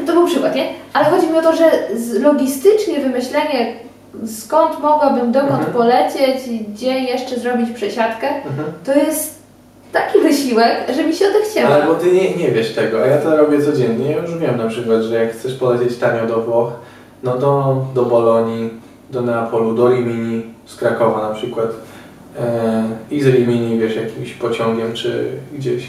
[0.07, 0.69] to był przykład, nie?
[0.93, 1.71] Ale chodzi mi o to, że
[2.21, 3.75] logistycznie wymyślenie,
[4.39, 5.73] skąd mogłabym dokąd Mhm.
[5.73, 8.73] polecieć i gdzie jeszcze zrobić przesiadkę, Mhm.
[8.85, 9.42] to jest
[9.93, 11.75] taki wysiłek, że mi się odechciało.
[11.75, 14.11] Ale bo ty nie, nie wiesz tego, a ja to robię codziennie.
[14.11, 16.73] Ja już wiem na przykład, że jak chcesz polecieć tanio do Włoch,
[17.23, 18.71] no to do Bolonii,
[19.11, 21.69] do Neapolu, do Rimini, z Krakowa na przykład
[22.41, 25.89] e, i z Rimini, wiesz, jakimś pociągiem czy gdzieś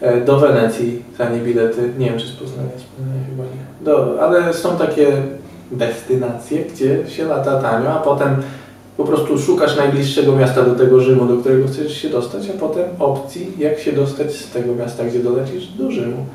[0.00, 3.84] e, do Wenecji tanie bilety, nie wiem czy z Poznania, z Poznania chyba nie.
[3.84, 5.12] Do, ale są takie
[5.70, 8.42] destynacje, gdzie się lata tanio, a potem
[8.96, 12.84] po prostu szukasz najbliższego miasta do tego Rzymu, do którego chcesz się dostać, a potem
[12.98, 16.26] opcji, jak się dostać z tego miasta, gdzie dolecisz, do Rzymu.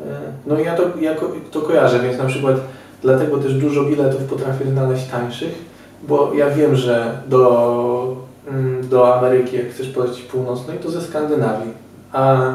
[0.00, 0.04] E,
[0.46, 1.14] No ja to, ja
[1.50, 2.56] to kojarzę, więc na przykład
[3.02, 5.64] dlatego też dużo biletów potrafię znaleźć tańszych,
[6.08, 8.16] bo ja wiem, że do,
[8.48, 11.70] mm, do Ameryki, jak chcesz polecieć północnej, to ze Skandynawii,
[12.12, 12.52] a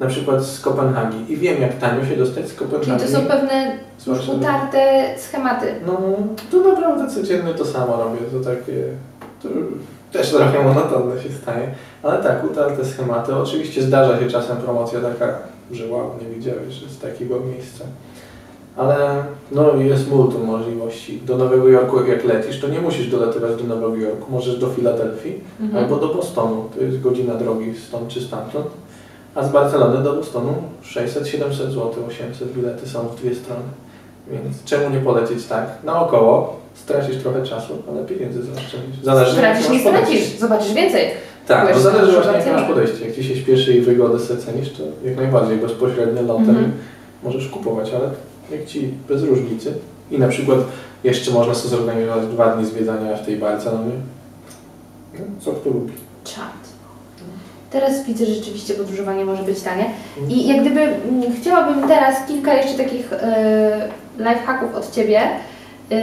[0.00, 1.32] na przykład z Kopenhagi.
[1.32, 3.04] I wiem, jak tanio się dostać z Czyli Kopenhagi.
[3.04, 5.66] to są pewne już utarte schematy.
[5.86, 5.98] No,
[6.50, 8.18] to naprawdę codziennie to samo robię.
[8.32, 8.82] To takie.
[9.42, 9.48] To
[10.12, 11.68] też trochę monotonne się staje.
[12.02, 13.34] Ale tak, utarte schematy.
[13.36, 15.38] Oczywiście zdarza się czasem promocja taka,
[15.72, 17.84] że wow, nie widziałeś, że z takiego miejsca.
[18.76, 21.20] Ale no jest multum możliwości.
[21.26, 24.32] Do Nowego Jorku jak lecisz, to nie musisz dolatywać do Nowego Jorku.
[24.32, 25.84] Możesz do Filadelfii Mhm.
[25.84, 26.64] albo do Bostonu.
[26.74, 28.66] To jest godzina drogi stąd czy stamtąd.
[29.34, 30.54] A z Barcelony do Bostonu
[30.84, 33.62] 600-700 zł, 800 bilety są w dwie strony.
[34.30, 36.56] Więc czemu nie polecieć tak naokoło?
[36.74, 39.02] Stracisz trochę czasu, ale pieniędzy zaoszczędzisz.
[39.04, 41.10] Zależy Stracisz, nie stracisz, zobaczysz więcej.
[41.46, 43.06] Tak, no zależy właśnie jak masz podejście.
[43.06, 46.72] Jak Ci się śpieszy i wygodę sobie cenisz, to jak najbardziej bezpośrednio lotem Mhm.
[47.22, 48.10] możesz kupować, ale
[48.58, 49.74] jak Ci bez różnicy
[50.10, 50.58] i na przykład
[51.04, 53.92] jeszcze można sobie zorganizować dwa dni zwiedzania w tej Barcelonie.
[55.18, 55.92] No, co kto lubi.
[56.24, 56.63] Czad.
[57.74, 59.84] Teraz widzę, że rzeczywiście podróżowanie może być tanie.
[60.28, 63.88] I jak gdyby mm, chciałabym teraz kilka jeszcze takich e,
[64.18, 65.96] lifehacków od Ciebie, e,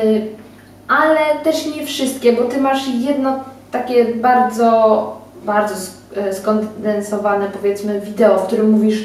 [0.88, 3.40] ale też nie wszystkie, bo Ty masz jedno
[3.72, 5.76] takie bardzo, bardzo
[6.16, 9.04] e, skondensowane powiedzmy wideo, w którym mówisz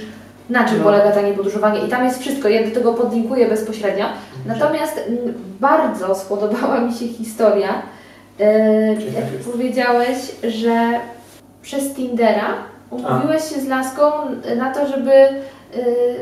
[0.51, 0.85] na czym No.
[0.85, 1.81] polega tanie podróżowanie.
[1.87, 4.05] I tam jest wszystko, ja do tego podlinkuję bezpośrednio.
[4.47, 7.83] Natomiast mm, bardzo spodobała mi się historia,
[8.99, 11.01] Ciekaw jak powiedziałeś, że
[11.67, 12.55] przez Tindera.
[12.91, 14.03] Umówiłeś się z laską
[14.57, 15.11] na to, żeby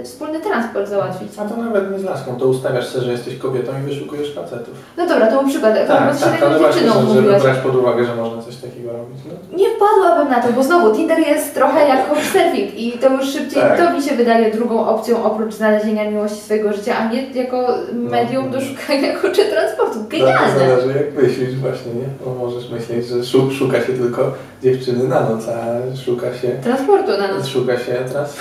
[0.01, 1.28] y, wspólny transport załatwić.
[1.39, 4.74] A to nawet nie z laską, to ustawiasz sobie, że jesteś kobietą i wyszukujesz facetów.
[4.97, 5.74] No dobra, to był przykład.
[5.74, 7.43] Tak, Tak, tak, się ale właśnie, żeby umówiłaś.
[7.43, 9.18] brać pod uwagę, że można coś takiego robić.
[9.28, 9.59] No.
[9.59, 13.62] Nie wpadłabym na to, bo znowu Tinder jest trochę jak couchsurfing i to już szybciej
[13.62, 13.78] Tak.
[13.78, 18.51] to mi się wydaje drugą opcją oprócz znalezienia miłości swojego życia, a nie jako medium
[18.51, 19.94] do szukania kurczę transportu.
[19.94, 20.59] To Genialne!
[20.59, 22.09] zależy jak myślisz właśnie, nie?
[22.24, 24.32] Bo możesz myśleć, że szu- szuka się tylko
[24.62, 27.47] dziewczyny na noc, a szuka się Transportu na nas.
[27.47, 28.36] Szuka się teraz.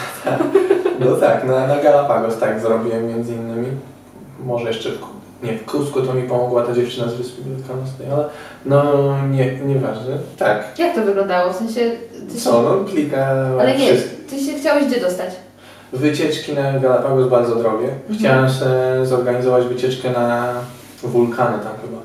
[0.99, 3.67] No tak, na, na Galapagos tak zrobiłem między innymi.
[4.45, 4.99] Może jeszcze w,
[5.43, 8.25] nie, w Kusku to mi pomogła ta dziewczyna z Wyspy Wielkanocnej, ale
[8.65, 8.83] no
[9.31, 10.17] nie, nieważne.
[10.37, 10.79] Tak.
[10.79, 11.53] Jak to wyglądało?
[11.53, 11.91] W sensie...
[12.29, 12.39] Ty się...
[12.39, 13.27] Co, no klika
[13.59, 14.15] Ale nie, wszystko.
[14.29, 15.29] ty się chciałeś gdzie dostać?
[15.93, 17.87] Wycieczki na Galapagos bardzo drogie.
[17.87, 18.19] Mhm.
[18.19, 20.53] Chciałem sobie zorganizować wycieczkę na
[21.03, 21.97] wulkany tam chyba.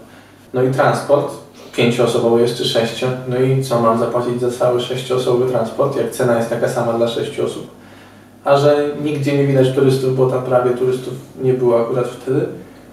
[0.55, 1.35] No i transport,
[1.77, 3.07] pięcioosobowy jeszcze sześcio.
[3.29, 7.09] No i co mam zapłacić za cały sześcioosobowy transport, jak cena jest taka sama dla
[7.09, 7.78] sześciu osób.
[8.45, 12.47] A że nigdzie nie widać turystów, bo tam prawie turystów nie było akurat wtedy,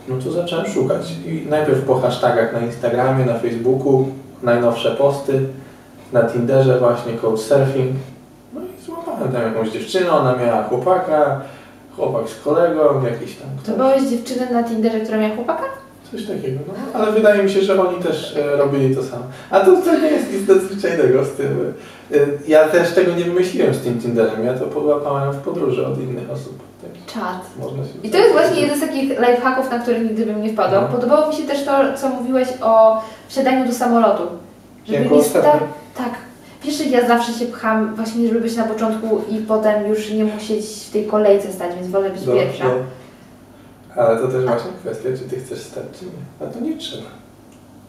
[0.08, 1.02] no to zacząłem szukać.
[1.26, 4.08] I najpierw po hashtagach na Instagramie, na Facebooku,
[4.44, 5.42] najnowsze posty,
[6.14, 7.92] na Tinderze właśnie, couchsurfing.
[8.54, 11.42] No i złapałem tam jakąś dziewczynę, ona miała chłopaka,
[11.96, 13.76] chłopak z kolegą, jakiś tam To ktoś.
[13.76, 15.64] byłeś dziewczynę na Tinderze, która miała chłopaka?
[16.12, 16.74] Coś takiego, no.
[17.00, 19.24] Ale wydaje mi się, że oni też e, robili to samo.
[19.50, 21.74] A to wcale nie jest nic nadzwyczajnego z tym.
[22.14, 22.18] E,
[22.48, 26.32] ja też tego nie wymyśliłem z tym Tinderem, ja to podłapałem w podróży od innych
[26.32, 26.60] osób.
[26.82, 27.42] Tak, Czad.
[27.60, 30.54] można się I to jest właśnie jeden z takich lifehacków, na które nigdy bym nie
[30.54, 30.82] wpadła.
[30.82, 30.88] No.
[30.88, 34.24] Podobało mi się też to, co mówiłeś o wsiadaniu do samolotu.
[34.86, 35.60] Żeby Jako nie sta-
[35.98, 36.14] Tak.
[36.64, 40.66] Wiesz, ja zawsze się pcham właśnie, żeby być na początku i potem już nie musieć
[40.66, 42.66] w tej kolejce stać, więc wolę być No, pierwsza.
[43.96, 46.48] Ale to też właśnie kwestia, czy ty chcesz stać, czy nie.
[46.48, 47.08] A to nie trzeba.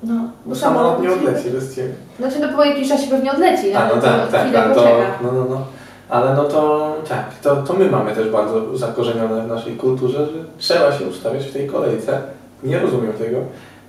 [0.02, 0.14] No,
[0.47, 1.94] Bo samolot nie odleci bez ciebie.
[2.18, 4.85] Znaczy, no po jakimś czasie pewnie odleci, A, ale no to tak, tak, ale to,
[5.23, 5.60] no, no, no.
[6.09, 10.32] Ale no to tak, to, to my mamy też bardzo zakorzenione w naszej kulturze, że
[10.59, 12.20] trzeba się ustawiać w tej kolejce.
[12.62, 13.39] Nie rozumiem tego,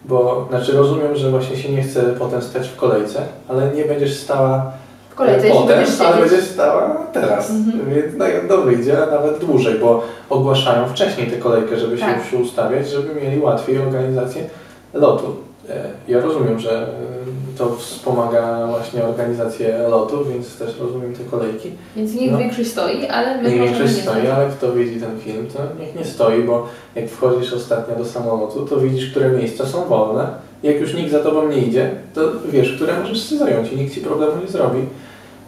[0.05, 4.17] bo znaczy rozumiem, że właśnie się nie chce potem stać w kolejce, ale nie będziesz
[4.17, 4.71] stała
[5.09, 7.49] W kolejce, jeśli potem, będziesz ale będziesz stała teraz.
[7.49, 7.95] Mhm.
[7.95, 12.25] Więc no, dobrze idzie, a nawet dłużej, bo ogłaszają wcześniej tę kolejkę, żeby Tak.
[12.31, 14.43] się ustawiać, żeby mieli łatwiej organizację
[14.93, 15.46] lotu.
[15.69, 16.87] E, Ja rozumiem, że e,
[17.57, 21.71] to wspomaga właśnie organizację lotu, więc też rozumiem te kolejki.
[21.95, 22.37] Więc niech No.
[22.37, 25.59] większość stoi, ale my Nie możemy większość nie stoi, ale kto widzi ten film, to
[25.79, 30.27] niech nie stoi, bo jak wchodzisz ostatnio do samolotu, to widzisz, które miejsca są wolne.
[30.63, 32.21] Jak już nikt za tobą nie idzie, to
[32.51, 34.79] wiesz, które możesz sobie zająć i nikt ci problemu nie zrobi.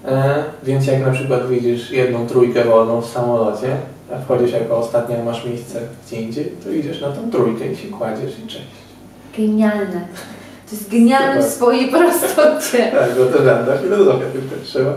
[0.06, 3.76] E, więc jak na przykład widzisz jedną trójkę wolną w samolocie,
[4.16, 7.88] a wchodzisz jako ostatnia, masz miejsce gdzie indziej, to idziesz na tą trójkę i się
[7.88, 8.89] kładziesz i cześć.
[9.40, 10.02] Genialne.
[10.70, 12.92] To jest genialne w swojej prostocie.
[13.00, 14.94] Tak, bo to żadna filozofia, tylko trzeba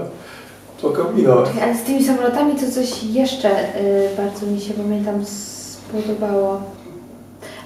[0.82, 1.51] pokombinować.
[1.62, 6.60] Ale z tymi samolotami to coś jeszcze y, bardzo mi się pamiętam spodobało.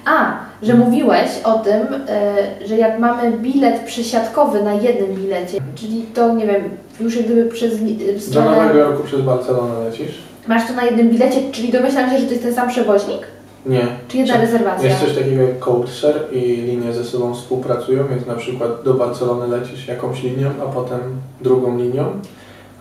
[0.05, 1.93] A, że mówiłeś o tym,
[2.63, 6.63] y, że jak mamy bilet przesiadkowy na jednym bilecie, czyli to nie wiem,
[6.99, 8.51] już jak gdyby przez li- y, Do stronę.
[8.51, 10.17] Nowego Jorku przez Barcelonę lecisz?
[10.47, 13.21] Masz to na jednym bilecie, czyli domyślam się, że to jest ten sam przewoźnik?
[13.67, 13.87] Nie.
[14.07, 14.89] Czy jedna Czy- rezerwacja?
[14.89, 19.47] Jest coś takiego jak codeshare i linie ze sobą współpracują, więc na przykład do Barcelony
[19.47, 20.99] lecisz jakąś linią, a potem
[21.41, 22.03] drugą linią,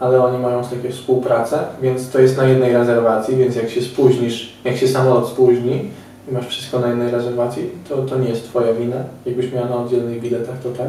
[0.01, 4.53] ale oni mają takie współpracę, więc to jest na jednej rezerwacji, więc jak się spóźnisz,
[4.65, 5.91] jak się samolot spóźni
[6.31, 8.97] i masz wszystko na jednej rezerwacji, to, to nie jest Twoja wina.
[9.27, 10.89] Jakbyś miała na oddzielnych biletach, to tak.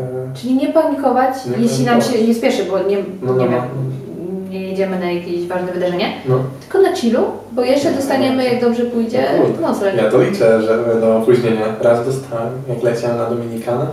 [0.00, 2.20] E, Czyli nie panikować, Nie jeśli nam panikować.
[2.20, 3.62] się nie spieszy, bo nie, No, nie no, wiem,
[4.52, 7.20] nie jedziemy na jakieś ważne wydarzenie, No, tylko na chillu,
[7.52, 9.26] bo jeszcze dostaniemy, jak dobrze pójdzie,
[9.60, 9.96] No nocleg.
[9.96, 11.66] ja to liczę, że będą opóźnienia.
[11.80, 13.86] Raz dostałem, jak leciałem na Dominikana.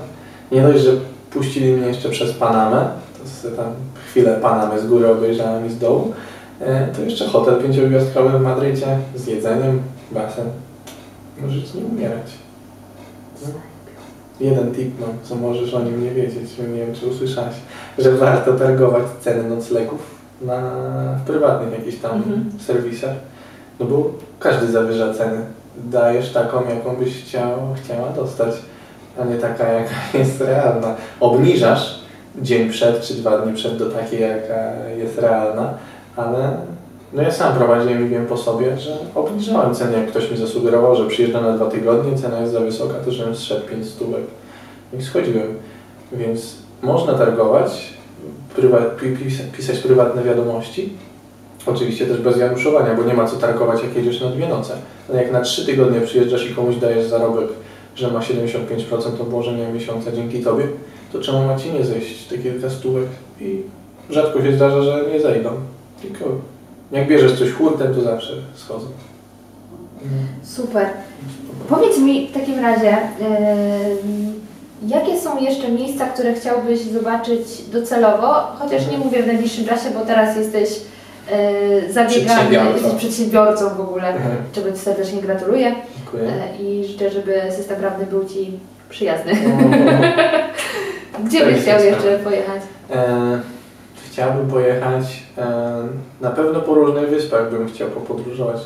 [0.51, 0.91] Nie dość, że
[1.31, 2.89] puścili mnie jeszcze przez Panamę,
[3.23, 3.65] to sobie tam
[4.09, 6.13] chwilę Panamę z góry obejrzałem i z dołu,
[6.61, 9.81] e, to jeszcze hotel pięciogwiazdkowy w Madrycie z jedzeniem,
[10.11, 10.45] basen.
[11.41, 12.25] Możesz nie umierać.
[13.41, 13.47] No.
[14.39, 17.53] Jeden tip mam, co możesz o nim nie wiedzieć, nie wiem czy usłyszałeś,
[17.97, 20.61] że warto targować ceny noclegów na
[21.23, 22.45] w prywatnych jakichś tam Mhm.
[22.67, 23.15] serwisach,
[23.79, 25.41] no bo każdy zawyża cenę.
[25.77, 27.49] Dajesz taką, jaką byś chciał,
[27.83, 28.55] chciała dostać,
[29.21, 30.95] a nie taka, jaka jest realna.
[31.19, 31.99] Obniżasz
[32.41, 35.73] dzień przed czy dwa dni przed do takiej, jaka jest realna,
[36.15, 36.57] ale
[37.13, 40.95] no ja sam prowadziłem i wiem po sobie, że obniżałem cenę, jak ktoś mi zasugerował,
[40.95, 44.21] że przyjeżdża na dwa tygodnie, cena jest za wysoka, to żebym zszedł 5 stówek.
[44.99, 45.47] I schodziłem.
[46.11, 47.93] Więc można targować,
[48.61, 50.93] prywa- pi- pis- pisać prywatne wiadomości,
[51.65, 54.73] Oczywiście też bez januszowania, bo nie ma co targować, jak jedziesz na dwie noce.
[55.09, 57.47] Ale jak na trzy tygodnie przyjeżdżasz i komuś dajesz zarobek,
[57.95, 60.67] że ma 75% obłożenia miesiąca dzięki Tobie,
[61.13, 63.03] to czemu ma Ci nie zejść te kilka stówek?
[63.41, 63.61] I
[64.09, 65.49] rzadko się zdarza, że nie zejdą.
[66.01, 66.25] Tylko
[66.91, 68.85] jak bierzesz coś hurtem, to zawsze schodzą.
[70.43, 70.87] Super.
[71.69, 74.33] Powiedz mi w takim razie, em,
[74.87, 80.05] jakie są jeszcze miejsca, które chciałbyś zobaczyć docelowo, chociaż nie mówię w najbliższym czasie, bo
[80.05, 80.69] teraz jesteś
[81.31, 84.35] e, zabiegany, jesteś przedsiębiorcą w ogóle, Mhm.
[84.53, 86.31] czego Ci serdecznie gratuluję Dziękuję.
[86.59, 88.51] e, i życzę, żeby system prawny był Ci
[88.89, 89.31] przyjazny.
[91.25, 92.61] Gdzie byś chciał jeszcze pojechać?
[92.91, 93.39] E,
[94.11, 95.03] chciałbym pojechać,
[95.37, 95.45] e,
[96.21, 98.57] na pewno po różnych wyspach bym chciał popodróżować.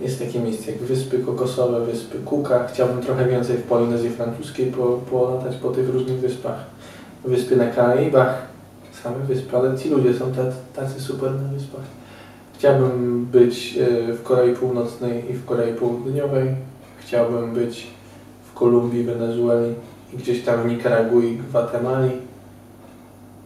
[0.00, 2.66] Jest takie miejsce jak Wyspy Kokosowe, Wyspy Kuka.
[2.66, 6.64] Chciałbym trochę więcej w Polinezji Francuskiej po, polatać po tych różnych wyspach.
[7.24, 8.46] Wyspy na Karaibach,
[9.02, 10.32] same wyspy, ale ci ludzie są
[10.74, 11.84] tacy, super na wyspach.
[12.58, 16.54] Chciałbym być e, w Korei Północnej i w Korei Południowej.
[16.98, 17.86] Chciałbym być
[18.50, 19.74] w Kolumbii, Wenezueli
[20.14, 22.10] i gdzieś tam w Nikaragui, Gwatemali.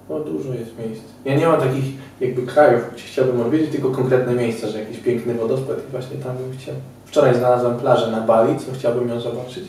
[0.08, 1.02] No dużo jest miejsc.
[1.24, 1.84] Ja nie mam takich
[2.20, 6.36] jakby krajów, gdzie chciałbym odwiedzić, tylko konkretne miejsca, że jakiś piękny wodospad i właśnie tam
[6.36, 6.74] bym chciał.
[7.06, 9.64] Wczoraj znalazłem plażę na Bali, co chciałbym ją zobaczyć.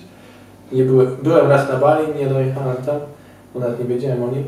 [0.71, 2.95] Nie byłem, byłem raz na Bali, nie dojechałem tam,
[3.53, 4.43] bo nawet nie wiedziałem o nim.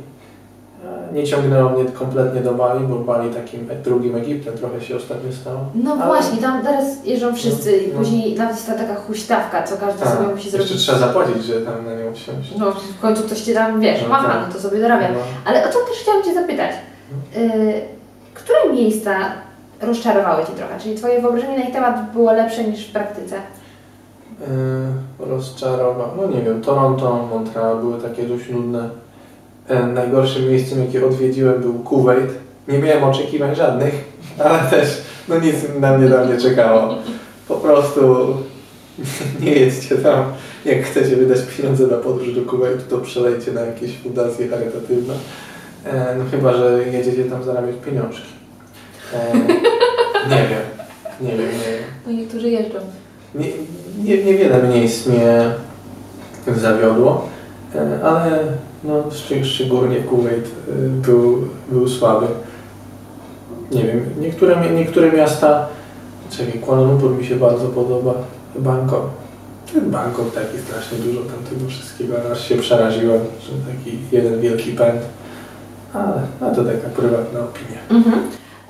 [1.10, 5.34] A Nie ciągnęło mnie kompletnie do Bali, bo Bali takim drugim Egiptem trochę się ostatnio
[5.34, 5.60] stało.
[5.76, 8.00] No Ale- właśnie, tam teraz jeżdżą wszyscy i No.
[8.00, 10.84] później nawet jest ta taka huśtawka, co każdy Tak, sobie musi jeszcze zrobić.
[10.84, 12.54] trzeba zapłacić, że tam na nią wsiąść.
[12.60, 14.48] No w końcu ktoś Cię tam, wiesz, No macha, tak.
[14.48, 15.12] no to sobie dorabia.
[15.12, 15.18] No.
[15.46, 16.72] Ale o to też chciałam Cię zapytać.
[17.38, 17.82] Y,
[18.34, 19.12] które miejsca
[19.82, 20.80] rozczarowały Cię trochę?
[20.80, 23.36] Czyli Twoje wyobrażenie na ich temat było lepsze niż w praktyce?
[24.40, 26.08] Yy, rozczarował.
[26.18, 28.90] No nie wiem, Toronto, Montreal były takie dość nudne.
[29.68, 32.30] E, najgorszym miejscem, jakie odwiedziłem był Kuwait.
[32.68, 33.94] Nie miałem oczekiwań żadnych,
[34.46, 36.96] ale też no nic na mnie tam nie czekało.
[37.48, 38.02] Po prostu
[39.44, 40.24] nie jedźcie tam.
[40.66, 45.14] Jak chcecie wydać pieniądze na podróż do Kuwaitu, to przelejcie na jakieś fundacje charytatywne.
[45.86, 48.28] E, no chyba, że jedziecie tam zarabiać pieniążki.
[49.14, 49.34] E,
[50.32, 50.62] nie wiem.
[51.22, 51.84] Nie wiem, nie wiem.
[52.08, 52.80] No niektórzy jeżdżą.
[53.36, 53.48] Nie,
[54.04, 55.52] nie, niewiele miejsc mnie
[56.56, 57.28] zawiodło,
[57.76, 58.40] e, ale
[58.84, 62.26] no, szczeg- szczególnie Kuwait e, był, był słaby.
[63.72, 65.68] Nie wiem, niektóre, niektóre miasta,
[66.32, 68.14] czekaj, Kuala Lumpur mi się bardzo podoba,
[68.56, 69.10] Bangkok.
[69.74, 74.72] Ten Bangkok taki strasznie dużo tam tego wszystkiego, aż się przeraziłem, że taki jeden wielki
[74.72, 75.02] pęd.
[75.94, 77.80] Ale no to taka prywatna opinia.
[77.90, 78.22] Mhm.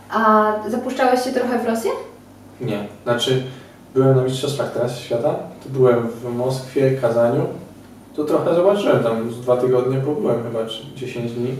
[0.09, 1.91] A zapuszczałeś się trochę w Rosję?
[2.61, 3.43] Nie, znaczy
[3.93, 7.45] byłem na Mistrzostwach teraz świata, to byłem w Moskwie, Kazaniu,
[8.15, 11.55] to trochę zobaczyłem, tam z dwa tygodnie pobyłem chyba, czy 10 dni.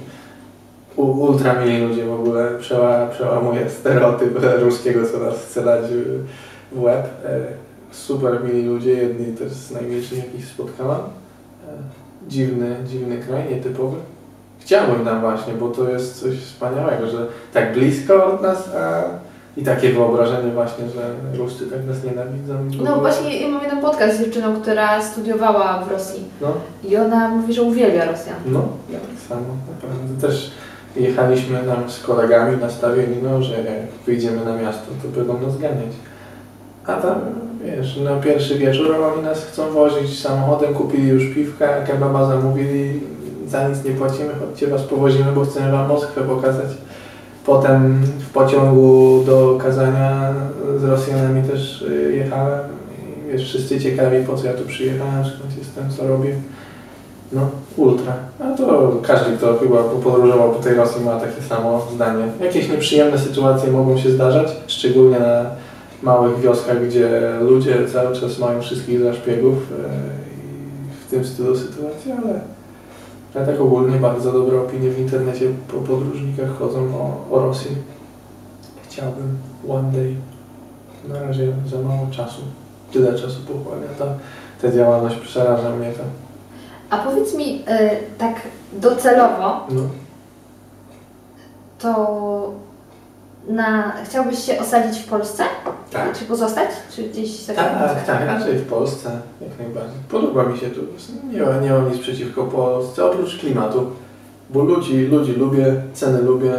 [0.95, 5.85] U, ultra mili ludzie w ogóle, przeła, przełamuje stereotyp ruskiego, co nas chce dać
[6.71, 7.05] w łeb.
[7.25, 7.39] E,
[7.91, 10.99] super mili ludzie, jedni też z najmilszych jakich spotkałam.
[10.99, 11.73] E,
[12.27, 13.97] dziwny, dziwny kraj, nietypowy.
[14.61, 19.03] Chciałbym tam właśnie, bo to jest coś wspaniałego, że tak blisko od nas, a
[19.57, 22.53] i takie wyobrażenie właśnie, że Ruscy tak nas nienawidzą.
[22.83, 26.47] No właśnie ja mam jeden podcast z dziewczyną, która studiowała w Rosji No,
[26.89, 28.35] i ona mówi, że uwielbia Rosjan.
[28.45, 30.27] no, ja tak samo, naprawdę.
[30.27, 30.51] Też
[30.95, 35.91] jechaliśmy tam z kolegami nastawieni, no, że jak wyjdziemy na miasto, to będą nas ganiać.
[36.87, 37.15] A tam,
[37.65, 42.99] wiesz, na pierwszy wieczór oni nas chcą wozić samochodem, kupili już piwka, kebaba zamówili,
[43.51, 46.67] za nic nie płacimy, chodźcie was powozimy, bo chcemy wam Moskwę pokazać.
[47.45, 50.33] Potem w pociągu do Kazania
[50.77, 52.59] z Rosjanami też y, jechałem
[53.27, 56.35] i wiesz, wszyscy ciekawi po co ja tu przyjechałem, skąd jestem, co robię.
[57.31, 58.13] No, ultra.
[58.39, 62.23] A to każdy, kto chyba podróżował po tej Rosji ma takie samo zdanie.
[62.41, 65.45] Jakieś nieprzyjemne sytuacje mogą się zdarzać, szczególnie na
[66.03, 67.09] małych wioskach, gdzie
[67.41, 69.89] ludzie cały czas mają wszystkich za szpiegów e,
[70.37, 72.39] i w tym stylu sytuacji, ale
[73.35, 77.75] ja tak ogólnie bardzo dobre opinie w internecie po podróżnikach chodzą o, o Rosji.
[78.89, 79.37] Chciałbym
[79.69, 80.15] one day.
[81.07, 82.41] Na razie za mało czasu.
[82.93, 84.05] Tyle czasu pochłania ta,
[84.61, 86.03] ta działalność, przeraża mnie to.
[86.89, 87.63] A powiedz mi y,
[88.17, 88.35] tak
[88.73, 89.81] docelowo, No.
[91.79, 92.51] to
[93.47, 95.43] na, chciałbyś się osadzić w Polsce?
[95.91, 96.19] Tak.
[96.19, 96.69] Czy pozostać?
[96.95, 98.05] Czy gdzieś za Tak, granicą?
[98.07, 99.11] tak, raczej w Polsce,
[99.41, 99.97] jak najbardziej.
[100.09, 100.81] Podoba mi się tu.
[101.31, 103.85] Nie, nie mam nic przeciwko Polsce, oprócz klimatu.
[104.49, 106.51] Bo ludzi, ludzi lubię, ceny lubię,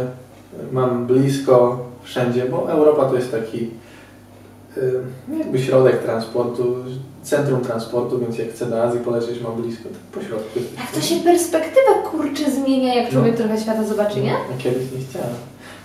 [0.71, 3.69] mam blisko wszędzie, bo Europa to jest taki
[4.77, 4.93] y,
[5.39, 6.75] jakby środek transportu,
[7.23, 10.77] centrum transportu, więc jak chcę do Azji polecieć, mam blisko, to po środku jest.
[10.77, 14.29] Jak to się perspektywa kurczę zmienia, jak człowiek trochę świata zobaczy, nie?
[14.31, 15.33] Ja kiedyś nie chciałem.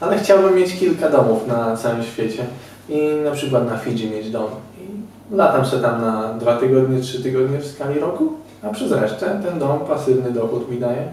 [0.00, 2.44] Ale chciałbym mieć kilka domów na całym świecie
[2.88, 4.50] i na przykład na Fidżi mieć dom.
[4.80, 9.40] I latam sobie tam na dwa tygodnie, trzy tygodnie w skali roku, a przez resztę
[9.44, 11.08] ten dom pasywny dochód mi daje.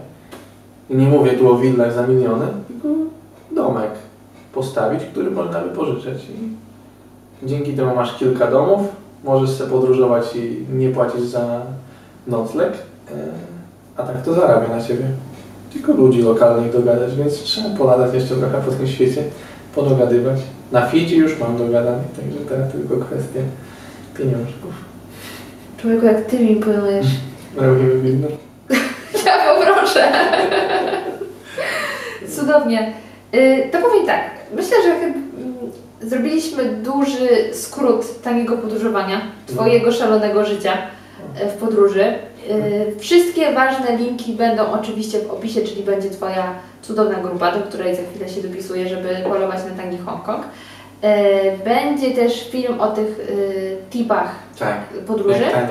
[0.90, 2.88] I nie mówię tu o willach za miliony, tylko
[3.52, 3.90] domek
[4.54, 6.16] postawić, który można wypożyczać.
[7.42, 8.80] I dzięki temu masz kilka domów,
[9.24, 11.60] możesz sobie podróżować i nie płacić za
[12.26, 13.12] nocleg, e,
[13.96, 15.06] a tak to zarabia na Ciebie
[15.76, 19.22] tylko ludzi lokalnych dogadać, więc trzeba polatać jeszcze trochę po tym świecie,
[19.74, 20.38] podogadywać.
[20.72, 23.40] Na Fidżi już mam dogadane, także teraz tylko kwestia
[24.18, 24.72] pieniążków.
[25.80, 27.06] Człowieku, jak ty mi imponujesz.
[27.56, 28.28] Robimy winno.
[29.26, 30.12] Ja poproszę.
[32.36, 32.92] Cudownie.
[33.34, 34.30] Y, To powiem tak.
[34.56, 35.14] Myślę, że mm,
[36.02, 40.72] zrobiliśmy duży skrót taniego podróżowania, Twojego szalonego życia
[41.42, 42.04] y, w podróży.
[42.50, 46.52] Y, Wszystkie ważne linki będą oczywiście w opisie, czyli będzie Twoja
[46.82, 50.40] cudowna grupa, do której za chwilę się dopisuję, żeby polować na tangi Hongkong.
[50.44, 55.40] Y, Będzie też film o tych y, tipach Tak, podróży.
[55.40, 55.68] jak.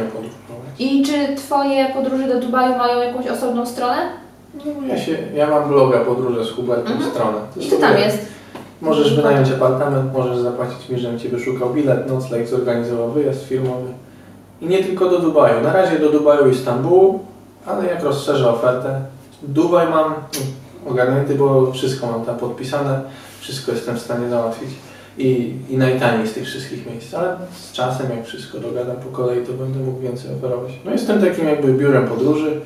[0.80, 3.98] I czy Twoje podróże do Dubaju mają jakąś osobną stronę?
[4.66, 7.12] No, ja, się, ja mam bloga podróże z Hubertem Mhm.
[7.12, 7.38] stronę.
[7.60, 8.26] I to tam jest.
[8.82, 13.88] Możesz wynająć apartament, możesz zapłacić mi, żebym Ci wyszukał bilet, nocleg, zorganizował wyjazd firmowy.
[14.61, 15.64] I nie tylko do Dubaju.
[15.64, 17.26] Na razie do Dubaju i Stambułu,
[17.65, 19.02] ale jak rozszerzę ofertę,
[19.44, 20.14] Dubaj mam
[20.88, 23.02] ogarnięty, bo wszystko mam tam podpisane,
[23.40, 24.69] wszystko jestem w stanie załatwić.
[25.18, 29.45] I, I najtaniej z tych wszystkich miejsc, ale z czasem jak wszystko dogadam po kolei,
[29.45, 30.72] to będę mógł więcej oferować.
[30.86, 32.61] No jestem takim jakby biurem podróży,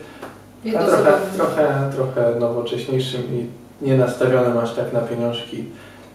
[0.78, 3.46] a trochę, trochę, trochę nowocześniejszym i
[3.86, 5.66] nie nastawionym aż tak na pieniążki,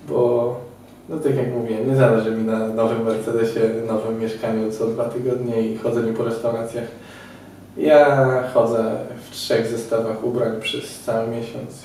[0.09, 0.61] bo
[1.09, 5.61] no tak jak mówię, nie zależy mi na nowym Mercedesie, nowym mieszkaniu co dwa tygodnie
[5.61, 6.85] i chodzeniu po restauracjach.
[7.77, 8.85] Ja chodzę
[9.31, 11.83] w trzech zestawach ubrań przez cały miesiąc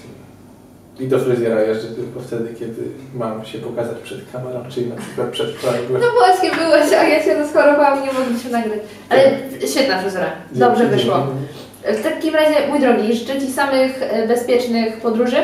[1.00, 2.82] i do fryzjera jeżdżę tylko wtedy, kiedy
[3.16, 6.02] mam się pokazać przed kamerą, czyli na przykład przed wczoraj byłem.
[6.02, 8.80] No właśnie byłeś, a ja się rozchorowałam i nie mogliśmy nagrać.
[9.10, 9.22] Ale
[9.68, 10.32] świetna fryzura.
[10.52, 11.28] Dobrze Dzięki, wyszło.
[11.84, 15.38] W takim razie, mój drogi, życzę Ci samych e, bezpiecznych podróży,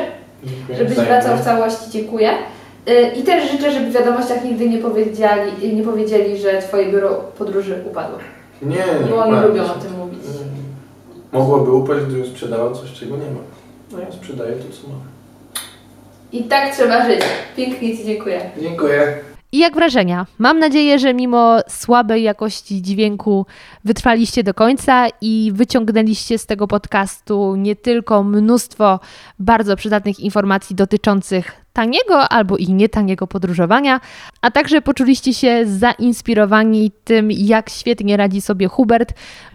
[0.43, 0.77] Dziękuję.
[0.77, 2.29] żebyś wracał w całości, dziękuję.
[2.87, 7.21] E, I też życzę, żeby w wiadomościach nigdy nie powiedzieli, nie powiedzieli że Twoje biuro
[7.37, 8.17] podróży upadło.
[8.61, 9.09] Nie, nie.
[9.09, 10.19] Bo oni lubią o tym mówić.
[11.31, 13.39] Mogłoby upaść, gdybym sprzedawał coś, czego nie ma.
[13.91, 14.99] No ja sprzedaję to, co mam.
[16.31, 17.21] I tak trzeba żyć.
[17.55, 18.49] Pięknie Ci dziękuję.
[18.61, 19.17] Dziękuję.
[19.51, 20.25] I jak wrażenia?
[20.37, 23.45] Mam nadzieję, że mimo słabej jakości dźwięku
[23.85, 28.99] wytrwaliście do końca i wyciągnęliście z tego podcastu nie tylko mnóstwo
[29.39, 34.01] bardzo przydatnych informacji dotyczących taniego albo i nietaniego podróżowania,
[34.41, 39.13] a także poczuliście się zainspirowani tym, jak świetnie radzi sobie Hubert,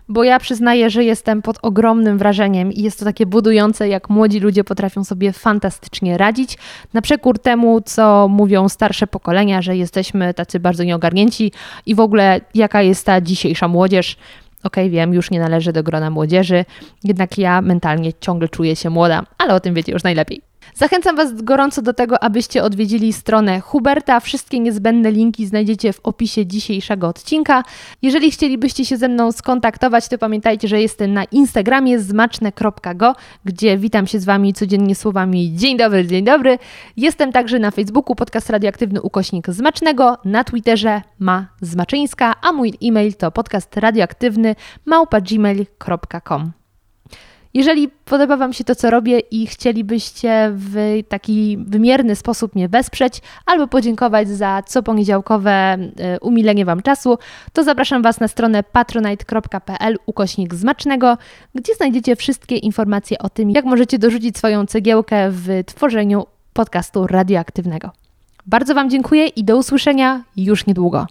[0.09, 4.41] bo ja przyznaję, że jestem pod ogromnym wrażeniem i jest to takie budujące, jak młodzi
[4.41, 6.59] ludzie potrafią sobie fantastycznie radzić,
[6.93, 11.53] na przekór temu, co mówią starsze pokolenia, że jesteśmy tacy bardzo nieogarnięci
[11.87, 14.17] i w ogóle jaka jest ta dzisiejsza młodzież.
[14.65, 16.65] Okej, wiem, już nie należę do grona młodzieży,
[17.05, 20.50] jednak ja mentalnie ciągle czuję się młoda, ale o tym wiecie już najlepiej.
[20.75, 24.21] Zachęcam Was gorąco do tego, abyście odwiedzili stronę Huberta.
[24.21, 27.63] Wszystkie niezbędne linki znajdziecie w opisie dzisiejszego odcinka.
[28.03, 33.15] Jeżeli chcielibyście się ze mną skontaktować, to pamiętajcie, że jestem na Instagramie zmaczne.go,
[33.45, 36.59] gdzie witam się z Wami codziennie słowami dzień dobry, dzień dobry.
[36.97, 43.15] Jestem także na Facebooku podcast radioaktywny ukośnik zmacznego, na Twitterze ma zmaczyńska, a mój e-mail
[43.15, 44.55] to podcast radioaktywny
[44.87, 46.60] małpa gmail.com.
[47.55, 53.23] Jeżeli podoba Wam się to, co robię i chcielibyście w taki wymierny sposób mnie wesprzeć
[53.47, 55.79] albo podziękować za co poniedziałkowe e,
[56.21, 57.19] umilenie Wam czasu,
[57.53, 61.19] to zapraszam Was na stronę patronite.pl ukośnik zmacznego,
[61.55, 67.91] gdzie znajdziecie wszystkie informacje o tym, jak możecie dorzucić swoją cegiełkę w tworzeniu podcastu radioaktywnego.
[68.47, 71.07] Bardzo Wam dziękuję i do usłyszenia już niedługo.